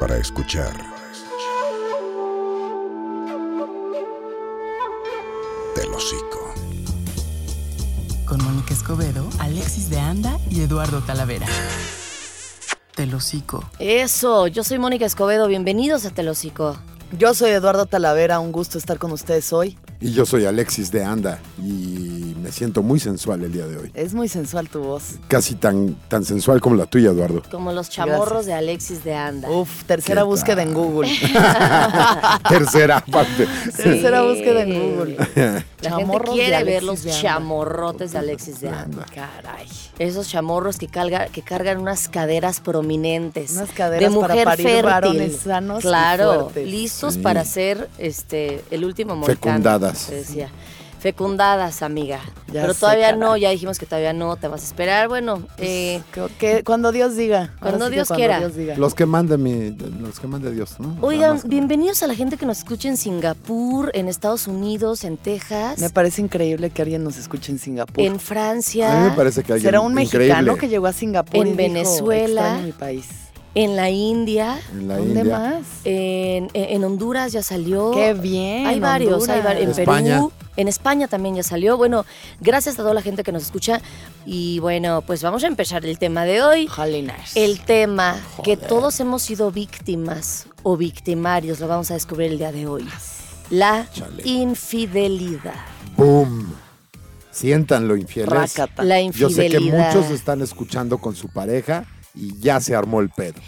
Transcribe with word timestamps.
para 0.00 0.16
escuchar. 0.16 0.72
Del 5.76 5.94
hocico. 5.94 6.54
Con 8.26 8.42
Mónica 8.42 8.72
Escobedo, 8.72 9.28
Alexis 9.38 9.90
de 9.90 10.00
Anda 10.00 10.38
y 10.50 10.62
Eduardo 10.62 11.02
Talavera. 11.02 11.46
Telocico. 12.96 13.70
Eso, 13.78 14.46
yo 14.46 14.64
soy 14.64 14.78
Mónica 14.78 15.04
Escobedo, 15.04 15.46
bienvenidos 15.46 16.06
a 16.06 16.10
Telocico. 16.10 16.76
Yo 17.18 17.34
soy 17.34 17.50
Eduardo 17.50 17.86
Talavera, 17.86 18.40
un 18.40 18.52
gusto 18.52 18.78
estar 18.78 18.98
con 18.98 19.12
ustedes 19.12 19.52
hoy. 19.52 19.78
Y 20.00 20.12
yo 20.12 20.24
soy 20.24 20.46
Alexis 20.46 20.90
de 20.90 21.04
Anda 21.04 21.40
y 21.62 21.99
me 22.50 22.56
siento 22.56 22.82
muy 22.82 22.98
sensual 22.98 23.44
el 23.44 23.52
día 23.52 23.66
de 23.68 23.76
hoy. 23.78 23.90
Es 23.94 24.12
muy 24.12 24.26
sensual 24.28 24.68
tu 24.68 24.80
voz. 24.80 25.14
Casi 25.28 25.54
tan, 25.54 25.94
tan 26.08 26.24
sensual 26.24 26.60
como 26.60 26.74
la 26.74 26.86
tuya, 26.86 27.10
Eduardo. 27.10 27.42
Como 27.48 27.70
los 27.72 27.88
chamorros 27.90 28.44
de 28.44 28.54
Alexis 28.54 29.04
de 29.04 29.14
Anda. 29.14 29.48
Uf, 29.48 29.84
tercera 29.84 30.22
¿Qué 30.22 30.26
búsqueda 30.26 30.62
en 30.62 30.74
Google. 30.74 31.08
Tercera 32.48 33.00
parte. 33.04 33.46
tercera 33.76 34.22
búsqueda 34.22 34.62
en 34.62 34.80
Google. 34.96 35.16
La 35.36 35.64
Chamorros 35.90 36.34
gente 36.36 36.48
quiere 36.50 36.64
ver 36.64 36.82
los 36.82 37.04
de 37.04 37.12
chamorrotes 37.12 38.12
de 38.12 38.18
Alexis 38.18 38.60
de 38.60 38.68
Anda. 38.70 39.06
Caray. 39.14 39.68
Esos 40.00 40.28
chamorros 40.28 40.76
que, 40.78 40.88
carga- 40.88 41.28
que 41.28 41.42
cargan 41.42 41.78
unas 41.78 42.08
caderas 42.08 42.58
prominentes. 42.60 43.52
Unas 43.52 43.70
caderas 43.70 44.12
de 44.12 44.18
para 44.20 44.34
mujer 44.34 44.44
parir 44.44 44.66
fértil. 44.66 44.84
varones 44.84 45.36
sanos 45.36 45.82
Claro, 45.82 46.50
listos 46.56 47.14
Sí. 47.14 47.20
para 47.20 47.44
ser 47.44 47.88
este 47.98 48.64
el 48.72 48.84
último 48.84 49.14
moicano. 49.14 49.36
Fecundadas. 49.38 49.98
se 49.98 50.16
decía. 50.16 50.48
Fecundadas, 51.00 51.82
amiga. 51.82 52.20
Ya 52.52 52.60
Pero 52.62 52.74
sé, 52.74 52.80
todavía 52.80 53.12
no, 53.16 53.28
caray. 53.28 53.40
ya 53.42 53.50
dijimos 53.50 53.78
que 53.78 53.86
todavía 53.86 54.12
no, 54.12 54.36
te 54.36 54.48
vas 54.48 54.60
a 54.60 54.64
esperar. 54.64 55.08
Bueno, 55.08 55.42
eh, 55.58 56.02
Que- 56.12 56.28
que- 56.38 56.62
cuando 56.64 56.92
Dios 56.92 57.16
diga. 57.16 57.54
Cuando 57.60 57.86
sí 57.86 57.92
Dios 57.94 58.08
quiera. 58.10 58.38
Dios 58.38 58.54
diga. 58.54 58.76
Los 58.76 58.94
que 58.94 59.06
mande 59.06 59.38
mi, 59.38 59.70
los 59.70 60.20
que 60.20 60.26
mande 60.26 60.50
Dios, 60.52 60.78
¿no? 60.78 60.96
Oigan, 61.00 61.40
bienvenidos 61.46 62.02
a 62.02 62.06
la 62.06 62.14
gente 62.14 62.36
que 62.36 62.44
nos 62.44 62.58
escucha 62.58 62.88
en 62.88 62.96
Singapur, 62.98 63.90
en 63.94 64.08
Estados 64.08 64.46
Unidos, 64.46 65.04
en 65.04 65.16
Texas, 65.16 65.78
Me 65.78 65.88
parece 65.90 66.20
increíble 66.22 66.68
que 66.70 66.82
alguien 66.82 67.02
nos 67.02 67.16
escuche 67.16 67.50
en 67.50 67.58
Singapur. 67.58 68.04
en 68.04 68.20
Francia, 68.20 68.92
A 68.92 69.02
mí 69.04 69.10
me 69.10 69.16
parece 69.16 69.42
que 69.42 69.52
alguien 69.54 69.68
¿Será 69.68 69.80
un 69.80 69.94
mexicano 69.94 70.22
increíble 70.32 70.58
que 70.60 70.68
llegó 70.68 70.86
a 70.86 70.92
Singapur 70.92 71.36
En 71.36 71.46
y 71.46 71.50
dijo, 71.50 71.56
Venezuela. 71.56 72.40
"Extraño 72.42 72.66
mi 72.66 72.72
país? 72.72 73.06
En 73.54 73.74
la 73.76 73.90
India, 73.90 74.60
en 74.72 74.86
la 74.88 74.96
¿Dónde 74.98 75.20
India. 75.20 75.38
más? 75.38 75.62
en, 75.84 76.48
en- 76.54 76.70
en 76.76 76.84
Honduras 76.84 77.32
ya 77.32 77.42
salió. 77.42 77.90
Qué 77.90 78.14
bien. 78.14 78.66
Hay 78.66 78.78
varios, 78.80 79.28
hay 79.28 79.40
varios. 79.42 79.76
En 79.76 79.80
España. 79.82 80.14
Perú, 80.16 80.32
en 80.56 80.68
España 80.68 81.08
también 81.08 81.34
ya 81.36 81.42
salió. 81.42 81.76
Bueno, 81.76 82.04
gracias 82.40 82.74
a 82.78 82.82
toda 82.82 82.94
la 82.94 83.02
gente 83.02 83.22
que 83.24 83.32
nos 83.32 83.42
escucha. 83.42 83.80
Y 84.26 84.58
bueno, 84.60 85.02
pues 85.02 85.22
vamos 85.22 85.42
a 85.42 85.46
empezar 85.48 85.84
el 85.84 85.98
tema 85.98 86.24
de 86.24 86.42
hoy. 86.42 86.66
Jalinas. 86.68 87.36
El 87.36 87.60
tema 87.60 88.16
que 88.44 88.56
todos 88.56 89.00
hemos 89.00 89.22
sido 89.22 89.50
víctimas 89.50 90.46
o 90.62 90.76
victimarios, 90.76 91.58
lo 91.60 91.66
vamos 91.68 91.90
a 91.90 91.94
descubrir 91.94 92.30
el 92.32 92.38
día 92.38 92.52
de 92.52 92.66
hoy. 92.66 92.86
La 93.50 93.88
Chale. 93.92 94.22
infidelidad. 94.24 95.54
¡Boom! 95.96 96.54
Siéntanlo, 97.32 97.96
infieles. 97.96 98.28
Rácata. 98.30 98.82
La 98.84 99.00
Yo 99.02 99.28
sé 99.30 99.48
que 99.48 99.56
infidelidad. 99.56 99.94
muchos 99.94 100.10
están 100.12 100.40
escuchando 100.42 100.98
con 100.98 101.16
su 101.16 101.28
pareja 101.28 101.84
y 102.14 102.38
ya 102.40 102.60
se 102.60 102.74
armó 102.74 103.00
el 103.00 103.10
pedo. 103.10 103.40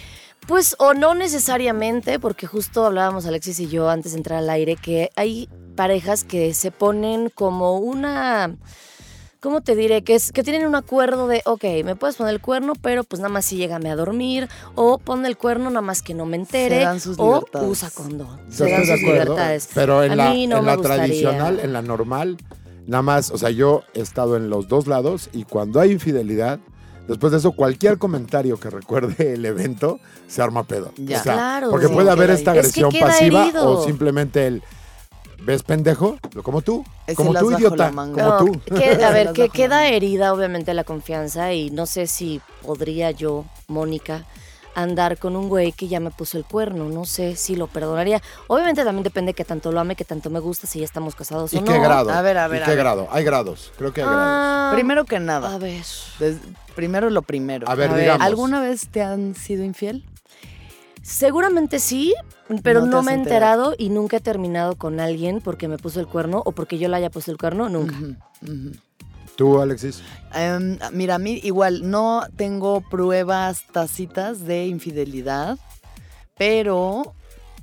Pues 0.46 0.74
o 0.78 0.92
no 0.92 1.14
necesariamente, 1.14 2.18
porque 2.18 2.46
justo 2.46 2.84
hablábamos 2.84 3.26
Alexis 3.26 3.60
y 3.60 3.68
yo 3.68 3.88
antes 3.88 4.12
de 4.12 4.18
entrar 4.18 4.40
al 4.40 4.50
aire 4.50 4.76
que 4.76 5.10
hay 5.14 5.48
parejas 5.76 6.24
que 6.24 6.52
se 6.52 6.72
ponen 6.72 7.30
como 7.32 7.78
una, 7.78 8.56
¿cómo 9.40 9.60
te 9.60 9.76
diré? 9.76 10.02
Que, 10.02 10.16
es, 10.16 10.32
que 10.32 10.42
tienen 10.42 10.66
un 10.66 10.74
acuerdo 10.74 11.28
de, 11.28 11.42
ok, 11.46 11.64
me 11.84 11.94
puedes 11.94 12.16
poner 12.16 12.34
el 12.34 12.40
cuerno, 12.40 12.72
pero 12.82 13.04
pues 13.04 13.20
nada 13.20 13.32
más 13.32 13.44
si 13.44 13.56
llégame 13.56 13.88
a 13.90 13.94
dormir, 13.96 14.48
o 14.74 14.98
pon 14.98 15.24
el 15.26 15.36
cuerno 15.36 15.70
nada 15.70 15.80
más 15.80 16.02
que 16.02 16.12
no 16.12 16.26
me 16.26 16.36
entere, 16.36 16.80
Se 16.80 16.84
dan 16.84 17.00
sus 17.00 17.16
o 17.20 17.44
usa 17.62 17.90
condón. 17.90 18.40
Se 18.50 18.68
dan 18.68 18.80
sus 18.80 18.90
acuerdo, 18.90 19.12
libertades. 19.12 19.68
Pero 19.72 20.02
en 20.02 20.12
A 20.12 20.16
la, 20.16 20.30
mí 20.30 20.48
no 20.48 20.58
en 20.58 20.64
me 20.64 20.70
la 20.72 20.76
gustaría. 20.76 21.04
tradicional, 21.04 21.60
en 21.60 21.72
la 21.72 21.82
normal, 21.82 22.36
nada 22.86 23.02
más, 23.02 23.30
o 23.30 23.38
sea, 23.38 23.50
yo 23.50 23.84
he 23.94 24.00
estado 24.00 24.36
en 24.36 24.50
los 24.50 24.66
dos 24.66 24.88
lados 24.88 25.30
y 25.32 25.44
cuando 25.44 25.78
hay 25.78 25.92
infidelidad, 25.92 26.58
después 27.08 27.32
de 27.32 27.38
eso, 27.38 27.52
cualquier 27.52 27.98
comentario 27.98 28.58
que 28.58 28.70
recuerde 28.70 29.32
el 29.34 29.44
evento 29.44 30.00
se 30.26 30.42
arma 30.42 30.64
pedo. 30.64 30.92
Ya. 30.96 31.20
O 31.20 31.22
sea, 31.22 31.32
Claro. 31.34 31.70
Porque 31.70 31.86
Sí, 31.88 31.92
puede 31.94 32.10
haber 32.10 32.30
esta. 32.30 32.54
Es 32.56 32.72
que 32.72 32.80
agresión 32.84 32.92
pasiva 33.08 33.42
herido. 33.44 33.70
o 33.70 33.84
simplemente 33.84 34.46
el. 34.46 34.62
¿Ves 35.44 35.64
pendejo? 35.64 36.18
Como 36.44 36.62
tú. 36.62 36.84
Ese 37.06 37.16
como 37.16 37.32
las 37.32 37.42
tú, 37.42 37.46
bajo 37.50 37.58
idiota. 37.58 37.84
la 37.86 37.90
manga. 37.90 38.22
Como 38.38 38.52
No, 38.52 38.60
tú. 38.60 38.74
que- 38.76 39.04
a 39.04 39.10
ver, 39.10 39.32
que 39.32 39.48
queda 39.48 39.88
herida 39.88 40.32
obviamente 40.32 40.72
la 40.72 40.84
confianza 40.84 41.52
y 41.52 41.70
no 41.70 41.86
sé 41.86 42.06
si 42.06 42.40
podría 42.62 43.10
yo, 43.10 43.44
Mónica, 43.66 44.24
andar 44.74 45.18
con 45.18 45.36
un 45.36 45.48
güey 45.48 45.72
que 45.72 45.88
ya 45.88 46.00
me 46.00 46.10
puso 46.10 46.38
el 46.38 46.44
cuerno. 46.44 46.88
No 46.88 47.04
sé 47.04 47.36
si 47.36 47.56
lo 47.56 47.66
perdonaría. 47.66 48.22
Obviamente 48.48 48.84
también 48.84 49.02
depende 49.04 49.34
que 49.34 49.44
tanto 49.44 49.70
lo 49.72 49.80
ame, 49.80 49.96
que 49.96 50.04
tanto 50.04 50.30
me 50.30 50.40
gusta, 50.40 50.66
si 50.66 50.78
ya 50.78 50.84
estamos 50.84 51.14
casados 51.14 51.52
¿Y 51.52 51.58
o 51.58 51.60
no. 51.60 51.66
qué 51.72 51.78
grado? 51.78 52.10
A 52.10 52.22
ver, 52.22 52.38
a 52.38 52.48
ver, 52.48 52.60
¿Y 52.60 52.62
a 52.62 52.66
qué 52.66 52.70
ver. 52.72 52.78
grado? 52.78 53.08
Hay 53.10 53.24
grados. 53.24 53.72
Creo 53.78 53.92
que 53.92 54.00
hay 54.02 54.06
grados. 54.06 54.22
Ah, 54.26 54.70
Primero 54.74 55.04
que 55.04 55.16
a 55.16 55.20
nada. 55.20 55.58
ver. 55.58 55.82
des- 56.18 56.38
primero 56.74 57.10
lo 57.10 57.22
primero. 57.22 57.68
A 57.68 57.74
ver, 57.74 57.94
digamos. 57.94 58.24
¿Alguna 58.26 58.60
vez 58.60 58.88
te 58.88 59.02
han 59.02 59.34
sido 59.34 59.62
infiel? 59.64 60.04
Seguramente 61.02 61.80
sí, 61.80 62.14
pero 62.62 62.86
No 62.86 63.02
me 63.02 63.10
he 63.10 63.14
enterado. 63.14 63.72
enterado 63.72 63.74
y 63.76 63.88
nunca 63.88 64.18
he 64.18 64.20
terminado 64.20 64.76
con 64.76 65.00
alguien 65.00 65.40
porque 65.40 65.66
me 65.66 65.76
puso 65.76 65.98
el 65.98 66.06
cuerno 66.06 66.42
o 66.44 66.52
porque 66.52 66.78
yo 66.78 66.88
le 66.88 66.96
haya 66.96 67.10
puesto 67.10 67.32
el 67.32 67.38
cuerno, 67.38 67.68
nunca. 67.68 67.96
Ujú. 67.96 68.72
¿Tú, 69.42 69.60
Alexis? 69.60 70.00
Em, 70.34 70.78
mira, 70.92 71.16
a 71.16 71.18
mí 71.18 71.40
igual 71.42 71.90
no 71.90 72.22
tengo 72.36 72.80
pruebas 72.80 73.64
tácitas 73.72 74.44
de 74.44 74.66
infidelidad, 74.66 75.58
pero 76.38 77.16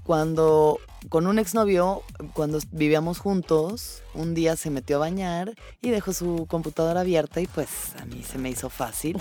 cuando 0.04 0.78
con 1.08 1.28
un 1.28 1.40
exnovio, 1.40 2.04
cuando 2.34 2.60
vivíamos 2.72 3.20
juntos, 3.20 4.04
un 4.14 4.34
día 4.34 4.56
se 4.58 4.70
metió 4.70 4.98
a 4.98 5.00
bañar 5.00 5.54
y 5.82 5.90
dejó 5.90 6.12
su 6.14 6.46
computadora 6.48 7.02
abierta 7.02 7.40
y 7.40 7.48
pues 7.48 7.70
a 8.02 8.06
mí 8.06 8.24
se 8.24 8.38
me 8.38 8.50
hizo 8.50 8.70
fácil. 8.70 9.18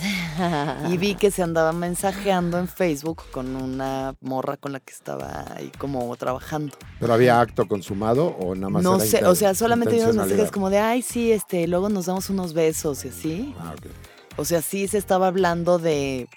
Y 0.89 0.97
vi 0.97 1.15
que 1.15 1.31
se 1.31 1.43
andaba 1.43 1.73
mensajeando 1.73 2.59
en 2.59 2.69
Facebook 2.69 3.23
con 3.31 3.55
una 3.57 4.15
morra 4.21 4.57
con 4.57 4.73
la 4.73 4.81
que 4.81 4.93
estaba 4.93 5.45
ahí 5.55 5.71
como 5.79 6.15
trabajando. 6.17 6.77
¿Pero 6.99 7.13
había 7.13 7.41
acto 7.41 7.67
consumado 7.69 8.27
o 8.27 8.55
nada 8.55 8.71
más 8.71 8.83
No 8.83 8.97
era 8.97 9.05
sé, 9.05 9.25
o 9.25 9.35
sea, 9.35 9.55
solamente 9.55 9.95
vi 9.95 10.01
unos 10.01 10.17
mensajes 10.17 10.51
como 10.51 10.71
de, 10.71 10.79
ay, 10.79 11.03
sí, 11.03 11.33
este, 11.33 11.67
luego 11.69 11.89
nos 11.89 12.07
damos 12.07 12.31
unos 12.31 12.55
besos 12.55 13.05
y 13.05 13.09
así. 13.09 13.55
Ah, 13.59 13.75
ok. 13.77 13.87
O 14.37 14.45
sea, 14.45 14.63
sí 14.63 14.89
se 14.89 14.99
estaba 14.99 15.27
hablando 15.27 15.79
de 15.79 16.29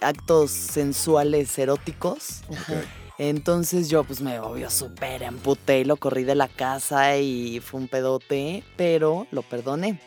actos 0.00 0.50
sensuales 0.50 1.58
eróticos. 1.58 2.42
ok. 2.48 3.03
Entonces 3.18 3.88
yo 3.88 4.02
pues 4.04 4.20
me 4.20 4.38
obvio 4.40 4.70
súper 4.70 5.22
emputé 5.22 5.80
y 5.80 5.84
lo 5.84 5.96
corrí 5.96 6.24
de 6.24 6.34
la 6.34 6.48
casa 6.48 7.16
y 7.16 7.60
fue 7.60 7.80
un 7.80 7.88
pedote, 7.88 8.64
pero 8.76 9.26
lo 9.30 9.42
perdoné. 9.42 10.00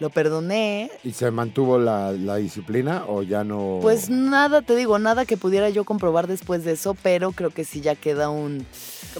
Lo 0.00 0.10
perdoné. 0.10 0.92
¿Y 1.02 1.10
se 1.10 1.28
mantuvo 1.32 1.76
la, 1.76 2.12
la 2.12 2.36
disciplina 2.36 3.04
o 3.08 3.24
ya 3.24 3.42
no? 3.42 3.80
Pues 3.82 4.08
nada, 4.08 4.62
te 4.62 4.76
digo, 4.76 5.00
nada 5.00 5.24
que 5.26 5.36
pudiera 5.36 5.70
yo 5.70 5.82
comprobar 5.82 6.28
después 6.28 6.64
de 6.64 6.72
eso, 6.72 6.94
pero 7.02 7.32
creo 7.32 7.50
que 7.50 7.64
sí 7.64 7.80
ya 7.80 7.96
queda 7.96 8.30
un... 8.30 8.64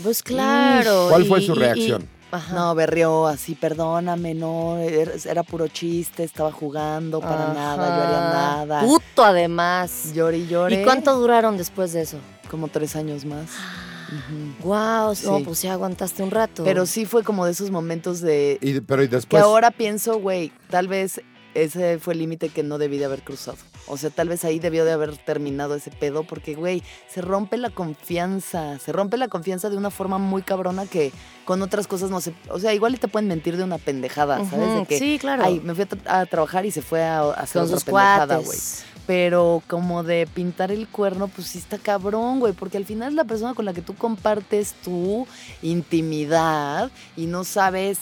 Pues 0.04 0.22
claro. 0.22 1.06
¿Cuál 1.10 1.24
fue 1.24 1.40
su 1.40 1.54
y- 1.54 1.56
y- 1.56 1.58
reacción? 1.58 2.08
Ajá. 2.30 2.54
No, 2.54 2.74
berrió 2.74 3.26
así, 3.26 3.54
perdóname, 3.54 4.34
no, 4.34 4.78
era, 4.78 5.12
era 5.24 5.42
puro 5.42 5.68
chiste, 5.68 6.24
estaba 6.24 6.52
jugando 6.52 7.20
para 7.20 7.52
nada, 7.54 7.86
yo 7.96 8.02
haría 8.02 8.20
nada. 8.20 8.80
Puto 8.82 9.24
además. 9.24 10.12
Lloré 10.14 10.46
lloré. 10.46 10.80
¿Y 10.80 10.84
cuánto 10.84 11.14
duraron 11.18 11.56
después 11.56 11.92
de 11.92 12.02
eso? 12.02 12.18
Como 12.50 12.68
tres 12.68 12.96
años 12.96 13.24
más. 13.24 13.50
Ujú. 14.08 14.68
Wow, 14.68 15.08
no, 15.08 15.14
Sí. 15.14 15.42
pues 15.44 15.60
ya 15.62 15.74
aguantaste 15.74 16.22
un 16.22 16.30
rato. 16.30 16.64
Pero 16.64 16.86
sí 16.86 17.04
fue 17.04 17.22
como 17.22 17.44
de 17.44 17.52
esos 17.52 17.70
momentos 17.70 18.20
de... 18.22 18.58
Y- 18.62 18.80
pero 18.80 19.02
y 19.02 19.08
Que 19.08 19.16
después. 19.16 19.42
ahora 19.42 19.70
pienso, 19.70 20.18
güey, 20.18 20.50
tal 20.70 20.88
vez 20.88 21.20
ese 21.54 21.98
fue 21.98 22.14
el 22.14 22.20
límite 22.20 22.48
que 22.48 22.62
no 22.62 22.78
debí 22.78 22.96
de 22.98 23.04
haber 23.04 23.22
cruzado. 23.22 23.58
O 23.88 23.96
sea, 23.96 24.10
tal 24.10 24.28
vez 24.28 24.44
ahí 24.44 24.58
debió 24.58 24.84
de 24.84 24.92
haber 24.92 25.16
terminado 25.16 25.74
ese 25.74 25.90
pedo 25.90 26.22
porque, 26.22 26.54
güey, 26.54 26.82
se 27.08 27.20
rompe 27.22 27.56
la 27.56 27.70
confianza. 27.70 28.78
Se 28.78 28.92
rompe 28.92 29.16
la 29.16 29.28
confianza 29.28 29.70
de 29.70 29.76
una 29.76 29.90
forma 29.90 30.18
muy 30.18 30.42
cabrona 30.42 30.86
que 30.86 31.12
con 31.44 31.62
otras 31.62 31.86
cosas 31.86 32.10
no 32.10 32.20
se... 32.20 32.34
O 32.50 32.58
sea, 32.58 32.74
igual 32.74 32.98
te 33.00 33.08
pueden 33.08 33.28
mentir 33.28 33.56
de 33.56 33.64
una 33.64 33.78
pendejada, 33.78 34.44
¿sabes? 34.48 34.74
De 34.74 34.86
que, 34.86 34.98
sí, 34.98 35.18
claro. 35.18 35.42
Ay, 35.44 35.60
me 35.60 35.74
fui 35.74 35.84
a, 35.84 35.88
tra- 35.88 36.02
a 36.06 36.26
trabajar 36.26 36.66
y 36.66 36.70
se 36.70 36.82
fue 36.82 37.02
a, 37.02 37.20
a 37.20 37.30
hacer 37.30 37.60
con 37.60 37.66
otra 37.66 37.76
sus 37.76 37.84
pendejada, 37.84 38.36
güey. 38.38 38.58
Pero 39.06 39.62
como 39.68 40.02
de 40.02 40.28
pintar 40.34 40.70
el 40.70 40.86
cuerno, 40.86 41.28
pues 41.28 41.48
sí 41.48 41.58
está 41.58 41.78
cabrón, 41.78 42.40
güey, 42.40 42.52
porque 42.52 42.76
al 42.76 42.84
final 42.84 43.08
es 43.08 43.14
la 43.14 43.24
persona 43.24 43.54
con 43.54 43.64
la 43.64 43.72
que 43.72 43.80
tú 43.80 43.94
compartes 43.94 44.74
tu 44.84 45.26
intimidad 45.62 46.90
y 47.16 47.24
no 47.26 47.44
sabes 47.44 47.98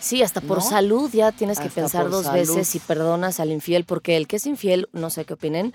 Sí, 0.00 0.22
hasta 0.22 0.40
por 0.40 0.58
¿No? 0.58 0.64
salud 0.68 1.10
ya 1.12 1.30
tienes 1.32 1.58
que 1.58 1.68
Hasta 1.68 1.80
pensar 1.82 2.10
dos 2.10 2.24
salud. 2.24 2.38
veces 2.40 2.68
si 2.68 2.78
perdonas 2.78 3.38
al 3.40 3.52
infiel, 3.52 3.84
porque 3.84 4.16
el 4.16 4.26
que 4.26 4.36
es 4.36 4.46
infiel, 4.46 4.88
no 4.92 5.10
sé 5.10 5.24
qué 5.24 5.34
opinen, 5.34 5.74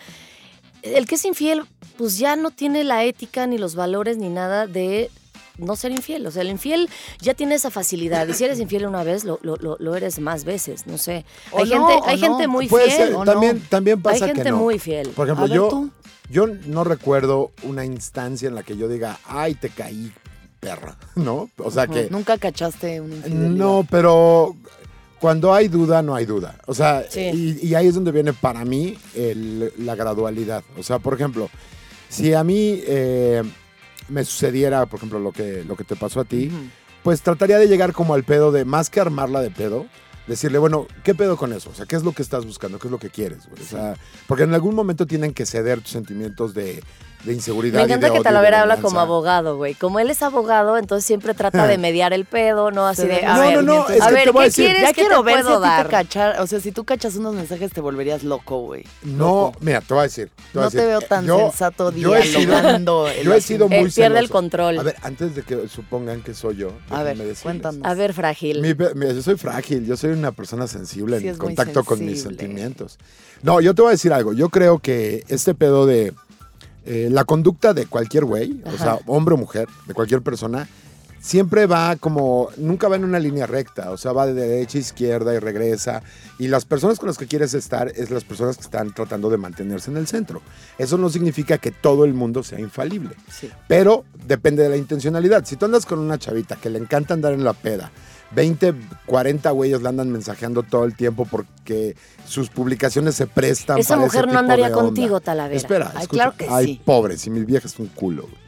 el 0.81 1.05
que 1.07 1.15
es 1.15 1.25
infiel, 1.25 1.63
pues 1.97 2.17
ya 2.17 2.35
no 2.35 2.51
tiene 2.51 2.83
la 2.83 3.03
ética 3.03 3.47
ni 3.47 3.57
los 3.57 3.75
valores 3.75 4.17
ni 4.17 4.29
nada 4.29 4.67
de 4.67 5.09
no 5.57 5.75
ser 5.75 5.91
infiel. 5.91 6.25
O 6.27 6.31
sea, 6.31 6.41
el 6.41 6.49
infiel 6.49 6.89
ya 7.21 7.33
tiene 7.33 7.55
esa 7.55 7.71
facilidad. 7.71 8.27
Y 8.27 8.33
si 8.33 8.43
eres 8.43 8.59
infiel 8.59 8.85
una 8.85 9.03
vez, 9.03 9.23
lo, 9.23 9.39
lo, 9.41 9.55
lo- 9.55 9.77
lo 9.79 9.95
eres 9.95 10.19
más 10.19 10.43
veces. 10.43 10.85
No 10.85 10.97
sé. 10.97 11.23
O 11.51 11.59
Hay 11.59 11.69
no, 11.69 11.87
gente, 11.87 12.03
hay 12.09 12.19
no. 12.21 12.27
gente 12.27 12.47
muy 12.47 12.67
Puede 12.67 12.85
fiel. 12.91 12.97
ser, 12.97 13.15
¿o 13.15 13.23
no? 13.25 13.31
también, 13.31 13.61
también 13.69 13.97
Hay 13.99 14.03
pasa 14.03 14.27
gente 14.27 14.43
que 14.43 14.51
no. 14.51 14.57
muy 14.57 14.79
fiel. 14.79 15.09
Por 15.09 15.27
ejemplo, 15.27 15.47
ver, 15.47 15.55
yo, 15.55 15.69
tú. 15.69 15.89
yo 16.29 16.47
no 16.47 16.83
recuerdo 16.83 17.51
una 17.63 17.85
instancia 17.85 18.47
en 18.49 18.55
la 18.55 18.63
que 18.63 18.75
yo 18.75 18.87
diga, 18.89 19.17
ay, 19.25 19.55
te 19.55 19.69
caí, 19.69 20.11
perra, 20.65 20.97
¿no? 21.15 21.49
O 21.57 21.69
sea 21.71 21.85
que... 21.87 22.09
Nunca 22.09 22.37
cachaste 22.37 22.95
infidelidad. 22.95 23.49
No, 23.49 23.85
pero 23.89 24.55
cuando 25.19 25.53
hay 25.53 25.67
duda, 25.67 26.01
no 26.01 26.15
hay 26.15 26.25
duda. 26.25 26.57
O 26.65 26.73
sea, 26.73 27.03
Sí. 27.09 27.57
y, 27.61 27.67
y 27.67 27.75
ahí 27.75 27.87
es 27.87 27.95
donde 27.95 28.11
viene 28.11 28.33
para 28.33 28.65
mí 28.65 28.97
el- 29.15 29.71
la 29.77 29.95
gradualidad. 29.95 30.63
O 30.77 30.83
sea, 30.83 30.99
por 30.99 31.13
ejemplo, 31.13 31.49
si 32.09 32.33
a 32.33 32.43
mí 32.43 32.81
eh, 32.87 33.43
me 34.09 34.23
sucediera, 34.25 34.85
por 34.87 34.97
ejemplo, 34.97 35.19
lo 35.19 35.31
que, 35.31 35.63
lo 35.63 35.75
que 35.75 35.83
te 35.83 35.95
pasó 35.95 36.19
a 36.21 36.25
ti, 36.25 36.51
pues 37.03 37.21
trataría 37.21 37.57
de 37.59 37.67
llegar 37.67 37.93
como 37.93 38.13
al 38.13 38.23
pedo 38.23 38.51
de, 38.51 38.65
más 38.65 38.89
que 38.89 38.99
armarla 38.99 39.41
de 39.41 39.51
pedo, 39.51 39.85
decirle, 40.27 40.57
bueno, 40.57 40.87
¿qué 41.03 41.13
pedo 41.13 41.37
con 41.37 41.53
eso? 41.53 41.69
O 41.69 41.75
sea, 41.75 41.85
¿qué 41.85 41.95
es 41.95 42.03
lo 42.03 42.11
que 42.13 42.23
estás 42.23 42.45
buscando? 42.45 42.79
¿Qué 42.79 42.87
es 42.87 42.91
lo 42.91 42.97
que 42.99 43.09
quieres? 43.11 43.47
güey? 43.47 43.61
O 43.61 43.65
sea, 43.65 43.95
porque 44.27 44.43
en 44.43 44.53
algún 44.55 44.73
momento 44.73 45.05
tienen 45.05 45.33
que 45.33 45.45
ceder 45.45 45.81
tus 45.81 45.91
sentimientos 45.91 46.53
de, 46.55 46.81
de 47.23 47.33
inseguridad. 47.33 47.75
Me 47.77 47.81
y 47.81 47.85
encanta 47.85 48.07
de 48.07 48.11
que 48.11 48.17
y 48.17 48.19
de 48.19 48.23
Talavera 48.23 48.61
habla 48.61 48.77
como 48.77 48.99
abogado, 48.99 49.57
güey. 49.57 49.73
Como 49.73 49.99
él 49.99 50.09
es 50.11 50.21
abogado, 50.21 50.77
entonces 50.77 51.05
siempre 51.05 51.33
trata 51.33 51.65
de 51.67 51.77
mediar 51.79 52.13
el 52.13 52.25
pedo, 52.25 52.69
¿no? 52.71 52.85
Así 52.87 53.07
de, 53.07 53.25
a 53.25 53.35
No, 53.35 53.41
ver, 53.41 53.55
no, 53.55 53.61
no, 53.61 53.89
es 53.89 54.01
a 54.01 54.07
que 54.09 54.13
ver, 54.13 54.23
te 54.25 54.31
voy 54.31 54.41
a 54.41 54.43
¿qué 54.43 54.49
decir- 54.49 54.65
quieres 54.65 54.81
Ya 54.81 54.87
que 54.89 55.01
quiero 55.01 55.17
te 55.23 55.23
ver 55.33 55.43
puedo 55.43 55.59
dar? 55.59 55.85
te 55.85 55.91
cachar. 55.91 56.39
O 56.41 56.47
sea, 56.47 56.59
si 56.59 56.71
tú 56.71 56.83
cachas 56.83 57.15
unos 57.15 57.33
mensajes 57.33 57.71
te 57.71 57.81
volverías 57.81 58.23
loco, 58.23 58.59
güey. 58.61 58.85
No, 59.03 59.53
mira, 59.59 59.81
te 59.81 59.93
voy 59.93 60.01
a 60.01 60.03
decir. 60.03 60.29
te 60.51 60.59
voy 60.59 60.61
a 60.61 60.65
No 60.65 60.71
te 60.71 60.85
veo 60.85 61.01
tan 61.01 61.25
yo- 61.25 61.37
sensato 61.49 61.91
yo 61.91 62.15
he 62.15 62.23
sido- 62.23 62.39
dialogando. 62.39 63.07
el 63.07 63.23
Yo 63.25 63.33
he 63.33 63.41
sido 63.41 63.69
muy 63.69 63.89
Eh, 63.89 63.91
pierde 63.95 64.19
el 64.19 64.29
control. 64.29 64.77
A 64.79 64.83
ver, 64.83 64.95
antes 65.01 65.35
de 65.35 65.41
que 65.43 65.67
supongan 65.67 66.21
que 66.21 66.33
soy 66.33 66.57
yo, 66.57 66.71
A 66.89 67.01
ver, 67.03 67.15
decirles. 67.17 67.41
cuéntanos. 67.41 67.81
A 67.83 67.93
ver, 67.95 68.13
frágil. 68.13 68.61
Mi 68.61 68.73
mira, 68.73 69.13
yo 69.13 69.21
soy 69.21 69.35
frágil, 69.37 69.85
yo 69.85 69.97
soy 69.97 70.11
una 70.11 70.31
persona 70.31 70.67
sensible 70.67 71.19
Sí, 71.19 71.27
en 71.29 71.37
contacto 71.37 71.83
con 71.83 72.03
mis 72.05 72.21
sentimientos. 72.21 72.99
No, 73.41 73.61
yo 73.61 73.73
te 73.75 73.81
voy 73.81 73.89
a 73.89 73.91
decir 73.91 74.11
algo. 74.13 74.33
Yo 74.33 74.49
creo 74.49 74.79
que 74.79 75.23
este 75.27 75.53
pedo 75.53 75.85
de 75.85 76.13
eh, 76.85 77.09
la 77.11 77.25
conducta 77.25 77.73
de 77.73 77.85
cualquier 77.87 78.25
güey, 78.25 78.61
o 78.65 78.77
sea, 78.77 78.99
hombre 79.07 79.35
o 79.35 79.37
mujer, 79.37 79.67
de 79.87 79.93
cualquier 79.93 80.21
persona, 80.21 80.67
siempre 81.25 81.65
va 81.65 81.95
como, 81.95 82.49
nunca 82.57 82.87
va 82.87 82.97
en 82.97 83.03
una 83.03 83.17
línea 83.17 83.47
recta, 83.47 83.89
o 83.89 83.97
sea, 83.97 84.11
va 84.11 84.27
de 84.27 84.35
derecha 84.35 84.77
a 84.77 84.81
izquierda 84.81 85.33
y 85.33 85.39
regresa. 85.39 86.03
Y 86.37 86.47
las 86.47 86.65
personas 86.65 86.99
con 86.99 87.07
las 87.07 87.17
que 87.17 87.25
quieres 87.25 87.55
estar 87.55 87.91
es 87.95 88.11
las 88.11 88.23
personas 88.23 88.57
que 88.57 88.63
están 88.63 88.93
tratando 88.93 89.31
de 89.31 89.37
mantenerse 89.37 89.89
en 89.89 89.97
el 89.97 90.05
centro. 90.05 90.43
Eso 90.77 90.99
no 90.99 91.09
significa 91.09 91.57
que 91.57 91.71
todo 91.71 92.05
el 92.05 92.13
mundo 92.13 92.43
sea 92.43 92.59
infalible. 92.59 93.15
Sí. 93.31 93.49
Pero 93.67 94.05
depende 94.27 94.61
de 94.61 94.69
la 94.69 94.77
intencionalidad. 94.77 95.45
Si 95.45 95.55
tú 95.55 95.65
andas 95.65 95.87
con 95.87 95.97
una 95.97 96.19
chavita 96.19 96.57
que 96.57 96.69
le 96.69 96.77
encanta 96.77 97.15
andar 97.15 97.33
en 97.33 97.43
la 97.43 97.53
peda, 97.53 97.91
20, 98.35 98.73
40 99.05 99.51
güeyes 99.51 99.81
la 99.81 99.89
andan 99.89 100.11
mensajeando 100.11 100.63
todo 100.63 100.83
el 100.85 100.95
tiempo 100.95 101.25
porque 101.29 101.95
sus 102.27 102.49
publicaciones 102.49 103.15
se 103.15 103.27
prestan 103.27 103.79
Esa 103.79 103.95
para 103.95 104.05
ese 104.07 104.17
mujer 104.17 104.25
no 104.25 104.31
tipo 104.31 104.39
andaría 104.39 104.67
de 104.67 104.73
contigo, 104.73 105.19
Talavera. 105.21 105.55
Espera, 105.57 105.91
Ay, 105.95 106.03
escucha. 106.03 106.23
claro 106.23 106.37
que 106.37 106.47
Ay, 106.49 106.65
sí. 106.65 106.81
pobre, 106.83 107.17
si 107.17 107.29
mi 107.29 107.43
vieja 107.45 107.67
es 107.67 107.79
un 107.79 107.87
culo. 107.87 108.23
güey. 108.23 108.44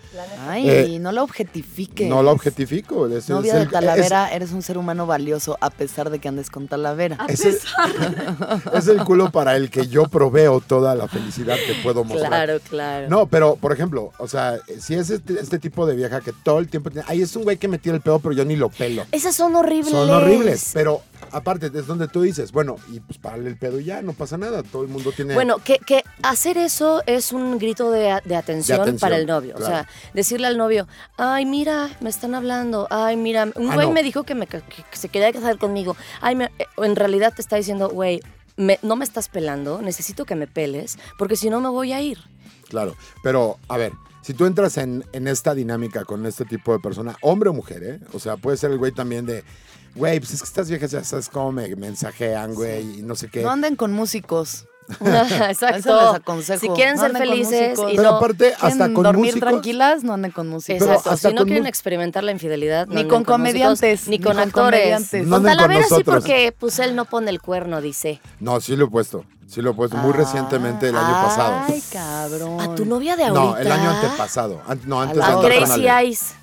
Ay, 0.48 0.69
Eh, 0.69 1.00
no 1.00 1.12
la 1.12 1.24
objetifique. 1.24 2.08
No 2.08 2.24
la 2.24 2.31
objetifico. 2.31 3.08
es 3.08 3.30
Novia 3.30 3.54
el- 3.58 3.66
de 3.66 3.72
Talavera, 3.72 4.30
eres 4.31 4.52
un 4.52 4.62
ser 4.62 4.78
humano 4.78 5.06
valioso 5.06 5.58
a 5.62 5.69
pesar 5.69 6.10
de 6.10 6.19
que 6.19 6.28
andes 6.28 6.50
con 6.50 6.68
Talavera. 6.68 7.18
Es, 7.28 7.46
es 7.46 7.64
el, 7.66 8.74
es 8.74 8.88
el 8.88 9.04
culo 9.04 9.31
para 9.31 9.56
el 9.56 9.69
que 9.69 9.88
yo 9.88 10.04
proveo 10.08 10.62
toda 10.62 10.96
la 10.96 11.08
felicidad 11.08 11.56
que 11.56 11.74
puedo 11.84 12.04
mostrar. 12.04 12.30
Claro, 12.30 12.60
claro. 12.69 13.10
No, 13.10 13.28
pero 13.28 13.56
por 13.56 13.72
ejemplo, 13.74 14.12
o 14.18 14.28
sea, 14.28 14.58
si 14.80 14.96
es 14.96 15.10
este, 15.10 15.40
este 15.40 15.60
tipo 15.60 15.86
de 15.86 15.96
vieja 15.96 16.22
que 16.22 16.34
todo 16.34 16.60
el 16.60 16.68
tiempo 16.69 16.90
tiene, 16.90 17.06
ay, 17.08 17.22
es 17.22 17.36
un 17.36 17.44
güey 17.44 17.58
que 17.58 17.68
me 17.68 17.78
tira 17.78 17.96
el 17.96 18.02
pedo, 18.02 18.19
pero 18.19 18.34
yo 18.34 18.46
ni 18.46 18.56
lo 18.56 18.69
pelo. 18.69 19.06
Esas 19.12 19.36
son 19.36 19.56
horribles. 19.56 19.92
Son 19.92 20.10
horribles, 20.10 20.72
pero 20.74 21.02
aparte 21.31 21.68
es 21.74 21.88
donde 21.88 22.07
tú 22.07 22.21
dices, 22.21 22.51
bueno, 22.51 22.77
y 22.91 23.00
pues 23.00 23.18
párale 23.18 23.50
el 23.50 23.57
pedo 23.57 23.79
y 23.79 23.85
ya, 23.85 24.01
no 24.01 24.13
pasa 24.13 24.38
nada, 24.38 24.63
todo 24.63 24.83
el 24.83 24.89
mundo 24.89 25.12
tiene... 25.12 25.33
Bueno, 25.33 25.57
que, 25.63 25.79
que 25.79 26.03
hacer 26.24 26.57
eso 26.57 27.01
es 27.06 27.31
un 27.33 27.57
grito 27.59 27.91
de, 27.91 28.19
de 28.25 28.35
atención, 28.35 28.77
De 28.77 28.81
atención, 28.83 29.00
para 29.00 29.18
el 29.18 29.25
novio. 29.27 29.56
O 29.57 29.62
sea, 29.62 29.88
decirle 30.13 30.47
al 30.47 30.57
novio, 30.57 30.88
ay, 31.18 31.45
mira, 31.45 31.89
me 32.01 32.09
están 32.09 32.35
hablando. 32.35 32.88
Ay, 32.89 33.18
mira, 33.18 33.45
un 33.56 33.71
Ah, 33.71 33.75
güey 33.75 33.88
no. 33.88 33.94
me 33.94 34.03
dijo 34.03 34.24
que, 34.24 34.35
me, 34.35 34.47
que- 34.47 34.62
que 34.62 34.97
se 34.97 35.09
quería 35.09 35.31
casar 35.33 35.57
conmigo. 35.57 35.95
Ay, 36.21 36.35
me- 36.35 36.51
eh, 36.59 36.65
en 36.77 36.95
realidad 36.95 37.33
te 37.35 37.41
está 37.41 37.56
diciendo, 37.56 37.89
güey, 37.89 38.21
me- 38.56 38.80
no 38.81 38.95
me 38.95 39.03
estás 39.06 39.30
pelando, 39.30 39.81
necesito 39.81 40.25
que 40.25 40.35
me 40.35 40.47
peles, 40.47 40.97
porque 41.18 41.35
si 41.35 41.50
no 41.50 41.62
me 41.62 41.69
voy 41.69 41.94
a 41.94 42.01
ir. 42.01 42.18
Claro, 42.69 42.95
pero 43.23 43.57
a 43.68 43.77
ver, 43.77 43.91
si 44.21 44.33
tú 44.33 44.45
entras 44.45 44.77
en, 44.77 45.06
en 45.13 45.27
esta 45.27 45.53
dinámica 45.56 46.03
con 46.03 46.25
este 46.25 46.44
tipo 46.44 46.73
de 46.73 46.80
persona, 46.80 47.15
hombre 47.21 47.50
o 47.50 47.53
mujer, 47.53 47.83
¿eh? 47.83 48.00
O 48.13 48.19
sea, 48.19 48.35
puede 48.35 48.57
ser 48.57 48.71
el 48.71 48.77
güey 48.77 48.91
también 48.91 49.25
de, 49.25 49.44
güey, 49.97 50.19
pues 50.19 50.31
es 50.33 50.41
que 50.41 50.45
estas 50.45 50.69
viejas 50.69 50.91
ya 50.91 51.03
sabes 51.03 51.27
cómo 51.29 51.51
me 51.51 51.75
mensajean, 51.75 52.53
güey, 52.53 52.99
y 52.99 53.01
no 53.03 53.15
sé 53.15 53.29
qué. 53.29 53.41
No 53.41 53.51
anden 53.51 53.75
con 53.75 53.91
músicos. 53.94 54.65
Exacto. 55.01 55.75
Eso 55.79 56.01
les 56.01 56.15
aconsejo. 56.21 56.59
Si 56.61 56.69
quieren 56.69 56.95
No 56.95 57.01
ser 57.01 57.11
con 57.11 57.19
felices 57.19 57.77
y 57.91 57.97
Pero 57.97 58.09
no... 58.11 58.15
aparte, 58.15 58.53
hasta 58.53 58.69
¿Quieren 58.69 58.94
con 58.94 59.03
dormir 59.03 59.33
músicos, 59.33 59.49
tranquilas, 59.49 60.03
no 60.05 60.13
anden 60.13 60.31
con 60.31 60.47
músicos. 60.47 60.79
Pero 60.79 60.91
Exacto, 60.94 61.09
hasta 61.11 61.27
si 61.29 61.33
no 61.35 61.41
con 61.41 61.47
quieren 61.49 61.65
experimentar 61.67 62.23
la 62.23 62.31
infidelidad, 62.31 62.88
no 62.88 62.94
Ni 62.94 63.01
anden 63.01 63.09
con 63.09 63.19
músicos, 63.19 63.33
comediantes, 63.35 64.07
ni 64.07 64.17
ni 64.17 64.23
con 64.23 64.33
con 64.35 64.44
actores. 64.44 64.91
No 64.91 64.97
con 64.97 65.15
anden 65.17 65.29
con 65.29 65.44
Talavera 65.44 65.88
sí, 65.89 66.03
porque 66.05 66.55
pues 66.57 66.79
él 66.79 66.95
no 66.95 67.03
pone 67.03 67.29
el 67.31 67.41
cuerno, 67.41 67.81
dice. 67.81 68.21
No, 68.39 68.61
sí 68.61 68.77
lo 68.77 68.85
he 68.85 68.89
puesto, 68.89 69.25
sí 69.45 69.61
lo 69.61 69.71
he 69.71 69.73
puesto, 69.73 69.97
muy 69.97 70.13
recientemente 70.13 70.88
el 70.88 70.95
año 70.95 71.21
pasado. 71.21 71.65
Ay, 71.67 71.83
cabrón. 71.91 72.61
A 72.61 72.73
tu 72.73 72.85
novia 72.85 73.17
de 73.17 73.25
ahorita. 73.25 73.41
No, 73.44 73.57
el 73.57 73.69
año 73.69 73.89
antepasado. 73.89 74.61
An- 74.67 74.79
no, 74.85 75.01
antes 75.01 75.17
la 75.17 75.25
de 75.27 75.31
A 75.33 75.35
andar 75.35 75.51
con 75.51 75.67
Crazy. 75.69 75.88
Eyes. 75.89 76.33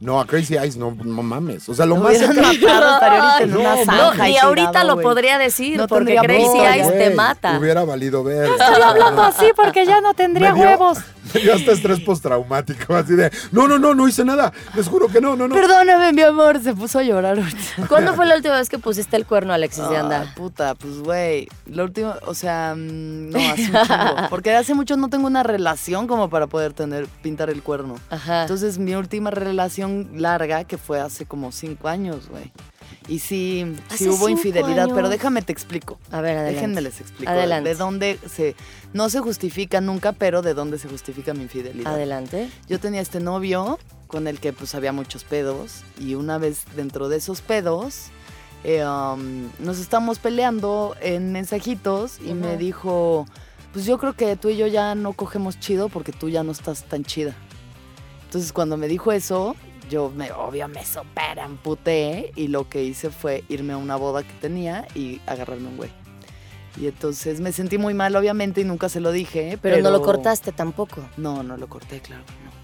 No, 0.00 0.18
a 0.18 0.26
Crazy 0.26 0.56
Eyes, 0.56 0.78
no, 0.78 0.96
no 1.04 1.22
mames. 1.22 1.68
O 1.68 1.74
sea, 1.74 1.84
lo 1.84 1.96
más 1.96 2.20
ahorita 2.22 3.42
en 3.42 3.50
no, 3.52 3.60
una 3.60 3.84
zanja 3.84 4.28
y 4.28 4.32
ni 4.32 4.38
ahorita 4.38 4.70
tirado, 4.70 4.96
lo 4.96 5.02
podría 5.02 5.36
decir 5.36 5.76
No 5.76 5.86
porque 5.86 6.16
Crazy 6.16 6.58
Eyes 6.58 6.88
te 6.88 7.10
mata. 7.10 7.58
Hubiera 7.58 7.84
valido 7.84 8.24
ver. 8.24 8.48
Estoy 8.48 8.82
hablando 8.82 9.22
así 9.22 9.52
porque 9.54 9.84
ya 9.84 10.00
no 10.00 10.14
tendría 10.14 10.52
dio- 10.54 10.64
huevos. 10.64 10.98
Dio 11.42 11.54
hasta 11.54 11.72
estrés 11.72 12.00
postraumático, 12.00 12.94
así 12.94 13.14
de, 13.14 13.30
no, 13.52 13.68
no, 13.68 13.78
no, 13.78 13.94
no 13.94 14.08
hice 14.08 14.24
nada. 14.24 14.52
Les 14.74 14.88
juro 14.88 15.08
que 15.08 15.20
no, 15.20 15.36
no, 15.36 15.48
no. 15.48 15.54
Perdóname, 15.54 16.12
mi 16.12 16.22
amor, 16.22 16.60
se 16.62 16.74
puso 16.74 16.98
a 16.98 17.02
llorar 17.02 17.38
ahorita. 17.38 17.58
¿Cuándo 17.88 18.14
fue 18.14 18.26
la 18.26 18.36
última 18.36 18.56
vez 18.56 18.68
que 18.68 18.78
pusiste 18.78 19.16
el 19.16 19.26
cuerno, 19.26 19.52
Alexis 19.52 19.88
de 19.88 19.96
Ah, 19.96 20.00
Anda? 20.00 20.34
puta, 20.36 20.74
pues 20.74 20.98
güey, 21.00 21.48
la 21.66 21.84
última, 21.84 22.16
o 22.26 22.34
sea, 22.34 22.74
mm, 22.76 23.30
no, 23.30 23.38
hace 23.38 23.62
un 23.70 23.72
chingo. 23.86 24.28
Porque 24.30 24.54
hace 24.54 24.74
mucho 24.74 24.96
no 24.96 25.08
tengo 25.08 25.26
una 25.26 25.42
relación 25.42 26.06
como 26.06 26.28
para 26.30 26.46
poder 26.46 26.72
tener, 26.72 27.06
pintar 27.22 27.50
el 27.50 27.62
cuerno. 27.62 27.96
Ajá. 28.10 28.42
Entonces, 28.42 28.78
mi 28.78 28.94
última 28.94 29.30
relación 29.30 30.08
larga, 30.16 30.64
que 30.64 30.78
fue 30.78 31.00
hace 31.00 31.26
como 31.26 31.52
cinco 31.52 31.88
años, 31.88 32.28
güey. 32.28 32.52
Y 33.10 33.18
sí, 33.18 33.66
sí 33.88 33.94
¿Hace 33.94 34.08
hubo 34.08 34.28
infidelidad, 34.28 34.88
pero 34.94 35.08
déjame 35.08 35.42
te 35.42 35.52
explico. 35.52 35.98
A 36.12 36.20
ver, 36.20 36.36
adelante. 36.36 36.54
Déjenme 36.54 36.80
les 36.80 37.00
explico. 37.00 37.30
Adelante. 37.30 37.68
De 37.68 37.74
dónde 37.74 38.18
se, 38.32 38.54
no 38.92 39.10
se 39.10 39.18
justifica 39.18 39.80
nunca, 39.80 40.12
pero 40.12 40.42
de 40.42 40.54
dónde 40.54 40.78
se 40.78 40.88
justifica 40.88 41.34
mi 41.34 41.42
infidelidad. 41.42 41.92
Adelante. 41.92 42.48
Yo 42.68 42.78
tenía 42.78 43.00
este 43.00 43.18
novio 43.18 43.80
con 44.06 44.28
el 44.28 44.38
que 44.38 44.52
pues 44.52 44.76
había 44.76 44.92
muchos 44.92 45.24
pedos 45.24 45.82
y 45.98 46.14
una 46.14 46.38
vez 46.38 46.62
dentro 46.76 47.08
de 47.08 47.16
esos 47.16 47.40
pedos 47.40 48.10
eh, 48.62 48.84
um, 48.84 49.48
nos 49.58 49.78
estábamos 49.78 50.18
peleando 50.18 50.94
en 51.00 51.32
mensajitos 51.32 52.18
y 52.24 52.34
me 52.34 52.56
dijo, 52.58 53.26
pues 53.72 53.86
yo 53.86 53.98
creo 53.98 54.12
que 54.12 54.36
tú 54.36 54.50
y 54.50 54.56
yo 54.56 54.66
ya 54.66 54.94
no 54.94 55.14
cogemos 55.14 55.58
chido 55.58 55.88
porque 55.88 56.12
tú 56.12 56.28
ya 56.28 56.44
no 56.44 56.52
estás 56.52 56.84
tan 56.84 57.04
chida. 57.04 57.34
Entonces 58.24 58.52
cuando 58.52 58.76
me 58.76 58.86
dijo 58.86 59.12
eso, 59.12 59.56
yo 59.90 60.10
me, 60.10 60.32
obvio 60.32 60.68
me 60.68 60.84
super 60.84 61.40
amputé 61.40 62.32
y 62.36 62.48
lo 62.48 62.68
que 62.68 62.82
hice 62.82 63.10
fue 63.10 63.44
irme 63.48 63.74
a 63.74 63.76
una 63.76 63.96
boda 63.96 64.22
que 64.22 64.32
tenía 64.40 64.86
y 64.94 65.20
agarrarme 65.26 65.68
un 65.68 65.76
güey. 65.76 65.90
Y 66.80 66.86
entonces 66.86 67.40
me 67.40 67.52
sentí 67.52 67.76
muy 67.76 67.92
mal, 67.92 68.14
obviamente, 68.16 68.60
y 68.60 68.64
nunca 68.64 68.88
se 68.88 69.00
lo 69.00 69.12
dije. 69.12 69.58
Pero, 69.60 69.76
Pero, 69.76 69.82
no 69.82 69.90
lo 69.90 70.02
cortaste 70.02 70.52
tampoco. 70.52 71.02
no, 71.16 71.42
no 71.42 71.56
lo 71.56 71.68
corté, 71.68 72.00
claro. 72.00 72.22
que 72.24 72.32
No. 72.44 72.59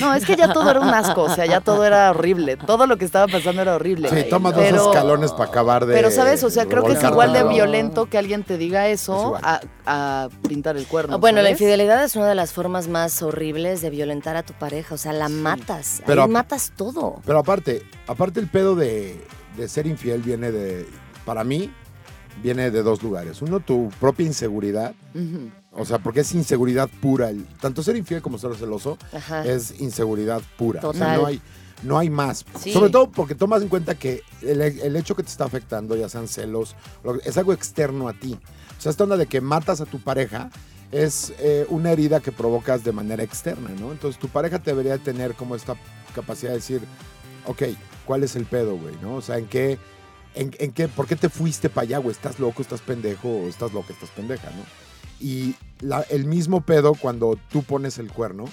No, 0.00 0.14
es 0.14 0.24
que 0.24 0.36
ya 0.36 0.52
todo 0.52 0.70
era 0.70 0.80
un 0.80 0.88
asco, 0.88 1.22
o 1.24 1.28
sea, 1.34 1.44
ya 1.46 1.60
todo 1.60 1.84
era 1.84 2.10
horrible. 2.10 2.56
Todo 2.56 2.86
lo 2.86 2.96
que 2.96 3.04
estaba 3.04 3.26
pasando 3.26 3.62
era 3.62 3.74
horrible. 3.76 4.08
Sí, 4.08 4.28
toma 4.30 4.50
dos 4.52 4.62
Pero- 4.62 4.90
escalones 4.90 5.32
para 5.32 5.50
acabar 5.50 5.86
de. 5.86 5.94
Pero, 5.94 6.10
¿sabes? 6.10 6.42
O 6.44 6.50
sea, 6.50 6.66
creo 6.66 6.84
que 6.84 6.92
es 6.92 7.02
igual 7.04 7.32
de 7.32 7.44
violento 7.44 8.06
que 8.06 8.18
alguien 8.18 8.42
te 8.42 8.56
diga 8.58 8.88
Es 8.88 9.02
eso 9.02 9.36
a, 9.42 9.60
a 9.86 10.28
pintar 10.48 10.76
el 10.76 10.86
cuerno. 10.86 11.18
Bueno, 11.18 11.42
la 11.42 11.50
infidelidad 11.50 12.02
es 12.04 12.16
una 12.16 12.26
de 12.28 12.34
las 12.34 12.52
formas 12.52 12.88
más 12.88 13.22
horribles 13.22 13.80
de 13.82 13.90
violentar 13.90 14.36
a 14.36 14.42
tu 14.42 14.52
pareja. 14.54 14.94
O 14.94 14.98
sea, 14.98 15.12
la 15.12 15.28
matas. 15.28 16.02
Pero- 16.06 16.22
Ahí 16.22 16.28
matas 16.28 16.72
todo. 16.76 17.16
Pero 17.26 17.38
aparte, 17.38 17.82
aparte 18.06 18.40
el 18.40 18.48
pedo 18.48 18.74
de, 18.74 19.22
de 19.56 19.68
ser 19.68 19.86
infiel 19.86 20.22
viene 20.22 20.50
de, 20.52 20.88
para 21.24 21.44
mí, 21.44 21.70
viene 22.42 22.70
de 22.70 22.82
dos 22.82 23.02
lugares. 23.02 23.42
Uno, 23.42 23.60
tu 23.60 23.90
propia 24.00 24.26
inseguridad. 24.26 24.94
O 25.74 25.84
sea, 25.84 25.98
porque 25.98 26.20
es 26.20 26.32
inseguridad 26.34 26.88
pura. 27.00 27.30
El- 27.30 27.46
tanto 27.60 27.82
ser 27.82 27.96
infiel 27.96 28.20
como 28.22 28.38
ser 28.38 28.54
celoso 28.56 28.98
Ajá. 29.12 29.44
es 29.46 29.80
inseguridad 29.80 30.42
pura. 30.58 30.80
O 30.86 30.92
sea, 30.92 31.16
no 31.16 31.26
hay, 31.26 31.40
no 31.82 31.98
hay 31.98 32.10
más. 32.10 32.44
Sí. 32.60 32.72
Sobre 32.72 32.90
todo 32.90 33.10
porque 33.10 33.34
tomas 33.34 33.62
en 33.62 33.68
cuenta 33.68 33.94
que 33.94 34.22
el, 34.42 34.60
el 34.60 34.96
hecho 34.96 35.16
que 35.16 35.22
te 35.22 35.30
está 35.30 35.44
afectando, 35.44 35.96
ya 35.96 36.08
sean 36.08 36.28
celos, 36.28 36.76
lo- 37.02 37.20
es 37.22 37.36
algo 37.38 37.52
externo 37.52 38.08
a 38.08 38.12
ti. 38.12 38.38
O 38.78 38.80
sea, 38.82 38.90
esta 38.90 39.04
onda 39.04 39.16
de 39.16 39.26
que 39.26 39.40
matas 39.40 39.80
a 39.80 39.86
tu 39.86 39.98
pareja 39.98 40.50
es 40.90 41.32
eh, 41.38 41.66
una 41.70 41.90
herida 41.92 42.20
que 42.20 42.32
provocas 42.32 42.84
de 42.84 42.92
manera 42.92 43.22
externa, 43.22 43.70
¿no? 43.80 43.92
Entonces 43.92 44.20
tu 44.20 44.28
pareja 44.28 44.58
debería 44.58 44.98
tener 44.98 45.34
como 45.34 45.56
esta 45.56 45.74
capacidad 46.14 46.50
de 46.50 46.56
decir, 46.56 46.82
ok, 47.46 47.62
¿cuál 48.04 48.24
es 48.24 48.36
el 48.36 48.44
pedo, 48.44 48.76
güey? 48.76 48.94
¿No? 49.00 49.14
O 49.14 49.22
sea, 49.22 49.38
¿en 49.38 49.46
qué, 49.46 49.78
en, 50.34 50.54
en 50.58 50.72
qué, 50.72 50.88
por 50.88 51.06
qué 51.06 51.16
te 51.16 51.30
fuiste 51.30 51.70
para 51.70 51.84
allá, 51.86 51.98
güey? 51.98 52.10
¿Estás 52.14 52.38
loco, 52.38 52.60
estás 52.60 52.82
pendejo 52.82 53.28
o 53.28 53.48
estás 53.48 53.72
loca, 53.72 53.94
estás 53.94 54.10
pendeja, 54.10 54.50
¿no? 54.50 54.64
Y 55.22 55.54
la- 55.80 56.04
el 56.10 56.24
mismo 56.24 56.62
pedo 56.62 56.94
cuando 56.94 57.38
tú 57.50 57.62
pones 57.62 57.98
el 57.98 58.10
cuerno 58.12 58.44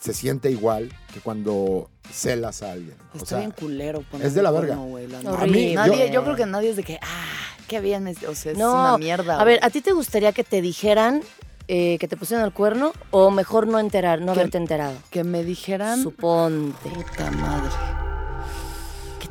se 0.00 0.12
siente 0.14 0.50
igual 0.50 0.92
que 1.12 1.20
cuando 1.20 1.90
celas 2.12 2.62
a 2.62 2.72
alguien. 2.72 2.96
O 3.12 3.16
Está 3.16 3.26
sea, 3.26 3.38
bien 3.38 3.50
culero 3.50 4.02
poner 4.02 4.26
es 4.26 4.34
de 4.34 4.42
la 4.42 4.50
verga. 4.50 4.76
cuerno, 4.76 4.84
güey, 4.86 5.08
la 5.08 5.18
neta. 5.18 5.32
Horrible. 5.32 5.74
Nadie, 5.74 6.10
yo 6.12 6.22
creo 6.22 6.36
que 6.36 6.46
nadie 6.46 6.70
es 6.70 6.76
de 6.76 6.84
que, 6.84 6.98
ah, 7.02 7.56
qué 7.66 7.80
bien, 7.80 8.06
es- 8.06 8.22
o 8.22 8.34
sea, 8.34 8.52
es 8.52 8.58
No, 8.58 8.72
una 8.72 8.98
mierda. 8.98 9.40
A 9.40 9.44
ver, 9.44 9.58
güey. 9.58 9.66
¿a 9.66 9.70
ti 9.70 9.80
te 9.80 9.92
gustaría 9.92 10.32
que 10.32 10.44
te 10.44 10.60
dijeran 10.60 11.22
eh, 11.66 11.96
que 11.98 12.06
te 12.08 12.18
pusieron 12.18 12.44
el 12.44 12.52
cuerno 12.52 12.92
o 13.10 13.30
mejor 13.30 13.66
no 13.66 13.78
enterar, 13.78 14.20
no 14.20 14.34
Que- 14.34 14.40
haberte 14.40 14.58
enterado? 14.58 14.92
que 15.10 15.24
me 15.24 15.42
dijeran, 15.44 16.02
Suponte. 16.02 16.90
puta 16.90 17.30
madre. 17.30 17.70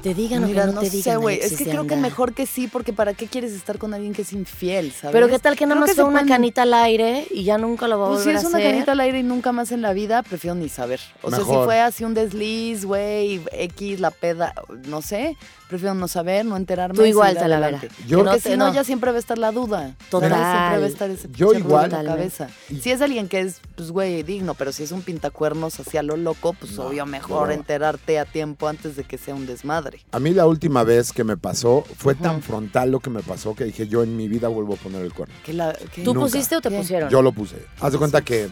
Que 0.03 0.09
te 0.09 0.13
digan 0.15 0.45
Mira, 0.45 0.63
o 0.63 0.65
que 0.65 0.71
no, 0.71 0.75
no 0.75 0.81
te 0.81 0.89
sé, 0.89 0.97
digan. 0.97 1.21
güey, 1.21 1.39
es 1.39 1.55
que 1.57 1.63
creo 1.63 1.87
que 1.87 1.93
Anda. 1.93 2.07
mejor 2.09 2.33
que 2.33 2.45
sí, 2.45 2.67
porque 2.67 2.91
¿para 2.91 3.13
qué 3.13 3.27
quieres 3.27 3.53
estar 3.53 3.77
con 3.77 3.93
alguien 3.93 4.13
que 4.13 4.23
es 4.23 4.33
infiel, 4.33 4.91
sabes? 4.91 5.13
Pero 5.13 5.29
qué 5.29 5.39
tal 5.39 5.55
que 5.55 5.65
nada 5.65 5.79
más 5.79 5.93
fue 5.93 6.03
una 6.03 6.11
pueden- 6.21 6.27
canita 6.27 6.63
al 6.63 6.73
aire 6.73 7.25
y 7.31 7.43
ya 7.45 7.57
nunca 7.57 7.87
lo 7.87 7.97
va 7.99 8.07
a 8.07 8.09
Pues 8.09 8.19
si 8.21 8.25
volver 8.25 8.39
es 8.39 8.45
a 8.45 8.47
una 8.49 8.57
hacer. 8.57 8.71
canita 8.71 8.91
al 8.91 8.99
aire 8.99 9.19
y 9.19 9.23
nunca 9.23 9.51
más 9.53 9.71
en 9.71 9.81
la 9.81 9.93
vida, 9.93 10.21
prefiero 10.23 10.55
ni 10.55 10.67
saber. 10.67 10.99
O 11.21 11.29
sea, 11.29 11.39
si 11.39 11.45
Mejor. 11.45 11.65
fue 11.65 11.79
así 11.79 12.03
un 12.03 12.13
desliz, 12.13 12.83
güey, 12.85 13.41
X, 13.53 13.99
la 14.01 14.11
peda, 14.11 14.53
no 14.87 15.01
sé, 15.01 15.37
prefiero 15.69 15.93
no 15.95 16.07
saber, 16.07 16.45
no 16.45 16.57
enterarme. 16.57 16.95
Tú 16.95 17.05
igual, 17.05 17.29
seguir 17.29 17.41
Talavera. 17.43 17.77
adelante. 17.77 17.95
Yo- 18.07 18.17
Porque 18.19 18.29
No 18.31 18.35
te- 18.41 18.49
si 18.51 18.57
no, 18.57 18.67
no. 18.67 18.73
ya 18.73 18.83
siempre 18.83 19.09
va 19.11 19.17
a 19.17 19.19
estar 19.19 19.37
la 19.37 19.51
duda. 19.51 19.95
Total. 20.09 20.29
Siempre 20.29 20.79
va 20.79 20.85
a 20.85 20.87
estar 20.87 21.09
ese 21.09 21.29
Yo 21.31 21.53
igual. 21.53 21.85
en 21.93 22.03
la 22.03 22.11
cabeza. 22.13 22.49
Y- 22.69 22.81
Si 22.81 22.91
es 22.91 23.01
alguien 23.01 23.27
que 23.29 23.39
es, 23.39 23.61
pues, 23.75 23.89
güey, 23.91 24.21
digno, 24.23 24.53
pero 24.53 24.71
si 24.73 24.83
es 24.83 24.91
un 24.91 25.01
pintacuernos 25.01 25.79
hacia 25.79 26.03
lo 26.03 26.17
loco, 26.17 26.53
pues 26.53 26.73
No, 26.73 26.87
obvio 26.87 27.05
mejor 27.05 27.47
no. 27.47 27.53
enterarte 27.53 28.19
a 28.19 28.25
tiempo 28.25 28.67
antes 28.67 28.95
de 28.95 29.03
que 29.05 29.17
sea 29.17 29.33
un 29.33 29.45
desmadre. 29.45 29.92
A 30.11 30.19
mí 30.19 30.31
la 30.31 30.45
última 30.47 30.83
vez 30.83 31.11
que 31.13 31.23
me 31.23 31.37
pasó 31.37 31.83
fue 31.97 32.15
tan 32.15 32.41
frontal 32.41 32.91
lo 32.91 32.99
que 32.99 33.09
me 33.09 33.21
pasó 33.21 33.55
que 33.55 33.63
dije 33.65 33.87
yo 33.87 34.03
en 34.03 34.15
mi 34.15 34.27
vida 34.27 34.47
vuelvo 34.47 34.73
a 34.73 34.77
poner 34.77 35.01
el 35.03 35.13
cuerno. 35.13 35.33
La, 35.47 35.73
que- 35.73 36.03
¿Tú 36.03 36.13
Nunca. 36.13 36.25
pusiste 36.27 36.55
o 36.55 36.61
te 36.61 36.69
¿Qué? 36.69 36.77
pusieron? 36.77 37.09
Yo 37.09 37.21
lo 37.21 37.31
puse. 37.31 37.57
Haz 37.79 37.93
de 37.93 37.97
cuenta 37.99 38.21
que 38.21 38.49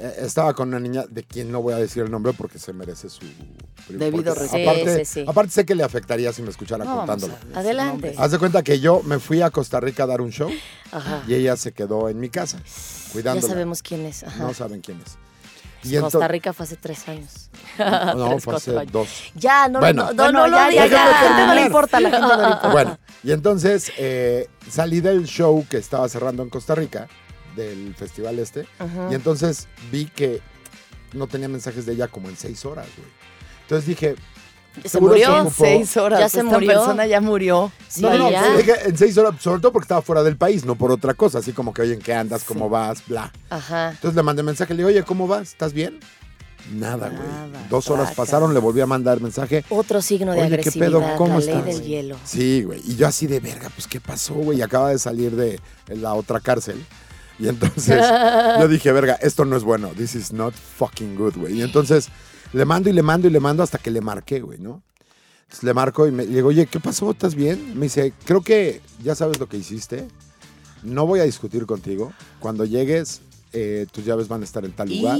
eh, 0.00 0.14
estaba 0.20 0.54
con 0.54 0.68
una 0.68 0.78
niña 0.78 1.04
de 1.10 1.24
quien 1.24 1.50
no 1.50 1.60
voy 1.60 1.74
a 1.74 1.76
decir 1.78 2.04
el 2.04 2.10
nombre 2.10 2.32
porque 2.32 2.58
se 2.58 2.72
merece 2.72 3.08
su 3.08 3.20
Debido 3.88 4.34
respeto. 4.34 4.70
Aparte, 4.70 4.98
Sí, 4.98 5.04
sí, 5.04 5.20
sí. 5.22 5.24
aparte 5.26 5.50
sé 5.52 5.66
que 5.66 5.74
le 5.74 5.82
afectaría 5.82 6.32
si 6.32 6.42
me 6.42 6.50
escuchara 6.50 6.84
No 6.84 6.96
vamos 6.96 7.06
contándolo. 7.22 7.34
a 7.54 7.58
Adelante. 7.60 8.14
Haz 8.16 8.30
de 8.30 8.38
cuenta 8.38 8.62
que 8.62 8.78
yo 8.80 9.02
me 9.04 9.18
fui 9.18 9.42
a 9.42 9.50
Costa 9.50 9.80
Rica 9.80 10.04
a 10.04 10.06
dar 10.06 10.20
un 10.20 10.30
show 10.30 10.50
Ajá. 10.92 11.24
y 11.26 11.34
ella 11.34 11.56
se 11.56 11.72
quedó 11.72 12.08
en 12.08 12.20
mi 12.20 12.28
casa 12.28 12.58
Ya 12.58 13.12
cuidándola. 13.12 13.48
sabemos 13.52 13.82
quién 13.82 14.06
es. 14.06 14.22
Ajá. 14.22 14.42
No 14.44 14.54
saben 14.54 14.80
quién 14.82 15.00
es. 15.04 15.16
Y 15.84 15.96
Costa 15.98 16.26
Rica 16.28 16.52
fue 16.52 16.64
hace 16.64 16.76
tres 16.76 17.08
años. 17.08 17.50
No, 17.78 18.28
Tres, 18.30 18.44
fue 18.44 18.56
hace 18.56 18.76
años. 18.76 18.92
dos. 18.92 19.08
Ya, 19.34 19.68
no, 19.68 19.78
Bueno. 19.80 20.06
no, 20.12 20.12
no, 20.12 20.32
no 20.32 20.48
lo 20.48 20.56
ya, 20.70 20.86
la 20.86 21.14
gente 21.14 21.46
no 21.46 21.54
le 21.54 21.62
importa, 21.62 22.00
la 22.00 22.10
gente 22.10 22.26
no 22.26 22.36
le 22.36 22.42
importa. 22.48 22.68
Bueno, 22.70 22.98
y 23.22 23.30
entonces 23.32 23.92
eh, 23.98 24.48
salí 24.68 25.00
del 25.00 25.26
show 25.26 25.64
que 25.70 25.76
estaba 25.76 26.08
cerrando 26.08 26.42
en 26.42 26.50
Costa 26.50 26.74
Rica, 26.74 27.06
del 27.54 27.94
festival 27.94 28.38
este, 28.40 28.66
Ajá. 28.78 29.08
y 29.10 29.14
entonces 29.14 29.68
vi 29.92 30.06
que 30.06 30.40
no 31.12 31.26
tenía 31.28 31.48
mensajes 31.48 31.86
de 31.86 31.92
ella 31.92 32.08
como 32.08 32.28
en 32.28 32.36
seis 32.36 32.64
horas, 32.64 32.86
güey. 32.96 33.08
Entonces 33.62 33.86
dije, 33.86 34.16
¿Se 34.82 34.88
seguro 34.90 35.12
murió? 35.14 35.44
se 35.50 35.56
seis 35.56 35.96
horas. 35.96 36.20
Ya 36.20 36.28
se 36.28 36.40
esta 36.40 36.52
murió. 36.52 36.68
persona 36.72 37.06
ya 37.06 37.20
murió. 37.20 37.72
Sí, 37.88 38.02
no, 38.02 38.10
no, 38.10 38.18
no, 38.18 38.30
ya. 38.30 38.54
en 38.84 38.96
seis 38.96 39.16
horas, 39.18 39.34
sobre 39.40 39.60
todo 39.60 39.72
porque 39.72 39.84
estaba 39.84 40.02
fuera 40.02 40.22
del 40.22 40.36
país, 40.36 40.64
no 40.64 40.76
por 40.76 40.92
otra 40.92 41.14
cosa, 41.14 41.38
así 41.38 41.52
como 41.52 41.72
que, 41.74 41.82
oye, 41.82 41.94
¿en 41.94 42.00
qué 42.00 42.14
andas? 42.14 42.44
¿Cómo 42.44 42.68
vas? 42.68 43.04
Bla. 43.06 43.32
Ajá. 43.50 43.90
Entonces 43.90 44.14
le 44.14 44.22
mandé 44.22 44.42
mensaje, 44.42 44.74
le 44.74 44.78
digo, 44.78 44.88
oye, 44.88 45.02
¿cómo 45.02 45.26
vas? 45.26 45.48
¿Estás 45.48 45.72
bien? 45.72 45.98
Nada, 46.72 47.08
güey. 47.08 47.20
Nada, 47.28 47.66
Dos 47.70 47.88
horas 47.88 48.14
pasaron, 48.14 48.52
le 48.52 48.60
volví 48.60 48.80
a 48.80 48.86
mandar 48.86 49.20
mensaje. 49.20 49.64
Otro 49.70 50.02
signo 50.02 50.32
de 50.32 50.40
Oye, 50.40 50.48
¿qué 50.48 50.54
agresividad, 50.56 50.86
pedo? 50.86 51.16
¿Cómo 51.16 51.38
la 51.38 51.44
ley 51.46 51.54
estás? 51.56 51.64
del 51.64 51.82
hielo. 51.82 52.16
Sí, 52.24 52.62
güey. 52.62 52.80
Y 52.84 52.96
yo 52.96 53.06
así 53.06 53.26
de 53.26 53.40
verga, 53.40 53.70
pues 53.74 53.86
¿qué 53.86 54.00
pasó, 54.00 54.34
güey? 54.34 54.60
Acaba 54.60 54.90
de 54.90 54.98
salir 54.98 55.34
de 55.34 55.60
la 55.88 56.14
otra 56.14 56.40
cárcel. 56.40 56.84
Y 57.38 57.48
entonces 57.48 58.04
yo 58.60 58.68
dije, 58.68 58.92
verga, 58.92 59.14
esto 59.22 59.44
no 59.44 59.56
es 59.56 59.64
bueno. 59.64 59.88
This 59.96 60.14
is 60.14 60.32
not 60.32 60.52
fucking 60.54 61.16
good, 61.16 61.36
güey. 61.36 61.58
Y 61.58 61.62
entonces 61.62 62.08
le 62.52 62.64
mando 62.64 62.90
y 62.90 62.92
le 62.92 63.02
mando 63.02 63.28
y 63.28 63.30
le 63.30 63.40
mando 63.40 63.62
hasta 63.62 63.78
que 63.78 63.90
le 63.90 64.00
marqué, 64.00 64.40
güey, 64.40 64.58
¿no? 64.58 64.82
Entonces 65.42 65.64
le 65.64 65.74
marco 65.74 66.06
y 66.06 66.12
me 66.12 66.26
le 66.26 66.36
digo, 66.36 66.48
oye, 66.48 66.66
¿qué 66.66 66.78
pasó? 66.78 67.10
¿Estás 67.10 67.34
bien? 67.34 67.78
Me 67.78 67.86
dice, 67.86 68.12
creo 68.24 68.42
que 68.42 68.82
ya 69.02 69.14
sabes 69.14 69.38
lo 69.38 69.48
que 69.48 69.56
hiciste. 69.56 70.06
No 70.82 71.06
voy 71.06 71.20
a 71.20 71.24
discutir 71.24 71.64
contigo. 71.66 72.12
Cuando 72.38 72.64
llegues, 72.64 73.22
eh, 73.52 73.86
tus 73.90 74.04
llaves 74.04 74.28
van 74.28 74.42
a 74.42 74.44
estar 74.44 74.64
en 74.64 74.72
tal 74.72 74.90
lugar. 74.90 75.18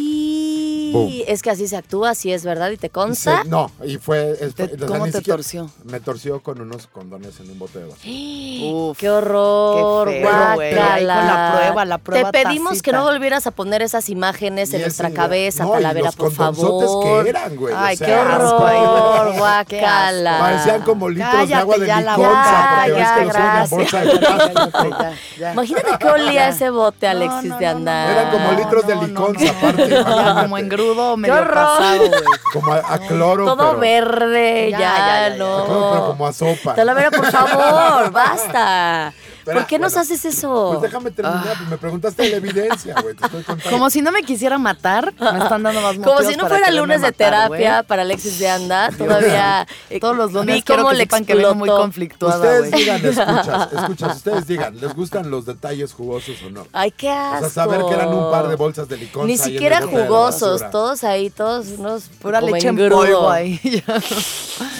Boom. 0.92 1.12
es 1.26 1.42
que 1.42 1.50
así 1.50 1.68
se 1.68 1.76
actúa, 1.76 2.10
así 2.10 2.32
es 2.32 2.44
verdad, 2.44 2.70
y 2.70 2.76
te 2.76 2.86
Y 2.88 2.90
consta. 2.90 3.42
se- 3.42 3.48
no, 3.48 3.70
y 3.84 3.96
fue... 3.98 4.32
es- 4.40 4.54
Te- 4.54 4.64
o 4.64 4.68
sea, 4.78 4.86
¿Cómo 4.86 5.04
te 5.06 5.12
siquiera- 5.12 5.36
torció? 5.36 5.70
Me 5.84 6.00
torció 6.00 6.42
con 6.42 6.60
unos 6.60 6.86
condones 6.86 7.38
en 7.40 7.50
un 7.50 7.58
bote 7.58 7.78
de 7.80 7.84
basura. 7.86 8.08
Uf, 8.72 8.98
¡Qué 8.98 9.10
horror! 9.10 10.08
qué 10.08 10.20
feo, 10.20 10.30
guácala. 10.54 11.24
La 11.24 11.52
prueba, 11.58 11.84
la 11.84 11.98
prueba 11.98 12.30
Te 12.32 12.44
pedimos 12.44 12.82
que 12.82 12.92
no 12.92 13.02
volvieras 13.04 13.46
a 13.46 13.50
poner 13.50 13.82
esas 13.82 14.08
imágenes 14.08 14.72
en 14.74 14.80
nuestra 14.82 15.10
cabeza, 15.10 15.64
no, 15.64 15.72
Talavera, 15.72 16.12
por 16.12 16.32
favor. 16.32 17.22
que 17.24 17.28
eran, 17.28 17.56
güey. 17.56 17.74
o 17.74 17.78
Ay, 17.78 17.96
sea, 17.96 18.06
¡Qué 18.06 18.14
horror! 18.16 18.60
güey. 18.60 19.38
¡Guácala! 19.38 20.38
Parecían 20.38 20.82
como 20.82 21.08
litros 21.08 21.48
de 21.48 21.54
agua 21.54 21.78
de 21.78 21.86
ya 21.86 22.00
la 22.00 22.14
en 22.14 22.20
bolsa 22.20 24.02
de. 24.04 24.18
Ya, 24.28 25.14
ya. 25.38 25.52
Imagínate 25.52 25.90
qué 25.98 26.08
olía 26.08 26.48
ese 26.48 26.70
bote, 26.70 27.06
Alexis, 27.06 27.56
de 27.58 27.66
andar. 27.66 28.10
Eran 28.10 28.30
como 28.30 28.52
litros 28.58 28.86
de 28.86 28.96
liconza, 28.96 29.50
aparte, 29.50 29.88
Ya, 29.90 29.98
imagínate. 30.00 30.64
Engrudo 30.82 31.16
medio 31.16 31.48
pasado, 31.48 31.98
güey. 32.08 32.22
Como 32.52 32.72
a, 32.72 32.78
a 32.78 32.98
cloro, 32.98 33.44
Todo 33.44 33.56
pero, 33.56 33.78
verde, 33.78 34.68
Ya, 34.70 34.78
ya, 34.78 34.88
ya, 34.96 35.06
ya, 35.06 35.28
ya. 35.30 35.36
no. 35.36 35.64
Pero, 35.66 35.90
pero 35.92 36.06
como 36.08 36.26
a 36.26 36.32
sopa. 36.32 36.74
Talavera, 36.74 37.10
por 37.10 37.26
favor, 37.30 38.10
basta. 38.10 39.12
Espera, 39.48 39.60
¿Por 39.60 39.66
qué 39.66 39.78
nos 39.78 39.92
bueno, 39.94 40.02
haces 40.02 40.24
eso? 40.26 40.68
Pues 40.72 40.82
déjame 40.82 41.10
terminar, 41.10 41.54
pues 41.56 41.70
me 41.70 41.78
preguntaste 41.78 42.28
la 42.28 42.36
evidencia, 42.36 42.94
güey. 43.00 43.14
Te 43.14 43.24
estoy 43.24 43.42
contando. 43.44 43.70
Como 43.70 43.88
si 43.88 44.02
no 44.02 44.12
me 44.12 44.22
quisiera 44.22 44.58
matar, 44.58 45.14
me 45.18 45.38
están 45.38 45.62
dando 45.62 45.80
más 45.80 45.96
Como 45.96 46.20
si 46.22 46.36
no 46.36 46.46
fuera 46.46 46.70
lunes 46.70 47.00
de 47.00 47.08
matar, 47.08 47.48
terapia 47.48 47.82
para 47.82 48.02
Alexis 48.02 48.38
de 48.38 48.50
Anda, 48.50 48.90
todavía. 48.90 49.66
eh, 49.88 50.00
Todos 50.00 50.16
los 50.18 50.32
lunes 50.34 50.56
vi 50.56 50.62
quiero 50.62 50.86
que 50.86 50.94
le 50.96 51.04
sepan 51.04 51.24
que 51.24 51.34
vengo 51.34 51.54
muy 51.54 51.68
conflictuada, 51.70 52.36
Ustedes 52.60 52.72
digan, 52.72 52.96
escuchas, 53.06 53.72
escuchas, 53.72 54.16
ustedes 54.16 54.46
digan, 54.46 54.78
¿les 54.78 54.94
gustan 54.94 55.30
los 55.30 55.46
detalles 55.46 55.94
jugosos 55.94 56.36
o 56.46 56.50
no? 56.50 56.66
Ay, 56.74 56.90
qué 56.90 57.08
O 57.08 57.12
asco. 57.12 57.38
sea, 57.40 57.64
saber 57.64 57.80
que 57.86 57.94
eran 57.94 58.08
un 58.12 58.30
par 58.30 58.48
de 58.48 58.56
bolsas 58.56 58.86
de 58.86 58.98
liconza. 58.98 59.26
Ni 59.26 59.38
siquiera 59.38 59.80
jugosos, 59.80 60.62
todos 60.70 61.04
ahí, 61.04 61.30
todos 61.30 61.68
unos. 61.78 62.04
Pura 62.20 62.42
leche 62.42 62.68
en 62.68 62.76
polvo 62.76 63.30
ahí. 63.30 63.58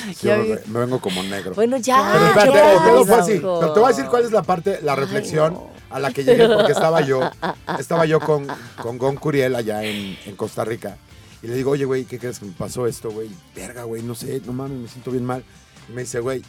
Sí, 0.09 0.27
Ya 0.27 0.37
me 0.67 0.81
vengo 0.81 0.99
como 1.01 1.23
negro. 1.23 1.53
Bueno, 1.55 1.77
ya. 1.77 2.33
Pero 2.35 3.03
espérate. 3.03 3.41
Pero 3.41 3.73
te 3.73 3.79
voy 3.79 3.85
a 3.85 3.89
decir 3.89 4.07
cuál 4.07 4.25
es 4.25 4.33
la 4.33 4.43
parte, 4.43 4.58
la 4.83 4.95
reflexión 4.95 5.59
a 5.91 5.99
la 5.99 6.13
que 6.13 6.25
llegué, 6.25 6.49
porque 6.49 6.73
estaba 6.73 7.01
yo, 7.01 7.31
estaba 7.79 8.07
yo 8.07 8.21
con, 8.21 8.47
con 8.81 8.99
Gon 8.99 9.17
Curiel 9.17 9.55
allá 9.55 9.83
en, 9.85 10.19
en 10.25 10.37
Costa 10.37 10.65
Rica. 10.65 10.97
Y 11.43 11.47
le 11.47 11.55
digo, 11.55 11.71
oye, 11.71 11.85
güey, 11.85 12.05
¿qué 12.05 12.19
crees 12.19 12.41
que 12.41 12.47
me 12.47 12.53
pasó 12.53 12.87
esto, 12.87 13.11
güey? 13.11 13.31
Verga, 13.55 13.85
güey, 13.85 14.03
no 14.03 14.15
sé, 14.15 14.41
no 14.45 14.53
mames, 14.53 14.79
me 14.79 14.89
siento 14.89 15.11
bien 15.11 15.25
mal. 15.25 15.45
Y 15.89 15.93
me 15.93 16.03
dice, 16.03 16.21
güey, 16.21 16.43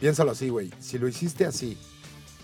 piénsalo 0.00 0.32
así, 0.32 0.48
güey. 0.48 0.70
Si 0.80 0.98
lo 0.98 1.06
hiciste 1.06 1.46
así 1.46 1.78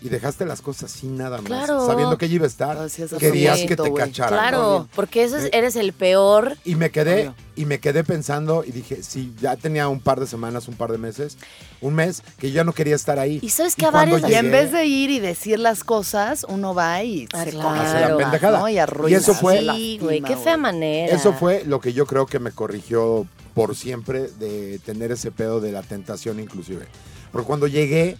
y 0.03 0.09
dejaste 0.11 0.45
las 0.45 0.61
cosas 0.61 0.95
así 0.95 1.07
nada 1.07 1.38
más, 1.38 1.47
Claro. 1.47 1.87
sabiendo 1.87 2.19
que 2.19 2.26
ella 2.26 2.35
iba 2.37 2.45
a 2.45 2.49
estar, 2.49 2.79
querías 3.19 3.61
que 3.61 3.76
te 3.76 3.88
Güey. 3.88 3.95
cacharan. 4.05 4.33
Claro, 4.38 4.88
porque 4.95 5.25
eso 5.25 5.37
es- 5.38 5.45
Eh, 5.47 5.50
eres 5.55 5.75
el 5.76 5.93
peor. 5.93 6.57
Y 6.65 6.75
me 6.75 6.91
quedé, 6.91 7.29
Obvio. 7.29 7.35
y 7.57 7.65
me 7.65 7.81
quedé 7.81 8.05
pensando 8.05 8.62
y 8.65 8.73
dije, 8.73 9.03
sí, 9.03 9.33
ya 9.41 9.57
tenía 9.57 9.88
un 9.88 10.00
par 10.00 10.21
de 10.21 10.26
semanas, 10.26 10.69
un 10.69 10.75
par 10.75 10.93
de 10.93 10.99
meses, 10.99 11.38
un 11.81 11.95
mes, 11.95 12.23
que 12.38 12.53
ya 12.53 12.62
no 12.62 12.73
quería 12.73 12.95
estar 12.95 13.19
ahí. 13.19 13.38
Y 13.43 13.49
sabes 13.50 13.75
que 13.75 13.87
a 13.87 13.91
cuando 13.91 14.12
varios 14.17 14.31
Y 14.31 14.35
en 14.35 14.47
llegué- 14.47 14.50
vez 14.65 14.73
de 14.73 14.85
ir 14.85 15.11
y 15.11 15.19
decir 15.19 15.59
las 15.59 15.83
cosas, 15.83 16.45
uno 16.49 16.75
va 16.75 17.03
y 17.03 17.26
Ah, 17.33 17.45
se 17.45 17.50
claro. 17.50 17.71
Hace 17.71 18.00
la 18.00 18.17
pendejada. 18.17 18.59
¿no? 18.61 18.69
Y 18.69 18.75
Y 18.75 18.79
arruina. 18.79 19.17
eso 19.19 19.35
fue- 19.35 19.55
se 19.55 19.59
Sí, 19.61 19.65
lastima, 19.65 20.05
güey, 20.05 20.21
qué 20.23 20.37
fea 20.37 20.57
manera. 20.59 21.15
Eso 21.17 21.33
fue 21.33 21.65
lo 21.65 21.81
que 21.81 21.93
yo 21.95 22.05
creo 22.07 22.26
que 22.26 22.38
me 22.38 22.50
corrigió 22.53 23.26
por 23.55 23.75
siempre 23.75 24.29
de 24.38 24.79
tener 24.85 25.11
ese 25.12 25.31
pedo 25.31 25.61
de 25.61 25.73
la 25.73 25.83
tentación 25.83 26.38
inclusive. 26.38 26.87
Porque 27.33 27.47
cuando 27.47 27.67
llegué, 27.67 28.19